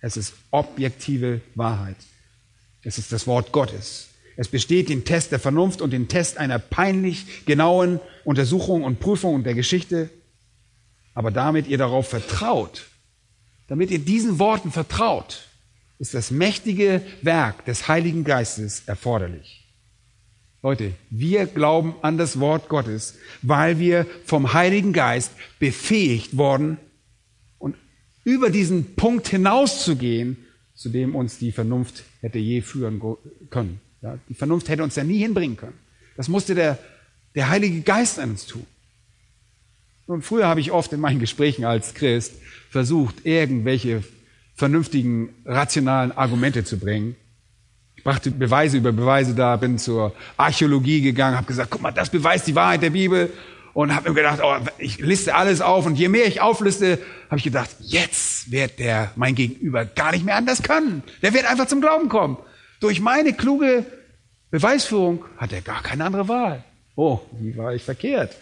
Es 0.00 0.16
ist 0.16 0.34
objektive 0.50 1.40
Wahrheit. 1.54 1.96
Es 2.82 2.98
ist 2.98 3.12
das 3.12 3.26
Wort 3.26 3.52
Gottes. 3.52 4.08
Es 4.36 4.48
besteht 4.48 4.90
den 4.90 5.04
Test 5.04 5.32
der 5.32 5.40
Vernunft 5.40 5.80
und 5.80 5.90
den 5.90 6.08
Test 6.08 6.36
einer 6.38 6.58
peinlich 6.58 7.46
genauen 7.46 8.00
Untersuchung 8.24 8.84
und 8.84 9.00
Prüfung 9.00 9.42
der 9.42 9.54
Geschichte. 9.54 10.10
Aber 11.14 11.30
damit 11.30 11.66
ihr 11.66 11.78
darauf 11.78 12.08
vertraut, 12.08 12.86
damit 13.68 13.90
ihr 13.90 13.98
diesen 13.98 14.38
Worten 14.38 14.70
vertraut, 14.70 15.48
ist 15.98 16.12
das 16.12 16.30
mächtige 16.30 17.00
Werk 17.22 17.64
des 17.64 17.88
Heiligen 17.88 18.24
Geistes 18.24 18.82
erforderlich. 18.86 19.66
Leute, 20.62 20.92
wir 21.10 21.46
glauben 21.46 21.94
an 22.02 22.18
das 22.18 22.38
Wort 22.38 22.68
Gottes, 22.68 23.14
weil 23.40 23.78
wir 23.78 24.06
vom 24.24 24.52
Heiligen 24.52 24.92
Geist 24.92 25.30
befähigt 25.58 26.36
worden 26.36 26.78
über 28.26 28.50
diesen 28.50 28.96
Punkt 28.96 29.28
hinauszugehen, 29.28 30.36
zu 30.74 30.88
dem 30.88 31.14
uns 31.14 31.38
die 31.38 31.52
Vernunft 31.52 32.02
hätte 32.20 32.40
je 32.40 32.60
führen 32.60 33.00
können. 33.50 33.80
Ja, 34.02 34.18
die 34.28 34.34
Vernunft 34.34 34.68
hätte 34.68 34.82
uns 34.82 34.96
ja 34.96 35.04
nie 35.04 35.18
hinbringen 35.18 35.56
können. 35.56 35.78
Das 36.16 36.28
musste 36.28 36.56
der, 36.56 36.76
der 37.36 37.48
Heilige 37.48 37.82
Geist 37.82 38.18
an 38.18 38.30
uns 38.30 38.46
tun. 38.46 38.66
Und 40.06 40.22
früher 40.22 40.48
habe 40.48 40.60
ich 40.60 40.72
oft 40.72 40.92
in 40.92 40.98
meinen 41.00 41.20
Gesprächen 41.20 41.64
als 41.64 41.94
Christ 41.94 42.34
versucht, 42.68 43.24
irgendwelche 43.24 44.02
vernünftigen, 44.56 45.28
rationalen 45.44 46.10
Argumente 46.10 46.64
zu 46.64 46.78
bringen. 46.78 47.14
Ich 47.94 48.02
brachte 48.02 48.32
Beweise 48.32 48.76
über 48.76 48.90
Beweise 48.90 49.34
da, 49.36 49.54
bin 49.56 49.78
zur 49.78 50.14
Archäologie 50.36 51.00
gegangen, 51.00 51.36
habe 51.36 51.46
gesagt, 51.46 51.70
guck 51.70 51.80
mal, 51.80 51.92
das 51.92 52.10
beweist 52.10 52.48
die 52.48 52.56
Wahrheit 52.56 52.82
der 52.82 52.90
Bibel 52.90 53.32
und 53.76 53.94
habe 53.94 54.08
mir 54.08 54.14
gedacht, 54.14 54.40
oh, 54.42 54.56
ich 54.78 55.00
liste 55.00 55.34
alles 55.34 55.60
auf 55.60 55.84
und 55.84 55.98
je 55.98 56.08
mehr 56.08 56.24
ich 56.24 56.40
aufliste, 56.40 56.98
habe 57.26 57.36
ich 57.36 57.44
gedacht, 57.44 57.68
jetzt 57.80 58.50
wird 58.50 58.78
der 58.78 59.10
mein 59.16 59.34
Gegenüber 59.34 59.84
gar 59.84 60.12
nicht 60.12 60.24
mehr 60.24 60.36
anders 60.36 60.62
können. 60.62 61.02
Der 61.20 61.34
wird 61.34 61.44
einfach 61.44 61.66
zum 61.66 61.82
Glauben 61.82 62.08
kommen. 62.08 62.38
Durch 62.80 63.02
meine 63.02 63.34
kluge 63.34 63.84
Beweisführung 64.50 65.26
hat 65.36 65.52
er 65.52 65.60
gar 65.60 65.82
keine 65.82 66.06
andere 66.06 66.26
Wahl. 66.26 66.64
Oh, 66.94 67.20
wie 67.38 67.54
war 67.58 67.74
ich 67.74 67.82
verkehrt? 67.82 68.34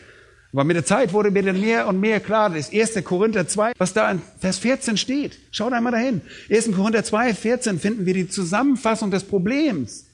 Aber 0.53 0.63
mit 0.63 0.77
der 0.77 0.85
Zeit 0.85 1.13
wurde 1.13 1.33
mir 1.33 1.43
dann 1.43 1.61
mehr 1.61 1.89
und 1.89 1.99
mehr 1.99 2.21
klar, 2.21 2.51
das 2.51 2.73
1. 2.73 3.03
Korinther 3.03 3.49
2, 3.49 3.73
was 3.77 3.93
da 3.93 4.09
in 4.13 4.23
Vers 4.39 4.59
14 4.59 4.97
steht. 4.97 5.41
Schaut 5.51 5.73
einmal 5.73 5.91
dahin. 5.91 6.21
1. 6.49 6.71
Korinther 6.77 7.03
2, 7.03 7.35
14 7.35 7.81
finden 7.81 8.07
wir 8.07 8.15
die 8.15 8.29
Zusammenfassung 8.29 9.11
des 9.11 9.25
Problems. 9.25 10.07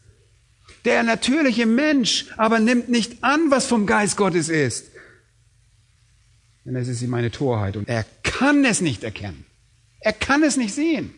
Der 0.86 1.02
natürliche 1.02 1.66
Mensch 1.66 2.24
aber 2.38 2.58
nimmt 2.58 2.88
nicht 2.88 3.22
an, 3.22 3.50
was 3.50 3.66
vom 3.66 3.84
Geist 3.84 4.16
Gottes 4.16 4.48
ist. 4.48 4.89
Denn 6.64 6.76
es 6.76 6.88
ist 6.88 7.02
ihm 7.02 7.14
eine 7.14 7.30
Torheit 7.30 7.76
und 7.76 7.88
er 7.88 8.04
kann 8.22 8.64
es 8.64 8.80
nicht 8.80 9.02
erkennen. 9.04 9.44
Er 10.00 10.12
kann 10.12 10.42
es 10.42 10.56
nicht 10.56 10.74
sehen, 10.74 11.14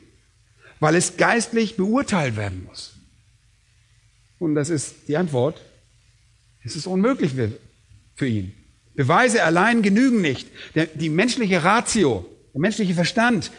weil 0.80 0.94
es 0.94 1.16
geistlich 1.16 1.76
beurteilt 1.76 2.36
werden 2.36 2.64
muss. 2.64 2.94
Und 4.38 4.54
das 4.54 4.70
ist 4.70 5.08
die 5.08 5.16
Antwort. 5.16 5.60
Es 6.64 6.76
ist 6.76 6.86
unmöglich 6.86 7.32
für 8.14 8.26
ihn. 8.26 8.54
Beweise 8.94 9.44
allein 9.44 9.82
genügen 9.82 10.20
nicht. 10.20 10.48
Die 10.94 11.08
menschliche 11.08 11.64
Ratio, 11.64 12.26
der 12.52 12.60
menschliche 12.60 12.94
Verstand 12.94 13.50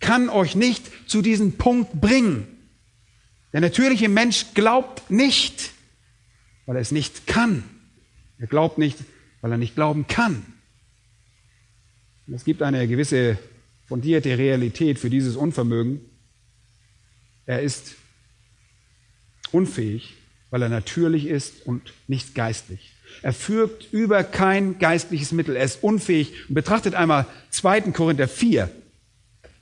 kann 0.00 0.28
euch 0.28 0.54
nicht 0.54 0.84
zu 1.08 1.22
diesem 1.22 1.52
Punkt 1.52 2.00
bringen. 2.00 2.46
Der 3.52 3.60
natürliche 3.60 4.08
Mensch 4.08 4.46
glaubt 4.54 5.10
nicht, 5.10 5.70
weil 6.66 6.76
er 6.76 6.82
es 6.82 6.92
nicht 6.92 7.26
kann. 7.26 7.64
Er 8.38 8.46
glaubt 8.46 8.78
nicht, 8.78 8.98
weil 9.40 9.52
er 9.52 9.58
nicht 9.58 9.74
glauben 9.74 10.06
kann. 10.06 10.44
Es 12.32 12.44
gibt 12.44 12.62
eine 12.62 12.88
gewisse 12.88 13.38
fundierte 13.86 14.38
Realität 14.38 14.98
für 14.98 15.10
dieses 15.10 15.36
Unvermögen. 15.36 16.00
Er 17.46 17.60
ist 17.60 17.94
unfähig, 19.52 20.14
weil 20.50 20.62
er 20.62 20.70
natürlich 20.70 21.26
ist 21.26 21.66
und 21.66 21.92
nicht 22.08 22.34
geistlich. 22.34 22.92
Er 23.22 23.32
führt 23.32 23.92
über 23.92 24.24
kein 24.24 24.78
geistliches 24.78 25.32
Mittel. 25.32 25.56
Er 25.56 25.64
ist 25.64 25.82
unfähig. 25.82 26.48
Und 26.48 26.54
betrachtet 26.54 26.94
einmal 26.94 27.26
2. 27.50 27.92
Korinther 27.92 28.28
4 28.28 28.70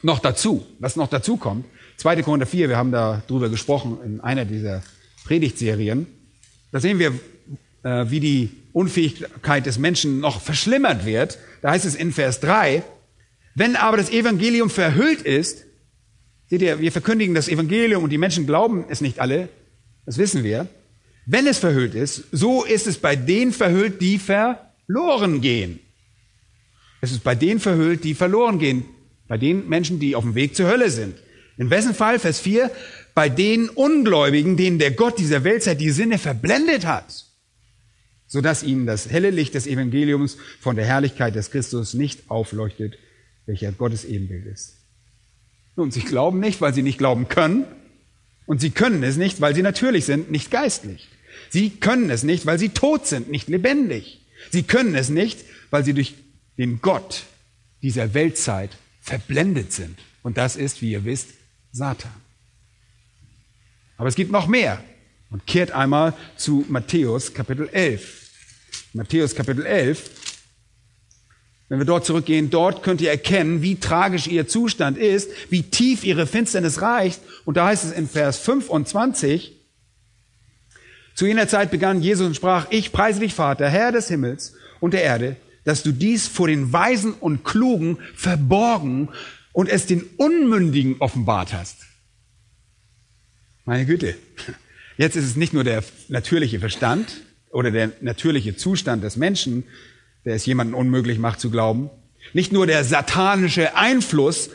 noch 0.03 0.21
dazu, 0.21 0.67
was 0.79 0.97
noch 0.97 1.09
dazu 1.09 1.37
kommt. 1.37 1.67
2. 1.97 2.23
Korinther 2.23 2.47
4, 2.47 2.69
wir 2.69 2.77
haben 2.77 2.93
da 2.93 3.23
drüber 3.27 3.49
gesprochen 3.49 3.99
in 4.05 4.21
einer 4.21 4.45
dieser 4.45 4.83
Predigtserien. 5.25 6.07
Da 6.73 6.81
sehen 6.81 6.99
wir, 6.99 7.13
äh, 7.83 8.11
wie 8.11 8.21
die 8.21 8.51
Unfähigkeit 8.73 9.67
des 9.67 9.79
Menschen 9.79 10.21
noch 10.21 10.41
verschlimmert 10.41 11.05
wird. 11.05 11.39
Da 11.63 11.71
heißt 11.71 11.87
es 11.87 11.95
in 11.95 12.13
Vers 12.13 12.41
3, 12.41 12.83
wenn 13.55 13.77
aber 13.77 13.97
das 13.97 14.11
Evangelium 14.11 14.69
verhüllt 14.69 15.23
ist, 15.23 15.65
seht 16.51 16.61
ihr, 16.61 16.81
wir 16.81 16.93
verkündigen 16.93 17.35
das 17.35 17.49
Evangelium 17.49 18.05
und 18.05 18.11
die 18.11 18.19
Menschen 18.19 18.47
glauben 18.47 18.85
es 18.91 19.01
nicht 19.01 19.21
alle, 19.21 19.49
das 20.05 20.19
wissen 20.19 20.45
wir, 20.45 20.69
wenn 21.25 21.47
es 21.47 21.59
verhüllt 21.59 21.95
ist, 21.95 22.25
so 22.33 22.65
ist 22.65 22.87
es 22.87 22.99
bei 22.99 23.17
denen 23.17 23.53
verhüllt, 23.53 24.01
die 24.01 24.19
verloren 24.19 25.41
gehen. 25.41 25.79
Es 27.01 27.13
ist 27.13 27.23
bei 27.25 27.35
denen 27.35 27.61
verhüllt, 27.61 28.05
die 28.05 28.15
verloren 28.15 28.59
gehen. 28.59 28.85
Bei 29.29 29.39
den 29.39 29.69
Menschen, 29.69 29.99
die 29.99 30.15
auf 30.15 30.25
dem 30.25 30.35
Weg 30.35 30.57
zur 30.57 30.67
Hölle 30.67 30.91
sind. 30.91 31.17
In 31.57 31.71
wessen 31.71 31.95
Fall, 31.95 32.19
Vers 32.19 32.41
4, 32.41 32.71
bei 33.15 33.29
den 33.29 33.69
Ungläubigen, 33.69 34.57
denen 34.57 34.79
der 34.79 34.91
Gott 34.91 35.19
dieser 35.19 35.45
Weltzeit 35.45 35.81
die 35.81 35.91
Sinne 35.91 36.19
verblendet 36.19 36.87
hat, 36.87 37.25
sodass 38.33 38.63
ihnen 38.63 38.87
das 38.87 39.11
helle 39.11 39.29
Licht 39.29 39.53
des 39.53 39.67
Evangeliums 39.67 40.39
von 40.59 40.75
der 40.75 40.87
Herrlichkeit 40.87 41.35
des 41.35 41.51
Christus 41.51 41.93
nicht 41.93 42.31
aufleuchtet, 42.31 42.97
welcher 43.45 43.73
Gottes 43.73 44.07
Ebenbild 44.07 44.47
ist. 44.47 44.79
Nun, 45.77 45.91
sie 45.91 46.01
glauben 46.01 46.41
nicht, 46.41 46.63
weil 46.63 46.73
sie 46.73 46.83
nicht 46.83 46.97
glauben 46.97 47.29
können, 47.29 47.67
und 48.47 48.63
sie 48.63 48.71
können 48.71 49.03
es 49.03 49.19
nicht, 49.19 49.43
weil 49.43 49.55
sie 49.55 49.61
natürlich 49.61 50.07
sind, 50.07 50.31
nicht 50.31 50.51
geistlich. 50.51 51.09
Sie 51.51 51.69
können 51.69 52.09
es 52.09 52.23
nicht, 52.23 52.47
weil 52.47 52.59
sie 52.59 52.71
tot 52.71 53.07
sind, 53.07 53.31
nicht 53.31 53.51
lebendig. 53.51 54.23
Sie 54.51 54.63
können 54.63 54.95
es 54.95 55.11
nicht, 55.11 55.41
weil 55.71 55.85
sie 55.85 55.93
durch 55.93 56.15
den 56.57 56.81
Gott 56.81 57.25
dieser 57.83 58.15
Weltzeit 58.15 58.71
verblendet 59.03 59.75
sind. 59.75 59.99
Und 60.23 60.39
das 60.39 60.57
ist, 60.57 60.81
wie 60.81 60.93
ihr 60.93 61.05
wisst, 61.05 61.29
Satan. 61.71 62.11
Aber 63.99 64.09
es 64.09 64.15
gibt 64.15 64.33
noch 64.33 64.47
mehr. 64.47 64.83
Und 65.29 65.47
kehrt 65.47 65.71
einmal 65.71 66.15
zu 66.37 66.65
Matthäus 66.69 67.35
Kapitel 67.35 67.69
11. 67.69 68.22
Matthäus 68.95 69.35
Kapitel 69.35 69.65
11 69.65 70.11
wenn 71.73 71.79
wir 71.79 71.87
dort 71.87 72.05
zurückgehen, 72.05 72.51
dort 72.51 72.83
könnt 72.83 73.01
ihr 73.01 73.09
erkennen, 73.09 73.63
wie 73.63 73.77
tragisch 73.77 74.27
ihr 74.27 74.47
Zustand 74.47 74.99
ist, 74.99 75.31
wie 75.49 75.63
tief 75.63 76.05
ihre 76.05 76.27
Finsternis 76.27 76.83
reicht. 76.83 77.23
Und 77.47 77.57
da 77.57 77.69
heißt 77.69 77.85
es 77.85 77.93
in 77.93 78.07
Vers 78.07 78.37
25, 78.37 79.53
zu 81.15 81.25
jener 81.25 81.49
Zeit 81.49 81.71
begann 81.71 82.03
Jesus 82.03 82.27
und 82.27 82.37
sprach, 82.37 82.67
ich 82.69 82.93
preise 82.93 83.21
dich, 83.21 83.33
Vater, 83.33 83.71
Herr 83.71 83.91
des 83.91 84.09
Himmels 84.09 84.53
und 84.81 84.93
der 84.93 85.03
Erde, 85.03 85.37
dass 85.65 85.83
du 85.83 85.93
dies 85.93 86.29
vor 86.29 86.47
den 86.47 86.75
Weisen 86.75 87.15
und 87.15 87.43
Klugen 87.43 87.97
verborgen 88.15 89.09
und 89.53 89.71
es 89.71 89.87
den 89.87 90.03
Unmündigen 90.19 90.97
offenbart 90.99 91.55
hast. 91.55 91.79
Meine 93.65 93.87
Güte. 93.87 94.15
Jetzt 94.99 95.17
ist 95.17 95.25
es 95.25 95.37
nicht 95.37 95.55
nur 95.55 95.65
der 95.65 95.83
natürliche 96.09 96.61
Verstand 96.61 97.23
oder 97.53 97.71
der 97.71 97.93
natürliche 98.01 98.57
Zustand 98.57 99.05
des 99.05 99.17
Menschen, 99.17 99.65
der 100.25 100.35
es 100.35 100.47
jemanden 100.47 100.75
unmöglich 100.75 101.19
macht 101.19 101.41
zu 101.41 101.51
glauben. 101.51 101.91
Nicht 102.33 102.53
nur 102.53 102.67
der 102.67 102.85
satanische 102.85 103.77
Einfluss, 103.77 104.51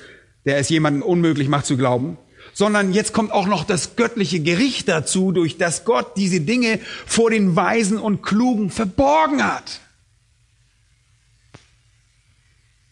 der 0.46 0.58
es 0.58 0.70
jemanden 0.70 1.02
unmöglich 1.02 1.48
macht 1.48 1.66
zu 1.66 1.78
glauben, 1.78 2.18
sondern 2.54 2.94
jetzt 2.94 3.14
kommt 3.14 3.32
auch 3.32 3.46
noch 3.46 3.66
das 3.66 3.96
göttliche 3.96 4.40
Gericht 4.40 4.88
dazu, 4.88 5.32
durch 5.32 5.58
das 5.58 5.86
Gott 5.86 6.18
diese 6.18 6.42
Dinge 6.42 6.80
vor 7.06 7.30
den 7.30 7.56
Weisen 7.56 7.98
und 7.98 8.24
Klugen 8.24 8.72
verborgen 8.72 9.44
hat. 9.44 9.82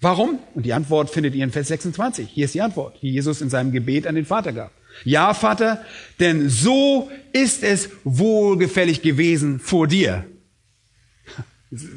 Warum? 0.02 0.38
Und 0.54 0.66
die 0.66 0.74
Antwort 0.74 1.10
findet 1.10 1.34
ihr 1.34 1.44
in 1.44 1.52
Vers 1.52 1.70
26. 1.70 2.30
Hier 2.30 2.46
ist 2.46 2.54
die 2.54 2.62
Antwort, 2.62 3.02
die 3.02 3.12
Jesus 3.12 3.42
in 3.42 3.50
seinem 3.50 3.72
Gebet 3.72 4.06
an 4.06 4.14
den 4.14 4.26
Vater 4.26 4.54
gab. 4.54 4.72
Ja, 5.04 5.34
Vater, 5.34 5.86
denn 6.20 6.50
so 6.50 7.12
ist 7.34 7.64
es 7.64 7.90
wohlgefällig 8.04 9.02
gewesen 9.02 9.60
vor 9.60 9.88
dir. 9.88 10.26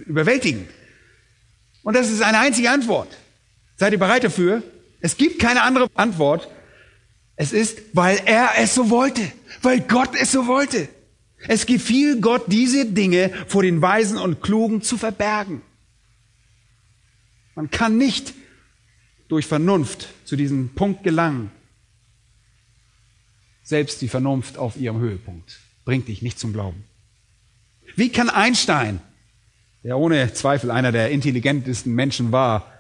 Überwältigend. 0.07 0.69
Und 1.83 1.95
das 1.95 2.11
ist 2.11 2.23
eine 2.23 2.39
einzige 2.39 2.71
Antwort. 2.71 3.09
Seid 3.77 3.93
ihr 3.93 3.99
bereit 3.99 4.25
dafür? 4.25 4.63
Es 5.01 5.17
gibt 5.17 5.39
keine 5.39 5.63
andere 5.63 5.89
Antwort. 5.95 6.49
Es 7.37 7.53
ist, 7.53 7.79
weil 7.93 8.21
er 8.25 8.51
es 8.59 8.75
so 8.75 8.91
wollte, 8.91 9.23
weil 9.63 9.81
Gott 9.81 10.11
es 10.21 10.33
so 10.33 10.49
wollte. 10.49 10.89
Es 11.47 11.67
gefiel 11.67 12.21
Gott, 12.21 12.45
diese 12.49 12.85
Dinge 12.85 13.31
vor 13.47 13.63
den 13.63 13.81
Weisen 13.81 14.19
und 14.19 14.43
Klugen 14.43 14.83
zu 14.83 14.97
verbergen. 14.99 15.63
Man 17.55 17.71
kann 17.71 17.97
nicht 17.97 18.35
durch 19.29 19.47
Vernunft 19.47 20.09
zu 20.25 20.35
diesem 20.35 20.71
Punkt 20.71 21.05
gelangen. 21.05 21.53
Selbst 23.69 24.01
die 24.01 24.09
Vernunft 24.09 24.57
auf 24.57 24.79
ihrem 24.79 24.99
Höhepunkt 24.99 25.59
bringt 25.85 26.09
dich 26.09 26.23
nicht 26.23 26.39
zum 26.39 26.55
Glauben. 26.55 26.85
Wie 27.97 28.09
kann 28.09 28.31
Einstein, 28.31 28.99
der 29.85 29.99
ohne 29.99 30.33
Zweifel 30.33 30.71
einer 30.71 30.91
der 30.91 31.11
intelligentesten 31.11 31.95
Menschen 31.95 32.33
war, 32.33 32.73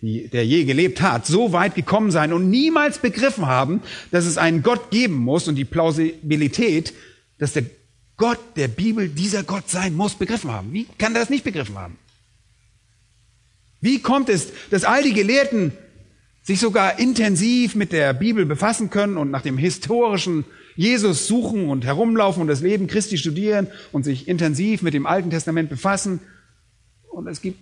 die, 0.00 0.26
der 0.26 0.44
je 0.44 0.64
gelebt 0.64 1.00
hat, 1.00 1.26
so 1.26 1.52
weit 1.52 1.76
gekommen 1.76 2.10
sein 2.10 2.32
und 2.32 2.50
niemals 2.50 2.98
begriffen 2.98 3.46
haben, 3.46 3.82
dass 4.10 4.24
es 4.24 4.36
einen 4.36 4.64
Gott 4.64 4.90
geben 4.90 5.14
muss 5.14 5.46
und 5.46 5.54
die 5.54 5.64
Plausibilität, 5.64 6.92
dass 7.38 7.52
der 7.52 7.66
Gott 8.16 8.40
der 8.56 8.66
Bibel 8.66 9.08
dieser 9.08 9.44
Gott 9.44 9.70
sein 9.70 9.94
muss, 9.94 10.16
begriffen 10.16 10.50
haben? 10.50 10.72
Wie 10.72 10.88
kann 10.98 11.14
er 11.14 11.20
das 11.20 11.30
nicht 11.30 11.44
begriffen 11.44 11.78
haben? 11.78 11.96
Wie 13.80 14.00
kommt 14.00 14.28
es, 14.28 14.48
dass 14.70 14.82
all 14.82 15.04
die 15.04 15.14
Gelehrten 15.14 15.70
sich 16.42 16.58
sogar 16.60 16.98
intensiv 16.98 17.74
mit 17.74 17.92
der 17.92 18.12
Bibel 18.14 18.46
befassen 18.46 18.90
können 18.90 19.16
und 19.16 19.30
nach 19.30 19.42
dem 19.42 19.58
historischen 19.58 20.44
Jesus 20.74 21.26
suchen 21.26 21.68
und 21.68 21.84
herumlaufen 21.84 22.42
und 22.42 22.48
das 22.48 22.62
Leben 22.62 22.86
Christi 22.86 23.18
studieren 23.18 23.68
und 23.92 24.04
sich 24.04 24.26
intensiv 24.26 24.82
mit 24.82 24.94
dem 24.94 25.06
Alten 25.06 25.30
Testament 25.30 25.68
befassen. 25.68 26.20
Und 27.10 27.26
es 27.28 27.42
gibt 27.42 27.60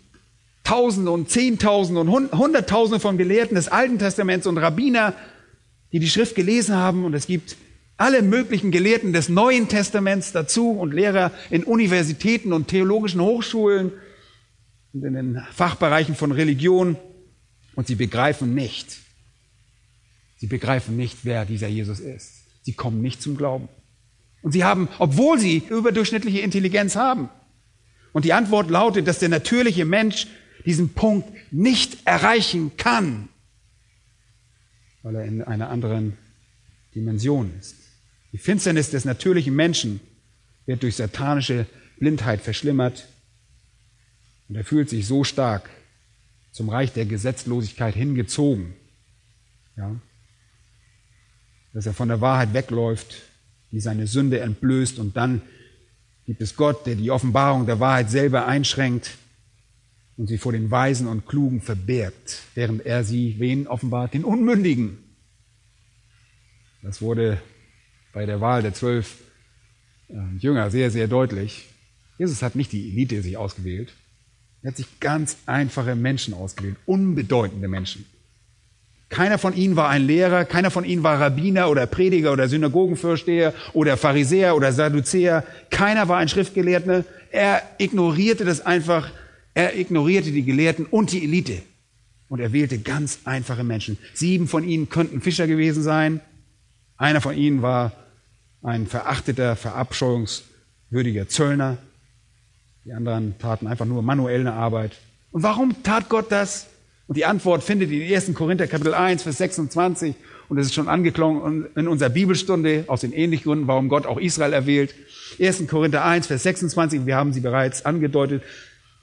Tausende 0.62 1.10
und 1.10 1.28
Zehntausende 1.28 2.00
und 2.00 2.32
Hunderttausende 2.32 3.00
von 3.00 3.18
Gelehrten 3.18 3.56
des 3.56 3.68
Alten 3.68 3.98
Testaments 3.98 4.46
und 4.46 4.58
Rabbiner, 4.58 5.14
die 5.92 5.98
die 5.98 6.08
Schrift 6.08 6.36
gelesen 6.36 6.76
haben. 6.76 7.04
Und 7.04 7.14
es 7.14 7.26
gibt 7.26 7.56
alle 7.96 8.22
möglichen 8.22 8.70
Gelehrten 8.70 9.12
des 9.12 9.28
Neuen 9.28 9.68
Testaments 9.68 10.32
dazu 10.32 10.70
und 10.70 10.94
Lehrer 10.94 11.32
in 11.50 11.64
Universitäten 11.64 12.52
und 12.52 12.68
theologischen 12.68 13.20
Hochschulen 13.20 13.92
und 14.92 15.04
in 15.04 15.14
den 15.14 15.42
Fachbereichen 15.52 16.14
von 16.14 16.30
Religion. 16.30 16.96
Und 17.74 17.86
sie 17.86 17.94
begreifen 17.94 18.54
nicht, 18.54 18.98
sie 20.36 20.46
begreifen 20.46 20.96
nicht, 20.96 21.18
wer 21.22 21.44
dieser 21.44 21.68
Jesus 21.68 22.00
ist. 22.00 22.44
Sie 22.62 22.72
kommen 22.72 23.00
nicht 23.00 23.22
zum 23.22 23.36
Glauben. 23.36 23.68
Und 24.42 24.52
sie 24.52 24.64
haben, 24.64 24.88
obwohl 24.98 25.38
sie 25.38 25.58
überdurchschnittliche 25.58 26.40
Intelligenz 26.40 26.96
haben. 26.96 27.28
Und 28.12 28.24
die 28.24 28.32
Antwort 28.32 28.70
lautet, 28.70 29.06
dass 29.06 29.18
der 29.18 29.28
natürliche 29.28 29.84
Mensch 29.84 30.26
diesen 30.64 30.92
Punkt 30.92 31.30
nicht 31.52 31.98
erreichen 32.06 32.76
kann, 32.76 33.28
weil 35.02 35.14
er 35.14 35.24
in 35.24 35.42
einer 35.42 35.70
anderen 35.70 36.16
Dimension 36.94 37.52
ist. 37.58 37.76
Die 38.32 38.38
Finsternis 38.38 38.90
des 38.90 39.04
natürlichen 39.04 39.54
Menschen 39.54 40.00
wird 40.66 40.82
durch 40.82 40.96
satanische 40.96 41.66
Blindheit 41.98 42.40
verschlimmert 42.40 43.08
und 44.48 44.56
er 44.56 44.64
fühlt 44.64 44.88
sich 44.88 45.06
so 45.06 45.24
stark 45.24 45.70
zum 46.53 46.68
Reich 46.68 46.92
der 46.92 47.07
Gesetzlosigkeit 47.07 47.94
hingezogen, 47.94 48.74
ja, 49.76 49.94
dass 51.72 51.86
er 51.86 51.94
von 51.94 52.09
der 52.09 52.20
Wahrheit 52.20 52.55
wegläuft, 52.55 53.22
die 53.70 53.80
seine 53.80 54.07
Sünde 54.07 54.40
entblößt 54.40 54.98
und 54.98 55.16
dann 55.16 55.42
gibt 56.26 56.42
es 56.42 56.57
Gott, 56.57 56.86
der 56.86 56.96
die 56.96 57.11
Offenbarung 57.11 57.66
der 57.66 57.80
Wahrheit 57.80 58.11
selber 58.11 58.46
einschränkt 58.46 59.16
und 60.16 60.26
sie 60.26 60.38
vor 60.38 60.53
den 60.53 60.70
Weisen 60.70 61.07
und 61.07 61.26
Klugen 61.26 61.61
verbergt, 61.61 62.42
während 62.55 62.84
er 62.84 63.05
sie 63.05 63.36
wen 63.38 63.66
offenbart? 63.66 64.14
Den 64.14 64.24
Unmündigen. 64.24 64.98
Das 66.82 67.01
wurde 67.01 67.40
bei 68.12 68.26
der 68.26 68.40
Wahl 68.40 68.62
der 68.62 68.74
zwölf 68.74 69.18
äh, 70.09 70.14
Jünger 70.38 70.70
sehr, 70.70 70.90
sehr 70.90 71.09
deutlich. 71.09 71.68
Jesus 72.18 72.42
hat 72.42 72.55
nicht 72.55 72.72
die 72.72 72.90
Elite 72.90 73.22
sich 73.22 73.36
ausgewählt. 73.36 73.94
Er 74.62 74.70
hat 74.70 74.76
sich 74.76 75.00
ganz 75.00 75.36
einfache 75.46 75.94
Menschen 75.94 76.34
ausgewählt, 76.34 76.76
unbedeutende 76.86 77.68
Menschen. 77.68 78.04
Keiner 79.08 79.38
von 79.38 79.56
ihnen 79.56 79.74
war 79.74 79.88
ein 79.88 80.06
Lehrer, 80.06 80.44
keiner 80.44 80.70
von 80.70 80.84
ihnen 80.84 81.02
war 81.02 81.20
Rabbiner 81.20 81.68
oder 81.68 81.86
Prediger 81.86 82.32
oder 82.32 82.48
Synagogenvorsteher 82.48 83.54
oder 83.72 83.96
Pharisäer 83.96 84.54
oder 84.54 84.72
Sadduzäer. 84.72 85.44
Keiner 85.70 86.08
war 86.08 86.18
ein 86.18 86.28
Schriftgelehrter. 86.28 87.04
Er 87.32 87.62
ignorierte 87.78 88.44
das 88.44 88.61
einfach 88.64 89.11
er 89.54 89.76
ignorierte 89.76 90.30
die 90.30 90.44
Gelehrten 90.44 90.86
und 90.86 91.12
die 91.12 91.24
Elite 91.24 91.62
und 92.28 92.40
er 92.40 92.52
wählte 92.52 92.78
ganz 92.78 93.20
einfache 93.24 93.64
Menschen. 93.64 93.98
Sieben 94.14 94.46
von 94.46 94.64
ihnen 94.64 94.88
könnten 94.88 95.20
Fischer 95.20 95.46
gewesen 95.46 95.82
sein. 95.82 96.20
Einer 96.96 97.20
von 97.20 97.36
ihnen 97.36 97.62
war 97.62 97.92
ein 98.62 98.86
verachteter, 98.86 99.56
verabscheuungswürdiger 99.56 101.28
Zöllner. 101.28 101.78
Die 102.84 102.92
anderen 102.92 103.38
taten 103.38 103.66
einfach 103.66 103.84
nur 103.84 104.02
manuelle 104.02 104.52
Arbeit. 104.52 104.92
Und 105.32 105.42
warum 105.42 105.82
tat 105.82 106.08
Gott 106.08 106.32
das? 106.32 106.66
Und 107.06 107.16
die 107.16 107.26
Antwort 107.26 107.62
findet 107.62 107.90
ihr 107.90 108.06
in 108.06 108.14
1. 108.14 108.34
Korinther 108.34 108.66
Kapitel 108.66 108.94
1, 108.94 109.22
Vers 109.22 109.38
26. 109.38 110.14
Und 110.48 110.58
es 110.58 110.68
ist 110.68 110.74
schon 110.74 110.88
angeklungen 110.88 111.66
in 111.76 111.88
unserer 111.88 112.08
Bibelstunde 112.08 112.84
aus 112.86 113.02
den 113.02 113.12
ähnlichen 113.12 113.44
Gründen, 113.44 113.66
warum 113.68 113.88
Gott 113.88 114.06
auch 114.06 114.18
Israel 114.18 114.52
erwählt. 114.52 114.94
1. 115.38 115.68
Korinther 115.68 116.04
1, 116.04 116.26
Vers 116.26 116.42
26, 116.44 117.06
wir 117.06 117.16
haben 117.16 117.32
sie 117.32 117.40
bereits 117.40 117.84
angedeutet. 117.84 118.42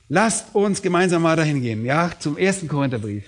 Lasst 0.09 0.55
uns 0.55 0.81
gemeinsam 0.81 1.21
mal 1.21 1.35
dahin 1.35 1.61
gehen, 1.61 1.85
ja, 1.85 2.11
zum 2.19 2.37
ersten 2.37 2.67
Korintherbrief. 2.67 3.25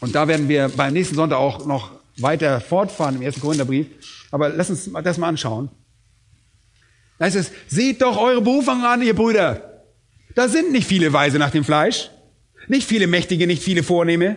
Und 0.00 0.14
da 0.14 0.28
werden 0.28 0.48
wir 0.48 0.68
beim 0.68 0.92
nächsten 0.92 1.14
Sonntag 1.14 1.38
auch 1.38 1.64
noch 1.64 1.92
weiter 2.18 2.60
fortfahren 2.60 3.16
im 3.16 3.22
ersten 3.22 3.40
Korintherbrief. 3.40 3.86
Aber 4.30 4.48
lasst 4.48 4.70
uns 4.70 4.90
das 5.02 5.18
mal 5.18 5.28
anschauen. 5.28 5.68
Da 7.18 7.26
heißt 7.26 7.36
es, 7.36 7.52
seht 7.68 8.02
doch 8.02 8.16
eure 8.16 8.40
Berufung 8.40 8.84
an, 8.84 9.02
ihr 9.02 9.14
Brüder. 9.14 9.82
Da 10.34 10.48
sind 10.48 10.72
nicht 10.72 10.86
viele 10.86 11.12
Weise 11.12 11.38
nach 11.38 11.50
dem 11.50 11.64
Fleisch, 11.64 12.10
nicht 12.66 12.88
viele 12.88 13.06
Mächtige, 13.06 13.46
nicht 13.46 13.62
viele 13.62 13.82
Vornehme, 13.82 14.36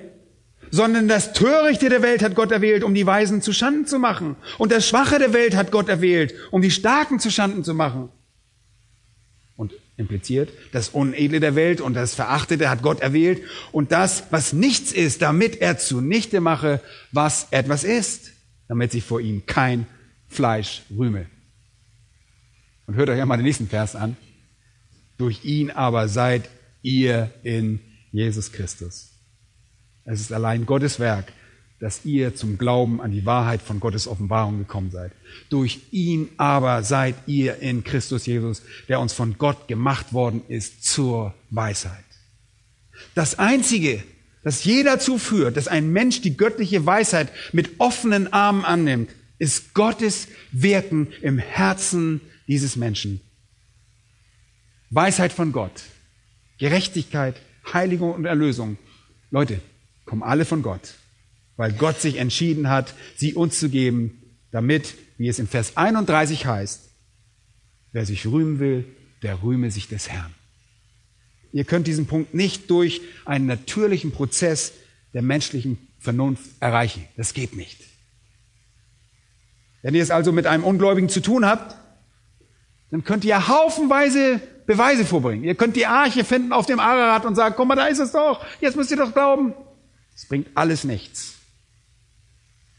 sondern 0.69 1.07
das 1.07 1.33
Törichte 1.33 1.89
der 1.89 2.01
Welt 2.01 2.21
hat 2.21 2.35
Gott 2.35 2.51
erwählt, 2.51 2.83
um 2.83 2.93
die 2.93 3.05
Weisen 3.05 3.41
zu 3.41 3.53
Schanden 3.53 3.85
zu 3.85 3.99
machen. 3.99 4.35
Und 4.57 4.71
das 4.71 4.87
Schwache 4.87 5.17
der 5.17 5.33
Welt 5.33 5.55
hat 5.55 5.71
Gott 5.71 5.89
erwählt, 5.89 6.33
um 6.51 6.61
die 6.61 6.71
Starken 6.71 7.19
zu 7.19 7.31
Schanden 7.31 7.63
zu 7.63 7.73
machen 7.73 8.09
impliziert. 9.97 10.49
Das 10.71 10.89
Unedle 10.89 11.39
der 11.39 11.55
Welt 11.55 11.81
und 11.81 11.95
das 11.95 12.15
Verachtete 12.15 12.69
hat 12.69 12.83
Gott 12.83 13.01
erwählt 13.01 13.41
und 13.71 13.91
das, 13.91 14.25
was 14.29 14.53
nichts 14.53 14.91
ist, 14.91 15.21
damit 15.21 15.59
er 15.59 15.77
zunichte 15.77 16.39
mache, 16.39 16.81
was 17.11 17.47
etwas 17.51 17.83
ist, 17.83 18.31
damit 18.67 18.91
sich 18.91 19.03
vor 19.03 19.19
ihm 19.19 19.45
kein 19.45 19.87
Fleisch 20.27 20.83
rühme. 20.95 21.25
Und 22.87 22.95
hört 22.95 23.09
euch 23.09 23.21
einmal 23.21 23.37
den 23.37 23.45
nächsten 23.45 23.67
Vers 23.67 23.95
an. 23.95 24.15
Durch 25.17 25.43
ihn 25.43 25.71
aber 25.71 26.07
seid 26.07 26.49
ihr 26.81 27.31
in 27.43 27.79
Jesus 28.11 28.53
Christus. 28.53 29.11
Es 30.05 30.21
ist 30.21 30.31
allein 30.31 30.65
Gottes 30.65 30.99
Werk, 30.99 31.33
dass 31.81 32.05
ihr 32.05 32.33
zum 32.33 32.57
Glauben 32.57 33.01
an 33.01 33.11
die 33.11 33.25
Wahrheit 33.25 33.61
von 33.61 33.81
Gottes 33.81 34.07
Offenbarung 34.07 34.57
gekommen 34.57 34.89
seid. 34.89 35.11
Durch 35.49 35.81
ihn 35.91 36.29
aber 36.37 36.81
seid 36.81 37.15
ihr 37.27 37.57
in 37.57 37.83
Christus 37.83 38.25
Jesus, 38.25 38.63
der 38.87 39.01
uns 39.01 39.11
von 39.11 39.37
Gott 39.37 39.67
gemacht 39.67 40.13
worden 40.13 40.41
ist 40.47 40.85
zur 40.85 41.33
Weisheit. 41.49 42.05
Das 43.15 43.37
Einzige, 43.37 44.01
das 44.43 44.63
je 44.63 44.83
dazu 44.83 45.17
führt, 45.17 45.57
dass 45.57 45.67
ein 45.67 45.91
Mensch 45.91 46.21
die 46.21 46.37
göttliche 46.37 46.85
Weisheit 46.85 47.31
mit 47.51 47.79
offenen 47.79 48.31
Armen 48.31 48.63
annimmt, 48.63 49.09
ist 49.39 49.73
Gottes 49.73 50.29
Wirken 50.53 51.09
im 51.21 51.37
Herzen 51.37 52.21
dieses 52.47 52.75
Menschen. 52.75 53.21
Weisheit 54.89 55.33
von 55.33 55.51
Gott, 55.51 55.83
Gerechtigkeit, 56.57 57.35
Heiligung 57.73 58.13
und 58.13 58.25
Erlösung. 58.25 58.77
Leute, 59.31 59.59
kommen 60.05 60.23
alle 60.23 60.45
von 60.45 60.61
Gott 60.61 60.93
weil 61.57 61.73
Gott 61.73 61.99
sich 61.99 62.17
entschieden 62.17 62.69
hat, 62.69 62.93
sie 63.17 63.33
uns 63.33 63.59
zu 63.59 63.69
geben, 63.69 64.21
damit, 64.51 64.95
wie 65.17 65.27
es 65.27 65.39
in 65.39 65.47
Vers 65.47 65.75
31 65.75 66.45
heißt, 66.45 66.89
wer 67.91 68.05
sich 68.05 68.25
rühmen 68.27 68.59
will, 68.59 68.85
der 69.23 69.41
rühme 69.43 69.71
sich 69.71 69.89
des 69.89 70.07
Herrn. 70.07 70.33
Ihr 71.51 71.65
könnt 71.65 71.87
diesen 71.87 72.05
Punkt 72.05 72.33
nicht 72.33 72.69
durch 72.69 73.01
einen 73.25 73.47
natürlichen 73.47 74.11
Prozess 74.11 74.73
der 75.13 75.23
menschlichen 75.23 75.79
Vernunft 75.97 76.45
erreichen. 76.59 77.05
Das 77.17 77.33
geht 77.33 77.55
nicht. 77.55 77.81
Wenn 79.81 79.95
ihr 79.95 80.03
es 80.03 80.11
also 80.11 80.31
mit 80.31 80.45
einem 80.45 80.63
Ungläubigen 80.63 81.09
zu 81.09 81.21
tun 81.21 81.45
habt, 81.45 81.75
dann 82.91 83.03
könnt 83.03 83.25
ihr 83.25 83.47
haufenweise 83.47 84.41
Beweise 84.65 85.05
vorbringen. 85.05 85.45
Ihr 85.45 85.55
könnt 85.55 85.75
die 85.75 85.85
Arche 85.85 86.25
finden 86.25 86.51
auf 86.51 86.65
dem 86.65 86.79
Ararat 86.79 87.25
und 87.25 87.35
sagen, 87.35 87.55
guck 87.57 87.67
mal, 87.67 87.75
da 87.75 87.87
ist 87.87 87.99
es 87.99 88.11
doch, 88.11 88.45
jetzt 88.59 88.75
müsst 88.75 88.91
ihr 88.91 88.97
doch 88.97 89.13
glauben. 89.13 89.53
Es 90.13 90.27
bringt 90.27 90.49
alles 90.55 90.83
nichts. 90.83 91.35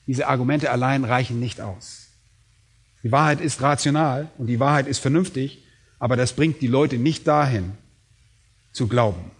Diese 0.06 0.28
Argumente 0.28 0.70
allein 0.70 1.04
reichen 1.04 1.40
nicht 1.40 1.60
aus. 1.60 2.08
Die 3.02 3.12
Wahrheit 3.12 3.40
ist 3.40 3.62
rational 3.62 4.30
und 4.38 4.48
die 4.48 4.60
Wahrheit 4.60 4.86
ist 4.86 4.98
vernünftig, 4.98 5.64
aber 5.98 6.16
das 6.16 6.34
bringt 6.34 6.60
die 6.60 6.66
Leute 6.66 6.98
nicht 6.98 7.26
dahin, 7.26 7.72
zu 8.72 8.86
glauben. 8.86 9.30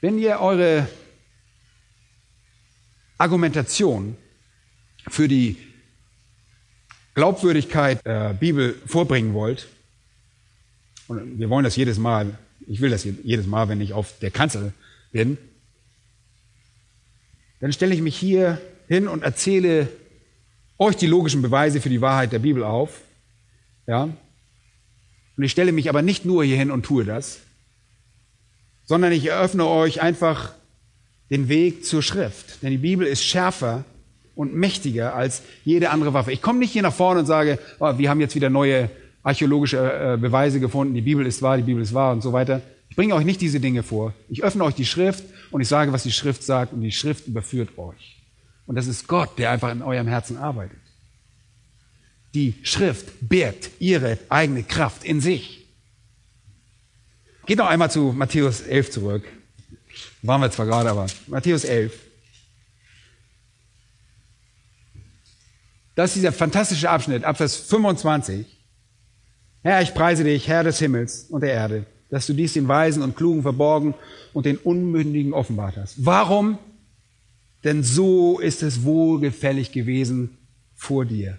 Wenn 0.00 0.18
ihr 0.18 0.40
eure 0.40 0.88
Argumentation 3.16 4.16
für 5.08 5.28
die 5.28 5.56
Glaubwürdigkeit 7.18 8.06
der 8.06 8.32
Bibel 8.32 8.76
vorbringen 8.86 9.34
wollt, 9.34 9.66
und 11.08 11.40
wir 11.40 11.50
wollen 11.50 11.64
das 11.64 11.74
jedes 11.74 11.98
Mal, 11.98 12.38
ich 12.68 12.80
will 12.80 12.90
das 12.90 13.02
jedes 13.02 13.48
Mal, 13.48 13.68
wenn 13.68 13.80
ich 13.80 13.92
auf 13.92 14.20
der 14.20 14.30
Kanzel 14.30 14.72
bin, 15.10 15.36
dann 17.58 17.72
stelle 17.72 17.92
ich 17.92 18.02
mich 18.02 18.16
hier 18.16 18.60
hin 18.86 19.08
und 19.08 19.24
erzähle 19.24 19.88
euch 20.78 20.94
die 20.94 21.08
logischen 21.08 21.42
Beweise 21.42 21.80
für 21.80 21.88
die 21.88 22.00
Wahrheit 22.00 22.30
der 22.30 22.38
Bibel 22.38 22.62
auf. 22.62 23.00
Ja? 23.88 24.04
Und 24.04 25.42
ich 25.42 25.50
stelle 25.50 25.72
mich 25.72 25.88
aber 25.88 26.02
nicht 26.02 26.24
nur 26.24 26.44
hier 26.44 26.56
hin 26.56 26.70
und 26.70 26.84
tue 26.84 27.04
das, 27.04 27.40
sondern 28.84 29.10
ich 29.10 29.26
eröffne 29.26 29.66
euch 29.66 30.02
einfach 30.02 30.52
den 31.30 31.48
Weg 31.48 31.84
zur 31.84 32.00
Schrift. 32.00 32.62
Denn 32.62 32.70
die 32.70 32.78
Bibel 32.78 33.08
ist 33.08 33.24
schärfer 33.24 33.84
und 34.38 34.54
mächtiger 34.54 35.16
als 35.16 35.42
jede 35.64 35.90
andere 35.90 36.14
Waffe. 36.14 36.30
Ich 36.30 36.40
komme 36.40 36.60
nicht 36.60 36.70
hier 36.70 36.82
nach 36.82 36.94
vorne 36.94 37.20
und 37.20 37.26
sage, 37.26 37.58
oh, 37.80 37.98
wir 37.98 38.08
haben 38.08 38.20
jetzt 38.20 38.36
wieder 38.36 38.50
neue 38.50 38.88
archäologische 39.24 39.78
äh, 39.78 40.16
Beweise 40.16 40.60
gefunden, 40.60 40.94
die 40.94 41.00
Bibel 41.00 41.26
ist 41.26 41.42
wahr, 41.42 41.56
die 41.56 41.64
Bibel 41.64 41.82
ist 41.82 41.92
wahr 41.92 42.12
und 42.12 42.22
so 42.22 42.32
weiter. 42.32 42.62
Ich 42.88 42.94
bringe 42.94 43.16
euch 43.16 43.24
nicht 43.24 43.40
diese 43.40 43.58
Dinge 43.58 43.82
vor. 43.82 44.14
Ich 44.28 44.44
öffne 44.44 44.62
euch 44.62 44.76
die 44.76 44.86
Schrift 44.86 45.24
und 45.50 45.60
ich 45.60 45.66
sage, 45.66 45.92
was 45.92 46.04
die 46.04 46.12
Schrift 46.12 46.44
sagt 46.44 46.72
und 46.72 46.82
die 46.82 46.92
Schrift 46.92 47.26
überführt 47.26 47.76
euch. 47.78 48.22
Und 48.66 48.76
das 48.76 48.86
ist 48.86 49.08
Gott, 49.08 49.36
der 49.38 49.50
einfach 49.50 49.72
in 49.72 49.82
eurem 49.82 50.06
Herzen 50.06 50.36
arbeitet. 50.36 50.78
Die 52.32 52.54
Schrift 52.62 53.06
birgt 53.20 53.70
ihre 53.80 54.18
eigene 54.28 54.62
Kraft 54.62 55.02
in 55.02 55.20
sich. 55.20 55.66
Geht 57.46 57.58
noch 57.58 57.66
einmal 57.66 57.90
zu 57.90 58.14
Matthäus 58.16 58.60
11 58.60 58.92
zurück. 58.92 59.24
Waren 60.22 60.42
wir 60.42 60.50
zwar 60.52 60.66
gerade, 60.66 60.90
aber 60.90 61.06
Matthäus 61.26 61.64
11. 61.64 62.07
Das 65.98 66.10
ist 66.10 66.18
dieser 66.18 66.30
fantastische 66.30 66.88
Abschnitt, 66.90 67.24
ab 67.24 67.38
Vers 67.38 67.56
25. 67.56 68.46
Herr, 69.64 69.82
ich 69.82 69.94
preise 69.94 70.22
dich, 70.22 70.46
Herr 70.46 70.62
des 70.62 70.78
Himmels 70.78 71.24
und 71.28 71.40
der 71.40 71.50
Erde, 71.50 71.86
dass 72.08 72.28
du 72.28 72.34
dies 72.34 72.52
den 72.52 72.68
Weisen 72.68 73.02
und 73.02 73.16
Klugen 73.16 73.42
verborgen 73.42 73.94
und 74.32 74.46
den 74.46 74.58
Unmündigen 74.58 75.32
offenbart 75.32 75.76
hast. 75.76 76.06
Warum? 76.06 76.56
Denn 77.64 77.82
so 77.82 78.38
ist 78.38 78.62
es 78.62 78.84
wohlgefällig 78.84 79.72
gewesen 79.72 80.38
vor 80.76 81.04
dir. 81.04 81.36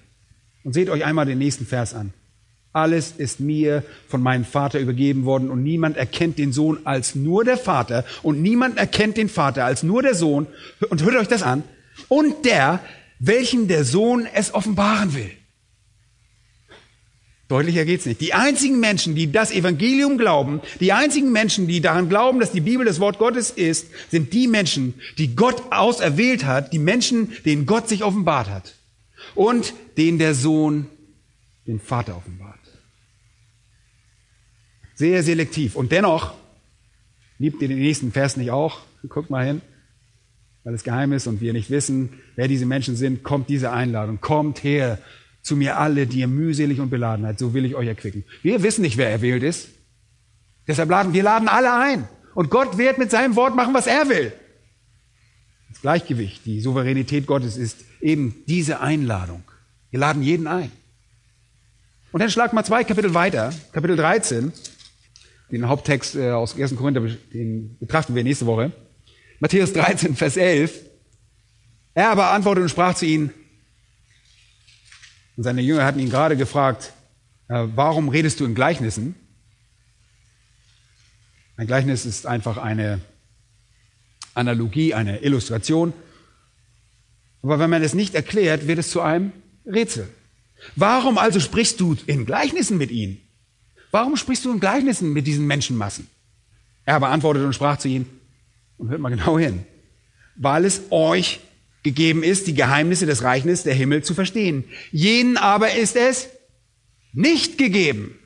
Und 0.66 0.74
seht 0.74 0.90
euch 0.90 1.06
einmal 1.06 1.26
den 1.26 1.38
nächsten 1.38 1.66
Vers 1.66 1.94
an. 1.94 2.12
Alles 2.74 3.14
ist 3.18 3.40
mir 3.40 3.86
von 4.10 4.22
meinem 4.22 4.44
Vater 4.44 4.82
übergeben 4.82 5.24
worden 5.24 5.50
und 5.52 5.64
niemand 5.64 5.96
erkennt 5.96 6.38
den 6.38 6.52
Sohn 6.52 6.80
als 6.86 7.16
nur 7.16 7.46
der 7.46 7.58
Vater 7.58 8.04
und 8.24 8.42
niemand 8.42 8.78
erkennt 8.78 9.16
den 9.16 9.30
Vater 9.30 9.64
als 9.64 9.84
nur 9.84 10.02
der 10.02 10.16
Sohn. 10.16 10.48
Und 10.90 11.02
hört 11.06 11.16
euch 11.16 11.30
das 11.30 11.44
an. 11.44 11.64
Und 12.10 12.46
der, 12.46 12.82
welchen 13.20 13.68
der 13.68 13.84
Sohn 13.84 14.26
es 14.26 14.54
offenbaren 14.54 15.14
will. 15.14 15.32
Deutlicher 17.50 17.84
geht's 17.84 18.06
nicht. 18.06 18.22
Die 18.22 18.36
einzigen 18.36 18.80
Menschen, 18.80 19.16
die 19.16 19.32
das 19.32 19.52
Evangelium 19.52 20.20
glauben, 20.20 20.62
die 20.80 20.94
einzigen 20.94 21.32
Menschen, 21.32 21.68
die 21.68 21.82
daran 21.82 22.08
glauben, 22.08 22.40
dass 22.40 22.52
die 22.52 22.62
Bibel 22.62 22.86
das 22.86 23.00
Wort 23.00 23.18
Gottes 23.18 23.50
ist, 23.50 23.88
sind 24.10 24.34
die 24.34 24.48
Menschen, 24.48 24.94
die 25.18 25.36
Gott 25.36 25.72
auserwählt 25.72 26.46
hat, 26.46 26.72
die 26.74 26.80
Menschen, 26.80 27.34
denen 27.46 27.66
Gott 27.66 27.90
sich 27.90 28.04
offenbart 28.04 28.50
hat 28.50 28.76
und 29.34 29.74
denen 29.98 30.20
der 30.20 30.36
Sohn 30.36 30.88
den 31.66 31.80
Vater 31.80 32.18
offenbart. 32.18 32.60
Sehr 34.94 35.24
selektiv. 35.24 35.76
Und 35.76 35.92
dennoch, 35.92 36.36
liebt 37.40 37.62
ihr 37.64 37.68
den 37.68 37.80
nächsten 37.80 38.12
Vers 38.12 38.38
nicht 38.38 38.52
auch? 38.52 38.82
Guckt 39.08 39.32
mal 39.32 39.46
hin. 39.46 39.62
Weil 40.64 40.74
es 40.74 40.84
geheim 40.84 41.14
ist 41.14 41.28
und 41.28 41.42
wir 41.42 41.54
nicht 41.54 41.70
wissen, 41.70 42.10
wer 42.36 42.48
diese 42.48 42.66
Menschen 42.66 42.96
sind, 42.96 43.24
kommt 43.24 43.50
diese 43.50 43.72
Einladung. 43.72 44.20
Kommt 44.22 44.64
her 44.64 45.00
zu 45.42 45.56
mir 45.56 45.78
alle, 45.78 46.06
die 46.06 46.20
ihr 46.20 46.28
mühselig 46.28 46.80
und 46.80 46.90
beladen 46.90 47.24
seid, 47.24 47.40
so 47.40 47.54
will 47.54 47.66
ich 47.66 47.76
euch 47.76 47.88
erquicken. 47.88 48.24
Wir 48.42 48.62
wissen 48.62 48.82
nicht, 48.82 48.98
wer 48.98 49.10
erwählt 49.10 49.44
ist. 49.44 49.70
Deshalb 50.68 50.90
laden 50.90 51.14
wir 51.14 51.24
laden 51.24 51.48
alle 51.48 51.74
ein. 51.74 52.08
Und 52.36 52.50
Gott 52.50 52.78
wird 52.78 52.98
mit 52.98 53.10
seinem 53.10 53.36
Wort 53.36 53.56
machen, 53.56 53.74
was 53.74 53.88
er 53.88 54.08
will. 54.10 54.32
Das 55.70 55.82
Gleichgewicht, 55.82 56.46
die 56.46 56.62
Souveränität 56.62 57.26
Gottes 57.26 57.58
ist 57.58 57.86
eben 58.02 58.44
diese 58.48 58.80
Einladung. 58.82 59.44
Wir 59.92 60.00
laden 60.00 60.22
jeden 60.22 60.48
ein. 60.48 60.72
Und 62.12 62.22
dann 62.22 62.30
schlag 62.30 62.54
mal 62.54 62.64
zwei 62.64 62.84
Kapitel 62.84 63.14
weiter, 63.14 63.54
Kapitel 63.72 63.96
13, 63.96 64.52
den 65.52 65.68
Haupttext 65.68 66.16
äh, 66.16 66.32
aus 66.32 66.60
1. 66.60 66.76
Korinther, 66.76 67.02
den 67.34 67.78
betrachten 67.80 68.16
wir 68.16 68.24
nächste 68.24 68.46
Woche. 68.46 68.72
Matthäus 69.40 69.72
13, 69.74 70.16
Vers 70.16 70.36
11. 70.36 70.86
Er 71.94 72.10
aber 72.10 72.32
antwortete 72.32 72.64
und 72.64 72.70
sprach 72.70 72.96
zu 72.96 73.06
ihnen, 73.06 73.34
und 75.38 75.44
seine 75.44 75.62
Jünger 75.62 75.86
hatten 75.86 76.00
ihn 76.00 76.10
gerade 76.10 76.36
gefragt, 76.36 76.92
äh, 77.48 77.66
warum 77.74 78.10
redest 78.10 78.42
du 78.42 78.46
in 78.46 78.56
Gleichnissen? 78.56 79.16
Ein 81.56 81.68
Gleichnis 81.68 82.06
ist 82.06 82.26
einfach 82.26 82.58
eine 82.58 83.00
Analogie, 84.34 84.94
eine 84.94 85.20
Illustration. 85.20 85.94
Aber 87.42 87.60
wenn 87.60 87.70
man 87.70 87.84
es 87.84 87.94
nicht 87.94 88.16
erklärt, 88.16 88.68
wird 88.68 88.80
es 88.80 88.92
zu 88.92 89.02
einem 89.02 89.32
Rätsel. 89.66 90.10
Warum 90.76 91.18
also 91.18 91.40
sprichst 91.40 91.80
du 91.80 91.96
in 92.06 92.26
Gleichnissen 92.26 92.78
mit 92.78 92.92
ihnen? 92.92 93.22
Warum 93.92 94.18
sprichst 94.18 94.44
du 94.44 94.52
in 94.52 94.60
Gleichnissen 94.60 95.14
mit 95.14 95.26
diesen 95.26 95.48
Menschenmassen? 95.48 96.08
Er 96.84 97.00
beantwortete 97.00 97.46
und 97.46 97.54
sprach 97.54 97.78
zu 97.78 97.88
ihnen, 97.88 98.19
und 98.80 98.90
hört 98.90 99.00
mal 99.00 99.10
genau 99.10 99.38
hin, 99.38 99.66
weil 100.36 100.66
es 100.66 100.82
euch 100.90 101.42
gegeben 101.84 102.24
ist, 102.24 102.48
die 102.48 102.56
Geheimnisse 102.56 103.06
des 103.06 103.24
Reichnisses 103.24 103.64
der 103.64 103.76
Himmel 103.76 104.04
zu 104.04 104.14
verstehen. 104.16 104.64
Jenen 104.92 105.38
aber 105.38 105.76
ist 105.76 105.96
es 105.96 106.30
nicht 107.14 107.58
gegeben. 107.58 108.18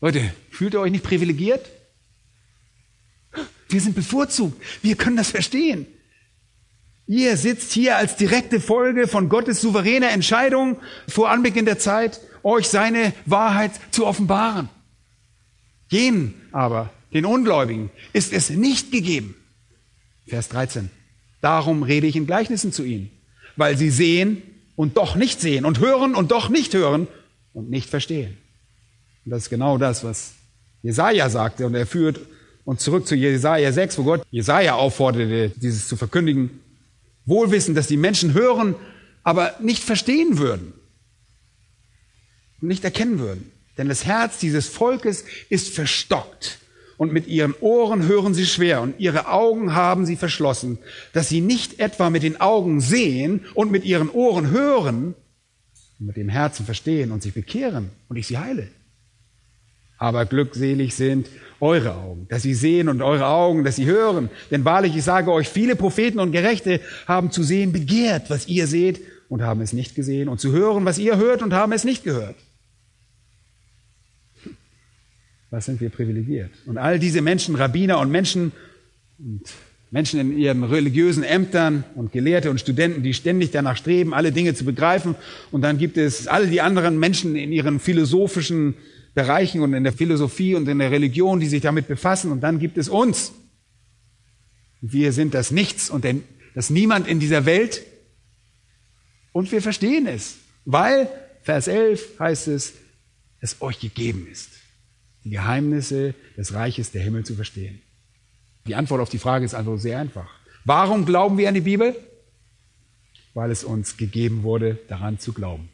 Leute, 0.00 0.32
fühlt 0.50 0.74
ihr 0.74 0.80
euch 0.80 0.90
nicht 0.90 1.04
privilegiert? 1.04 1.68
Wir 3.68 3.80
sind 3.80 3.94
bevorzugt. 3.94 4.60
Wir 4.82 4.96
können 4.96 5.16
das 5.16 5.30
verstehen. 5.30 5.86
Ihr 7.06 7.36
sitzt 7.36 7.72
hier 7.72 7.96
als 7.96 8.16
direkte 8.16 8.60
Folge 8.60 9.08
von 9.08 9.28
Gottes 9.28 9.60
souveräner 9.60 10.10
Entscheidung 10.10 10.78
vor 11.08 11.30
Anbeginn 11.30 11.64
der 11.64 11.78
Zeit, 11.78 12.20
euch 12.42 12.68
seine 12.68 13.12
Wahrheit 13.26 13.72
zu 13.90 14.06
offenbaren. 14.06 14.68
Jenen 15.88 16.34
aber, 16.52 16.90
den 17.12 17.24
Ungläubigen, 17.24 17.90
ist 18.12 18.32
es 18.32 18.50
nicht 18.50 18.90
gegeben. 18.92 19.34
Vers 20.26 20.48
13. 20.48 20.90
Darum 21.40 21.82
rede 21.82 22.06
ich 22.06 22.16
in 22.16 22.26
Gleichnissen 22.26 22.72
zu 22.72 22.84
ihnen, 22.84 23.10
weil 23.56 23.76
sie 23.76 23.90
sehen 23.90 24.42
und 24.76 24.96
doch 24.96 25.16
nicht 25.16 25.40
sehen 25.40 25.64
und 25.64 25.80
hören 25.80 26.14
und 26.14 26.30
doch 26.30 26.48
nicht 26.48 26.74
hören 26.74 27.08
und 27.52 27.68
nicht 27.70 27.90
verstehen. 27.90 28.36
Und 29.24 29.30
das 29.30 29.44
ist 29.44 29.50
genau 29.50 29.78
das, 29.78 30.04
was 30.04 30.34
Jesaja 30.82 31.28
sagte 31.28 31.66
und 31.66 31.74
er 31.74 31.86
führt 31.86 32.20
uns 32.64 32.82
zurück 32.82 33.06
zu 33.06 33.14
Jesaja 33.14 33.72
6, 33.72 33.98
wo 33.98 34.04
Gott 34.04 34.26
Jesaja 34.30 34.74
aufforderte, 34.74 35.52
dieses 35.56 35.88
zu 35.88 35.96
verkündigen. 35.96 36.60
Wohlwissen, 37.24 37.74
dass 37.74 37.86
die 37.86 37.96
Menschen 37.96 38.34
hören, 38.34 38.74
aber 39.22 39.54
nicht 39.60 39.82
verstehen 39.82 40.38
würden 40.38 40.72
und 42.60 42.68
nicht 42.68 42.84
erkennen 42.84 43.18
würden. 43.18 43.50
Denn 43.78 43.88
das 43.88 44.04
Herz 44.04 44.38
dieses 44.38 44.68
Volkes 44.68 45.24
ist 45.48 45.68
verstockt 45.70 46.58
und 46.96 47.12
mit 47.12 47.26
ihren 47.26 47.54
Ohren 47.60 48.06
hören 48.06 48.34
sie 48.34 48.46
schwer 48.46 48.82
und 48.82 48.98
ihre 48.98 49.28
Augen 49.28 49.74
haben 49.74 50.06
sie 50.06 50.16
verschlossen, 50.16 50.78
dass 51.12 51.28
sie 51.28 51.40
nicht 51.40 51.80
etwa 51.80 52.10
mit 52.10 52.22
den 52.22 52.40
Augen 52.40 52.80
sehen 52.80 53.44
und 53.54 53.70
mit 53.70 53.84
ihren 53.84 54.10
Ohren 54.10 54.50
hören 54.50 55.14
und 55.98 56.06
mit 56.06 56.16
dem 56.16 56.28
Herzen 56.28 56.64
verstehen 56.64 57.12
und 57.12 57.22
sich 57.22 57.34
bekehren 57.34 57.90
und 58.08 58.16
ich 58.16 58.26
sie 58.26 58.38
heile. 58.38 58.68
Aber 59.98 60.24
glückselig 60.26 60.96
sind 60.96 61.28
eure 61.60 61.94
Augen, 61.94 62.26
dass 62.28 62.42
sie 62.42 62.54
sehen 62.54 62.88
und 62.88 63.02
eure 63.02 63.26
Augen, 63.26 63.62
dass 63.62 63.76
sie 63.76 63.86
hören. 63.86 64.30
Denn 64.50 64.64
wahrlich, 64.64 64.96
ich 64.96 65.04
sage 65.04 65.30
euch, 65.30 65.48
viele 65.48 65.76
Propheten 65.76 66.18
und 66.18 66.32
Gerechte 66.32 66.80
haben 67.06 67.30
zu 67.30 67.44
sehen 67.44 67.72
begehrt, 67.72 68.28
was 68.28 68.48
ihr 68.48 68.66
seht 68.66 69.00
und 69.28 69.42
haben 69.42 69.60
es 69.60 69.72
nicht 69.72 69.94
gesehen 69.94 70.28
und 70.28 70.40
zu 70.40 70.50
hören, 70.50 70.84
was 70.84 70.98
ihr 70.98 71.18
hört 71.18 71.40
und 71.40 71.52
haben 71.52 71.72
es 71.72 71.84
nicht 71.84 72.02
gehört 72.02 72.34
was 75.52 75.66
sind 75.66 75.82
wir 75.82 75.90
privilegiert. 75.90 76.50
Und 76.64 76.78
all 76.78 76.98
diese 76.98 77.20
Menschen, 77.20 77.54
Rabbiner 77.54 77.98
und 77.98 78.10
Menschen 78.10 78.52
und 79.18 79.42
Menschen 79.90 80.18
in 80.18 80.38
ihren 80.38 80.64
religiösen 80.64 81.22
Ämtern 81.22 81.84
und 81.94 82.10
Gelehrte 82.10 82.50
und 82.50 82.58
Studenten, 82.58 83.02
die 83.02 83.12
ständig 83.12 83.50
danach 83.50 83.76
streben, 83.76 84.14
alle 84.14 84.32
Dinge 84.32 84.54
zu 84.54 84.64
begreifen. 84.64 85.14
Und 85.50 85.60
dann 85.60 85.76
gibt 85.76 85.98
es 85.98 86.26
alle 86.26 86.46
die 86.46 86.62
anderen 86.62 86.98
Menschen 86.98 87.36
in 87.36 87.52
ihren 87.52 87.78
philosophischen 87.80 88.74
Bereichen 89.14 89.60
und 89.60 89.74
in 89.74 89.84
der 89.84 89.92
Philosophie 89.92 90.54
und 90.54 90.66
in 90.66 90.78
der 90.78 90.90
Religion, 90.90 91.38
die 91.38 91.48
sich 91.48 91.60
damit 91.60 91.86
befassen. 91.86 92.32
Und 92.32 92.40
dann 92.40 92.58
gibt 92.58 92.78
es 92.78 92.88
uns. 92.88 93.32
Wir 94.80 95.12
sind 95.12 95.34
das 95.34 95.50
Nichts 95.50 95.90
und 95.90 96.06
das 96.54 96.70
Niemand 96.70 97.06
in 97.06 97.20
dieser 97.20 97.44
Welt. 97.44 97.82
Und 99.32 99.52
wir 99.52 99.60
verstehen 99.60 100.06
es, 100.06 100.36
weil, 100.64 101.08
Vers 101.42 101.68
11 101.68 102.18
heißt 102.18 102.48
es, 102.48 102.72
es 103.40 103.60
euch 103.60 103.80
gegeben 103.80 104.26
ist 104.32 104.61
die 105.24 105.30
Geheimnisse 105.30 106.14
des 106.36 106.54
Reiches 106.54 106.90
der 106.90 107.02
Himmel 107.02 107.24
zu 107.24 107.34
verstehen? 107.34 107.80
Die 108.66 108.74
Antwort 108.74 109.00
auf 109.00 109.08
die 109.08 109.18
Frage 109.18 109.44
ist 109.44 109.54
also 109.54 109.76
sehr 109.76 109.98
einfach. 109.98 110.28
Warum 110.64 111.04
glauben 111.04 111.38
wir 111.38 111.48
an 111.48 111.54
die 111.54 111.60
Bibel? 111.60 111.96
Weil 113.34 113.50
es 113.50 113.64
uns 113.64 113.96
gegeben 113.96 114.42
wurde, 114.42 114.78
daran 114.88 115.18
zu 115.18 115.32
glauben. 115.32 115.68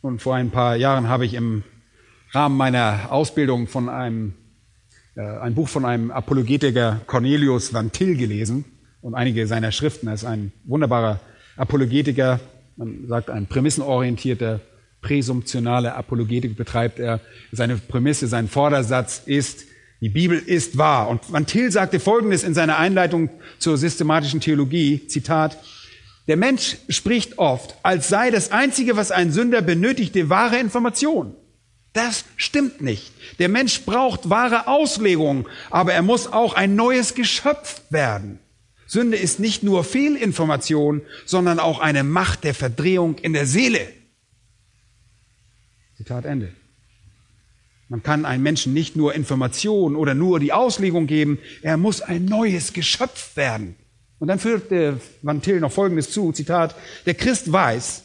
Und 0.00 0.22
vor 0.22 0.34
ein 0.34 0.50
paar 0.50 0.76
Jahren 0.76 1.08
habe 1.08 1.26
ich 1.26 1.34
im 1.34 1.64
Rahmen 2.32 2.56
meiner 2.56 3.10
Ausbildung 3.10 3.66
von 3.66 3.88
einem 3.88 4.34
äh, 5.16 5.20
ein 5.20 5.54
Buch 5.54 5.68
von 5.68 5.84
einem 5.84 6.10
Apologetiker 6.10 7.00
Cornelius 7.06 7.74
Van 7.74 7.90
Til 7.90 8.16
gelesen 8.16 8.64
und 9.02 9.14
einige 9.14 9.46
seiner 9.46 9.72
Schriften. 9.72 10.06
Er 10.06 10.14
ist 10.14 10.24
ein 10.24 10.52
wunderbarer 10.64 11.20
Apologetiker, 11.56 12.40
man 12.76 13.08
sagt 13.08 13.30
ein 13.30 13.46
prämissenorientierter, 13.46 14.60
präsumptionaler 15.00 15.96
Apologetik 15.96 16.56
betreibt 16.56 16.98
er. 16.98 17.20
Seine 17.52 17.76
Prämisse, 17.76 18.26
sein 18.26 18.48
Vordersatz 18.48 19.22
ist, 19.26 19.66
die 20.00 20.08
Bibel 20.08 20.38
ist 20.38 20.78
wahr. 20.78 21.08
Und 21.08 21.32
Van 21.32 21.46
Til 21.46 21.72
sagte 21.72 22.00
Folgendes 22.00 22.44
in 22.44 22.54
seiner 22.54 22.78
Einleitung 22.78 23.30
zur 23.58 23.76
systematischen 23.76 24.40
Theologie, 24.40 25.06
Zitat, 25.08 25.58
der 26.28 26.36
Mensch 26.36 26.76
spricht 26.88 27.38
oft, 27.38 27.74
als 27.82 28.08
sei 28.08 28.30
das 28.30 28.52
Einzige, 28.52 28.96
was 28.96 29.10
ein 29.10 29.32
Sünder 29.32 29.62
benötigte, 29.62 30.28
wahre 30.28 30.58
Information. 30.58 31.34
Das 31.94 32.24
stimmt 32.36 32.80
nicht. 32.80 33.12
Der 33.38 33.48
Mensch 33.48 33.82
braucht 33.82 34.28
wahre 34.28 34.68
Auslegung, 34.68 35.48
aber 35.70 35.94
er 35.94 36.02
muss 36.02 36.30
auch 36.30 36.54
ein 36.54 36.76
neues 36.76 37.14
Geschöpf 37.14 37.80
werden. 37.90 38.38
Sünde 38.86 39.16
ist 39.16 39.40
nicht 39.40 39.62
nur 39.62 39.84
Fehlinformation, 39.84 41.02
sondern 41.24 41.58
auch 41.58 41.80
eine 41.80 42.04
Macht 42.04 42.44
der 42.44 42.54
Verdrehung 42.54 43.16
in 43.18 43.32
der 43.32 43.46
Seele. 43.46 43.80
Zitat 45.98 46.24
Ende. 46.24 46.52
Man 47.88 48.02
kann 48.02 48.24
einem 48.24 48.42
Menschen 48.42 48.72
nicht 48.72 48.94
nur 48.94 49.14
Information 49.14 49.96
oder 49.96 50.14
nur 50.14 50.38
die 50.38 50.52
Auslegung 50.52 51.06
geben, 51.06 51.38
er 51.62 51.76
muss 51.76 52.00
ein 52.00 52.24
neues 52.24 52.72
Geschöpf 52.72 53.36
werden. 53.36 53.74
Und 54.20 54.28
dann 54.28 54.38
führt 54.38 54.70
der 54.70 55.00
Van 55.22 55.42
Til 55.42 55.58
noch 55.60 55.72
Folgendes 55.72 56.12
zu, 56.12 56.32
Zitat, 56.32 56.76
der 57.04 57.14
Christ 57.14 57.50
weiß, 57.52 58.04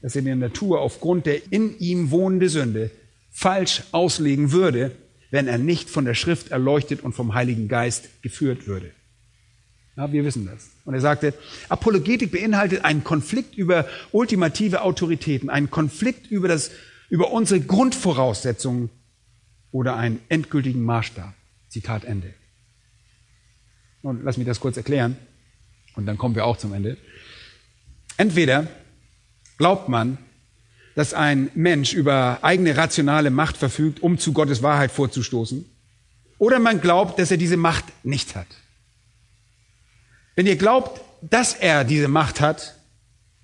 dass 0.00 0.14
er 0.14 0.20
in 0.20 0.26
der 0.26 0.36
Natur 0.36 0.80
aufgrund 0.80 1.26
der 1.26 1.52
in 1.52 1.76
ihm 1.78 2.12
wohnende 2.12 2.48
Sünde 2.48 2.90
falsch 3.32 3.82
auslegen 3.90 4.52
würde, 4.52 4.92
wenn 5.32 5.48
er 5.48 5.58
nicht 5.58 5.90
von 5.90 6.04
der 6.04 6.14
Schrift 6.14 6.52
erleuchtet 6.52 7.02
und 7.02 7.14
vom 7.14 7.34
Heiligen 7.34 7.66
Geist 7.66 8.22
geführt 8.22 8.68
würde. 8.68 8.92
Ja, 9.96 10.12
wir 10.12 10.24
wissen 10.24 10.46
das. 10.46 10.70
Und 10.84 10.94
er 10.94 11.00
sagte, 11.00 11.34
Apologetik 11.68 12.30
beinhaltet 12.30 12.84
einen 12.84 13.02
Konflikt 13.02 13.56
über 13.56 13.86
ultimative 14.12 14.82
Autoritäten, 14.82 15.50
einen 15.50 15.70
Konflikt 15.70 16.30
über, 16.30 16.46
das, 16.46 16.70
über 17.14 17.30
unsere 17.30 17.60
Grundvoraussetzungen 17.60 18.90
oder 19.70 19.94
einen 19.94 20.20
endgültigen 20.28 20.82
Maßstab. 20.82 21.32
Zitat 21.68 22.02
Ende. 22.02 22.34
Und 24.02 24.24
lass 24.24 24.36
mich 24.36 24.48
das 24.48 24.58
kurz 24.58 24.76
erklären. 24.76 25.16
Und 25.94 26.06
dann 26.06 26.18
kommen 26.18 26.34
wir 26.34 26.44
auch 26.44 26.56
zum 26.56 26.74
Ende. 26.74 26.98
Entweder 28.16 28.66
glaubt 29.58 29.88
man, 29.88 30.18
dass 30.96 31.14
ein 31.14 31.52
Mensch 31.54 31.92
über 31.92 32.40
eigene 32.42 32.76
rationale 32.76 33.30
Macht 33.30 33.58
verfügt, 33.58 34.02
um 34.02 34.18
zu 34.18 34.32
Gottes 34.32 34.64
Wahrheit 34.64 34.90
vorzustoßen, 34.90 35.64
oder 36.38 36.58
man 36.58 36.80
glaubt, 36.80 37.20
dass 37.20 37.30
er 37.30 37.36
diese 37.36 37.56
Macht 37.56 37.84
nicht 38.02 38.34
hat. 38.34 38.48
Wenn 40.34 40.48
ihr 40.48 40.56
glaubt, 40.56 41.00
dass 41.22 41.54
er 41.54 41.84
diese 41.84 42.08
Macht 42.08 42.40
hat, 42.40 42.74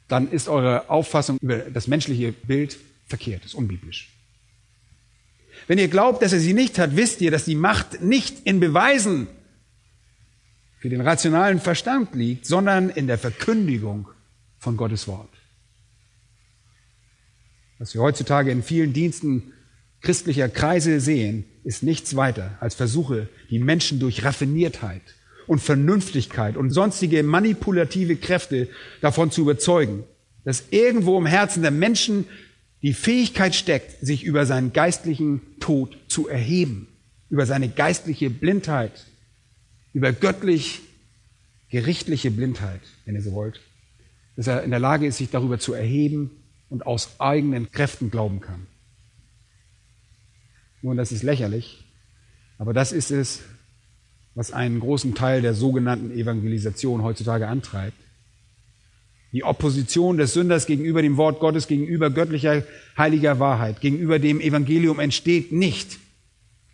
dann 0.09 0.29
ist 0.29 0.49
eure 0.49 0.91
Auffassung 0.91 1.39
über 1.41 1.59
das 1.59 1.87
menschliche 1.87 2.33
Bild 2.33 2.77
verkehrt, 3.11 3.45
ist 3.45 3.55
unbiblisch. 3.55 4.09
Wenn 5.67 5.79
ihr 5.79 5.89
glaubt, 5.89 6.23
dass 6.23 6.33
er 6.33 6.41
sie 6.41 6.55
nicht 6.55 6.79
hat, 6.79 6.97
wisst 6.97 7.21
ihr, 7.21 7.31
dass 7.31 7.45
die 7.45 7.55
Macht 7.55 8.01
nicht 8.01 8.47
in 8.47 8.61
Beweisen 8.61 9.29
für 10.79 10.89
den 10.89 11.03
rationalen 11.03 11.61
Verstand 11.61 12.15
liegt, 12.15 12.47
sondern 12.47 12.89
in 12.89 13.07
der 13.07 13.19
Verkündigung 13.19 14.09
von 14.59 14.77
Gottes 14.77 15.07
Wort. 15.07 15.29
Was 17.79 17.95
wir 17.95 18.01
heutzutage 18.01 18.51
in 18.51 18.63
vielen 18.63 18.93
Diensten 18.93 19.53
christlicher 20.01 20.49
Kreise 20.49 21.01
sehen, 21.01 21.45
ist 21.65 21.83
nichts 21.83 22.17
weiter 22.17 22.57
als 22.61 22.75
Versuche, 22.75 23.29
die 23.51 23.59
Menschen 23.59 24.01
durch 24.01 24.25
Raffiniertheit 24.25 25.03
und 25.47 25.61
Vernünftigkeit 25.61 26.57
und 26.57 26.71
sonstige 26.71 27.23
manipulative 27.23 28.17
Kräfte 28.17 28.69
davon 29.01 29.31
zu 29.31 29.43
überzeugen, 29.43 30.05
dass 30.45 30.65
irgendwo 30.71 31.19
im 31.19 31.27
Herzen 31.27 31.63
der 31.63 31.71
Menschen 31.71 32.27
die 32.83 32.95
Fähigkeit 32.95 33.55
steckt, 33.55 34.05
sich 34.05 34.25
über 34.25 34.47
seinen 34.47 34.73
geistlichen 34.73 35.41
Tod 35.61 35.97
zu 36.09 36.29
erheben, 36.29 36.89
über 37.29 37.47
seine 37.47 37.69
geistliche 37.69 38.31
Blindheit 38.31 39.07
über 39.93 40.13
göttlich 40.13 40.81
gerichtliche 41.69 42.31
Blindheit, 42.31 42.81
wenn 43.05 43.15
ihr 43.15 43.23
so 43.23 43.33
wollt, 43.33 43.61
dass 44.37 44.47
er 44.47 44.63
in 44.63 44.71
der 44.71 44.81
Lage 44.81 45.07
ist, 45.07 45.19
sich 45.19 45.31
darüber 45.31 45.59
zu 45.59 45.73
erheben 45.73 46.31
und 46.69 46.87
aus 46.87 47.21
eigenen 47.21 47.71
Kräften 47.71 48.11
glauben 48.11 48.41
kann. 48.41 48.67
Nun, 50.83 50.97
das 50.97 51.13
ist 51.13 51.23
lächerlich, 51.23 51.85
aber 52.59 52.73
das 52.73 52.93
ist 52.93 53.11
es, 53.11 53.43
was 54.35 54.53
einen 54.53 54.81
großen 54.81 55.15
Teil 55.15 55.43
der 55.43 55.55
sogenannten 55.55 56.11
Evangelisation 56.13 57.03
heutzutage 57.03 57.49
antreibt. 57.49 58.00
Die 59.33 59.45
Opposition 59.45 60.19
des 60.19 60.35
Sünders 60.35 60.67
gegenüber 60.67 61.03
dem 61.03 61.17
Wort 61.17 61.41
Gottes, 61.41 61.69
gegenüber 61.69 62.11
göttlicher 62.11 62.65
heiliger 62.99 63.39
Wahrheit, 63.39 63.81
gegenüber 63.81 64.19
dem 64.19 64.41
Evangelium 64.41 64.99
entsteht 64.99 65.53
nicht 65.53 65.99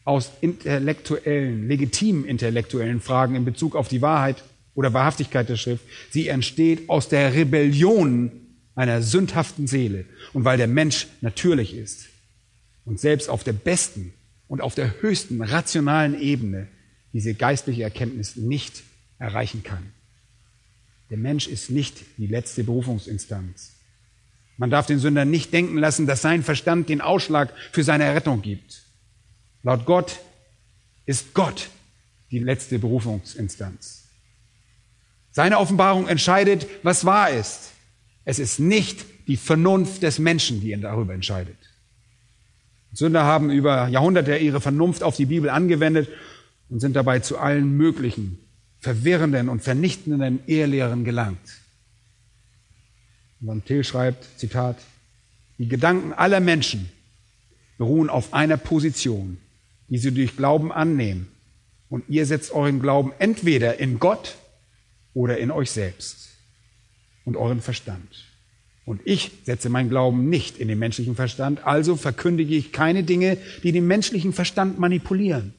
aus 0.05 0.31
intellektuellen, 0.41 1.69
legitimen 1.69 2.25
intellektuellen 2.25 3.01
Fragen 3.01 3.35
in 3.35 3.45
Bezug 3.45 3.77
auf 3.77 3.89
die 3.89 4.03
Wahrheit 4.03 4.43
oder 4.75 4.95
Wahrhaftigkeit 4.95 5.49
der 5.49 5.57
Schrift. 5.57 5.85
Sie 6.11 6.29
entsteht 6.29 6.89
aus 6.89 7.09
der 7.09 7.35
Rebellion 7.35 8.31
einer 8.77 9.03
sündhaften 9.03 9.67
Seele. 9.67 10.05
Und 10.33 10.45
weil 10.45 10.59
der 10.59 10.69
Mensch 10.69 11.09
natürlich 11.23 11.75
ist 11.75 12.07
und 12.85 13.01
selbst 13.01 13.29
auf 13.29 13.43
der 13.43 13.55
besten 13.55 14.13
und 14.47 14.61
auf 14.61 14.75
der 14.75 15.03
höchsten 15.03 15.43
rationalen 15.43 16.19
Ebene 16.21 16.69
diese 17.13 17.35
geistliche 17.35 17.83
Erkenntnis 17.83 18.37
nicht 18.37 18.83
erreichen 19.19 19.63
kann. 19.63 19.93
Der 21.11 21.19
Mensch 21.19 21.47
ist 21.47 21.71
nicht 21.71 21.97
die 22.17 22.27
letzte 22.27 22.65
Berufungsinstanz. 22.65 23.75
Man 24.57 24.71
darf 24.71 24.87
den 24.87 24.99
Sünder 24.99 25.25
nicht 25.25 25.53
denken 25.53 25.79
lassen, 25.79 26.07
dass 26.07 26.23
sein 26.23 26.43
Verstand 26.43 26.89
den 26.89 27.01
Ausschlag 27.01 27.53
für 27.73 27.85
seine 27.85 28.05
Errettung 28.05 28.43
gibt. 28.43 28.83
Laut 29.63 29.85
Gott 29.85 30.21
ist 31.05 31.35
Gott 31.35 31.69
die 32.31 32.39
letzte 32.39 32.79
Berufungsinstanz. 32.79 34.05
Seine 35.31 35.59
Offenbarung 35.59 36.09
entscheidet, 36.09 36.67
was 36.83 37.05
wahr 37.05 37.31
ist. 37.31 37.73
Es 38.25 38.39
ist 38.39 38.59
nicht 38.59 39.05
die 39.29 39.37
Vernunft 39.37 40.03
des 40.03 40.19
Menschen, 40.19 40.61
die 40.61 40.75
darüber 40.81 41.15
entscheidet. 41.15 41.59
Sünder 42.93 43.25
haben 43.25 43.51
über 43.51 43.89
Jahrhunderte 43.89 44.37
ihre 44.39 44.61
Vernunft 44.61 45.03
auf 45.03 45.17
die 45.17 45.27
Bibel 45.27 45.51
angewendet 45.51 46.09
und 46.71 46.81
sind 46.81 46.97
dabei 46.97 47.21
zu 47.21 47.39
allen 47.39 47.77
möglichen 47.77 48.39
verwirrenden 48.87 49.49
und 49.49 49.65
vernichtenden 49.65 50.39
Ehrlehren 50.47 51.05
gelangt. 51.05 51.61
Und 53.45 53.67
Till 53.67 53.83
schreibt, 53.83 54.25
Zitat, 54.39 54.77
die 55.59 55.67
Gedanken 55.67 56.13
aller 56.13 56.39
Menschen 56.39 56.89
beruhen 57.79 58.09
auf 58.09 58.33
einer 58.33 58.57
Position, 58.57 59.39
die 59.89 59.99
sie 59.99 60.13
durch 60.13 60.37
Glauben 60.37 60.71
annehmen. 60.71 61.27
Und 61.89 62.05
ihr 62.09 62.27
setzt 62.27 62.53
euren 62.53 62.81
Glauben 62.81 63.13
entweder 63.19 63.81
in 63.81 63.99
Gott 63.99 64.37
oder 65.15 65.39
in 65.39 65.51
euch 65.51 65.73
selbst 65.73 66.29
und 67.25 67.37
euren 67.37 67.63
Verstand. 67.63 68.25
Und 68.85 69.01
ich 69.05 69.33
setze 69.43 69.69
meinen 69.69 69.91
Glauben 69.91 70.31
nicht 70.31 70.59
in 70.59 70.69
den 70.69 70.79
menschlichen 70.79 71.17
Verstand, 71.17 71.67
also 71.67 71.97
verkündige 71.97 72.55
ich 72.55 72.71
keine 72.71 73.03
Dinge, 73.03 73.37
die 73.65 73.73
den 73.73 73.89
menschlichen 73.89 74.33
Verstand 74.33 74.79
manipulieren. 74.79 75.55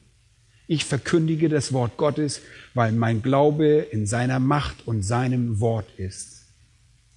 Ich 0.68 0.84
verkündige 0.84 1.48
das 1.48 1.72
Wort 1.72 1.96
Gottes, 1.96 2.40
weil 2.74 2.92
mein 2.92 3.22
Glaube 3.22 3.88
in 3.90 4.06
seiner 4.06 4.38
Macht 4.38 4.86
und 4.86 5.02
seinem 5.02 5.58
Wort 5.58 5.88
ist. 5.96 6.44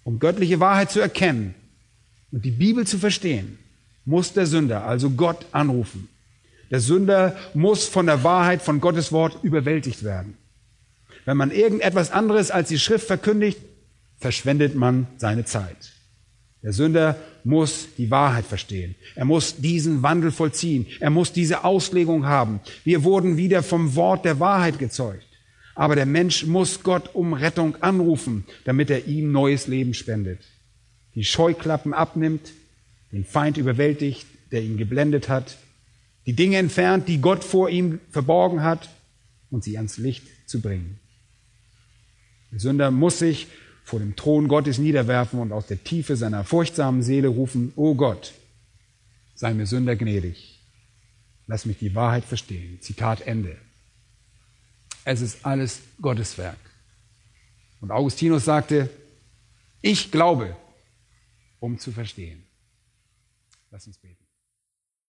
Um 0.04 0.18
göttliche 0.18 0.60
Wahrheit 0.60 0.90
zu 0.90 1.00
erkennen 1.00 1.54
und 2.32 2.44
die 2.44 2.52
Bibel 2.52 2.88
zu 2.88 2.98
verstehen, 2.98 3.60
muss 4.06 4.34
der 4.34 4.48
Sünder 4.48 4.86
also 4.86 5.12
Gott 5.12 5.46
anrufen 5.52 6.08
der 6.72 6.80
Sünder 6.80 7.36
muss 7.54 7.86
von 7.86 8.06
der 8.06 8.24
Wahrheit 8.24 8.62
von 8.62 8.80
Gottes 8.80 9.12
Wort 9.12 9.44
überwältigt 9.44 10.04
werden. 10.04 10.38
Wenn 11.26 11.38
man 11.38 11.52
irgendetwas 11.52 12.12
anderes 12.12 12.50
als 12.50 12.70
die 12.70 12.80
Schrift 12.80 13.06
verkündigt, 13.06 13.60
verschwendet 14.18 14.74
man 14.74 15.08
seine 15.18 15.44
Zeit. 15.44 15.92
Der 16.64 16.74
Sünder 16.74 17.18
muss 17.44 17.88
die 17.98 18.12
Wahrheit 18.12 18.46
verstehen. 18.46 18.96
Er 19.16 19.26
muss 19.26 19.58
diesen 19.58 20.04
Wandel 20.04 20.32
vollziehen. 20.32 20.86
Er 21.00 21.10
muss 21.10 21.34
diese 21.34 21.64
Auslegung 21.64 22.26
haben. 22.26 22.60
Wir 22.84 23.04
wurden 23.04 23.38
wieder 23.38 23.64
vom 23.64 23.96
Wort 23.96 24.26
der 24.26 24.40
Wahrheit 24.40 24.78
gezeugt. 24.78 25.26
Aber 25.74 25.96
der 25.96 26.06
Mensch 26.06 26.46
muss 26.46 26.84
Gott 26.84 27.16
um 27.16 27.34
Rettung 27.34 27.82
anrufen, 27.82 28.46
damit 28.66 28.90
er 28.90 29.08
ihm 29.08 29.32
neues 29.32 29.68
Leben 29.68 29.94
spendet. 29.94 30.40
Die 31.16 31.24
Scheuklappen 31.24 31.94
abnimmt, 31.94 32.52
den 33.12 33.26
Feind 33.26 33.58
überwältigt, 33.58 34.28
der 34.52 34.62
ihn 34.62 34.78
geblendet 34.78 35.30
hat, 35.30 35.58
die 36.26 36.34
Dinge 36.34 36.58
entfernt, 36.58 37.08
die 37.08 37.20
Gott 37.20 37.44
vor 37.44 37.70
ihm 37.70 38.00
verborgen 38.12 38.62
hat, 38.62 38.90
und 39.50 39.64
sie 39.64 39.78
ans 39.78 39.98
Licht 39.98 40.24
zu 40.46 40.62
bringen. 40.62 41.00
Der 42.52 42.60
Sünder 42.60 42.92
muss 42.92 43.20
sich 43.20 43.48
vor 43.84 44.00
dem 44.00 44.16
Thron 44.16 44.48
Gottes 44.48 44.78
niederwerfen 44.78 45.40
und 45.40 45.52
aus 45.52 45.68
der 45.68 45.84
Tiefe 45.84 46.16
seiner 46.16 46.44
furchtsamen 46.44 47.04
Seele 47.04 47.28
rufen, 47.28 47.74
O 47.76 47.96
Gott, 47.96 48.34
sei 49.36 49.54
mir 49.54 49.66
Sünder 49.66 49.96
gnädig. 49.96 50.60
Lass 51.48 51.66
mich 51.66 51.80
die 51.80 51.96
Wahrheit 51.96 52.24
verstehen. 52.24 52.80
Zitat 52.82 53.22
Ende. 53.22 53.58
Es 55.04 55.22
ist 55.22 55.46
alles 55.46 55.82
Gottes 56.02 56.38
Werk. 56.38 56.60
Und 57.82 57.92
Augustinus 57.92 58.46
sagte, 58.46 58.90
ich 59.82 60.12
glaube, 60.12 60.56
um 61.60 61.80
zu 61.80 61.92
verstehen. 61.92 62.44
Lass 63.72 63.88
uns 63.88 63.98
beten. 63.98 64.21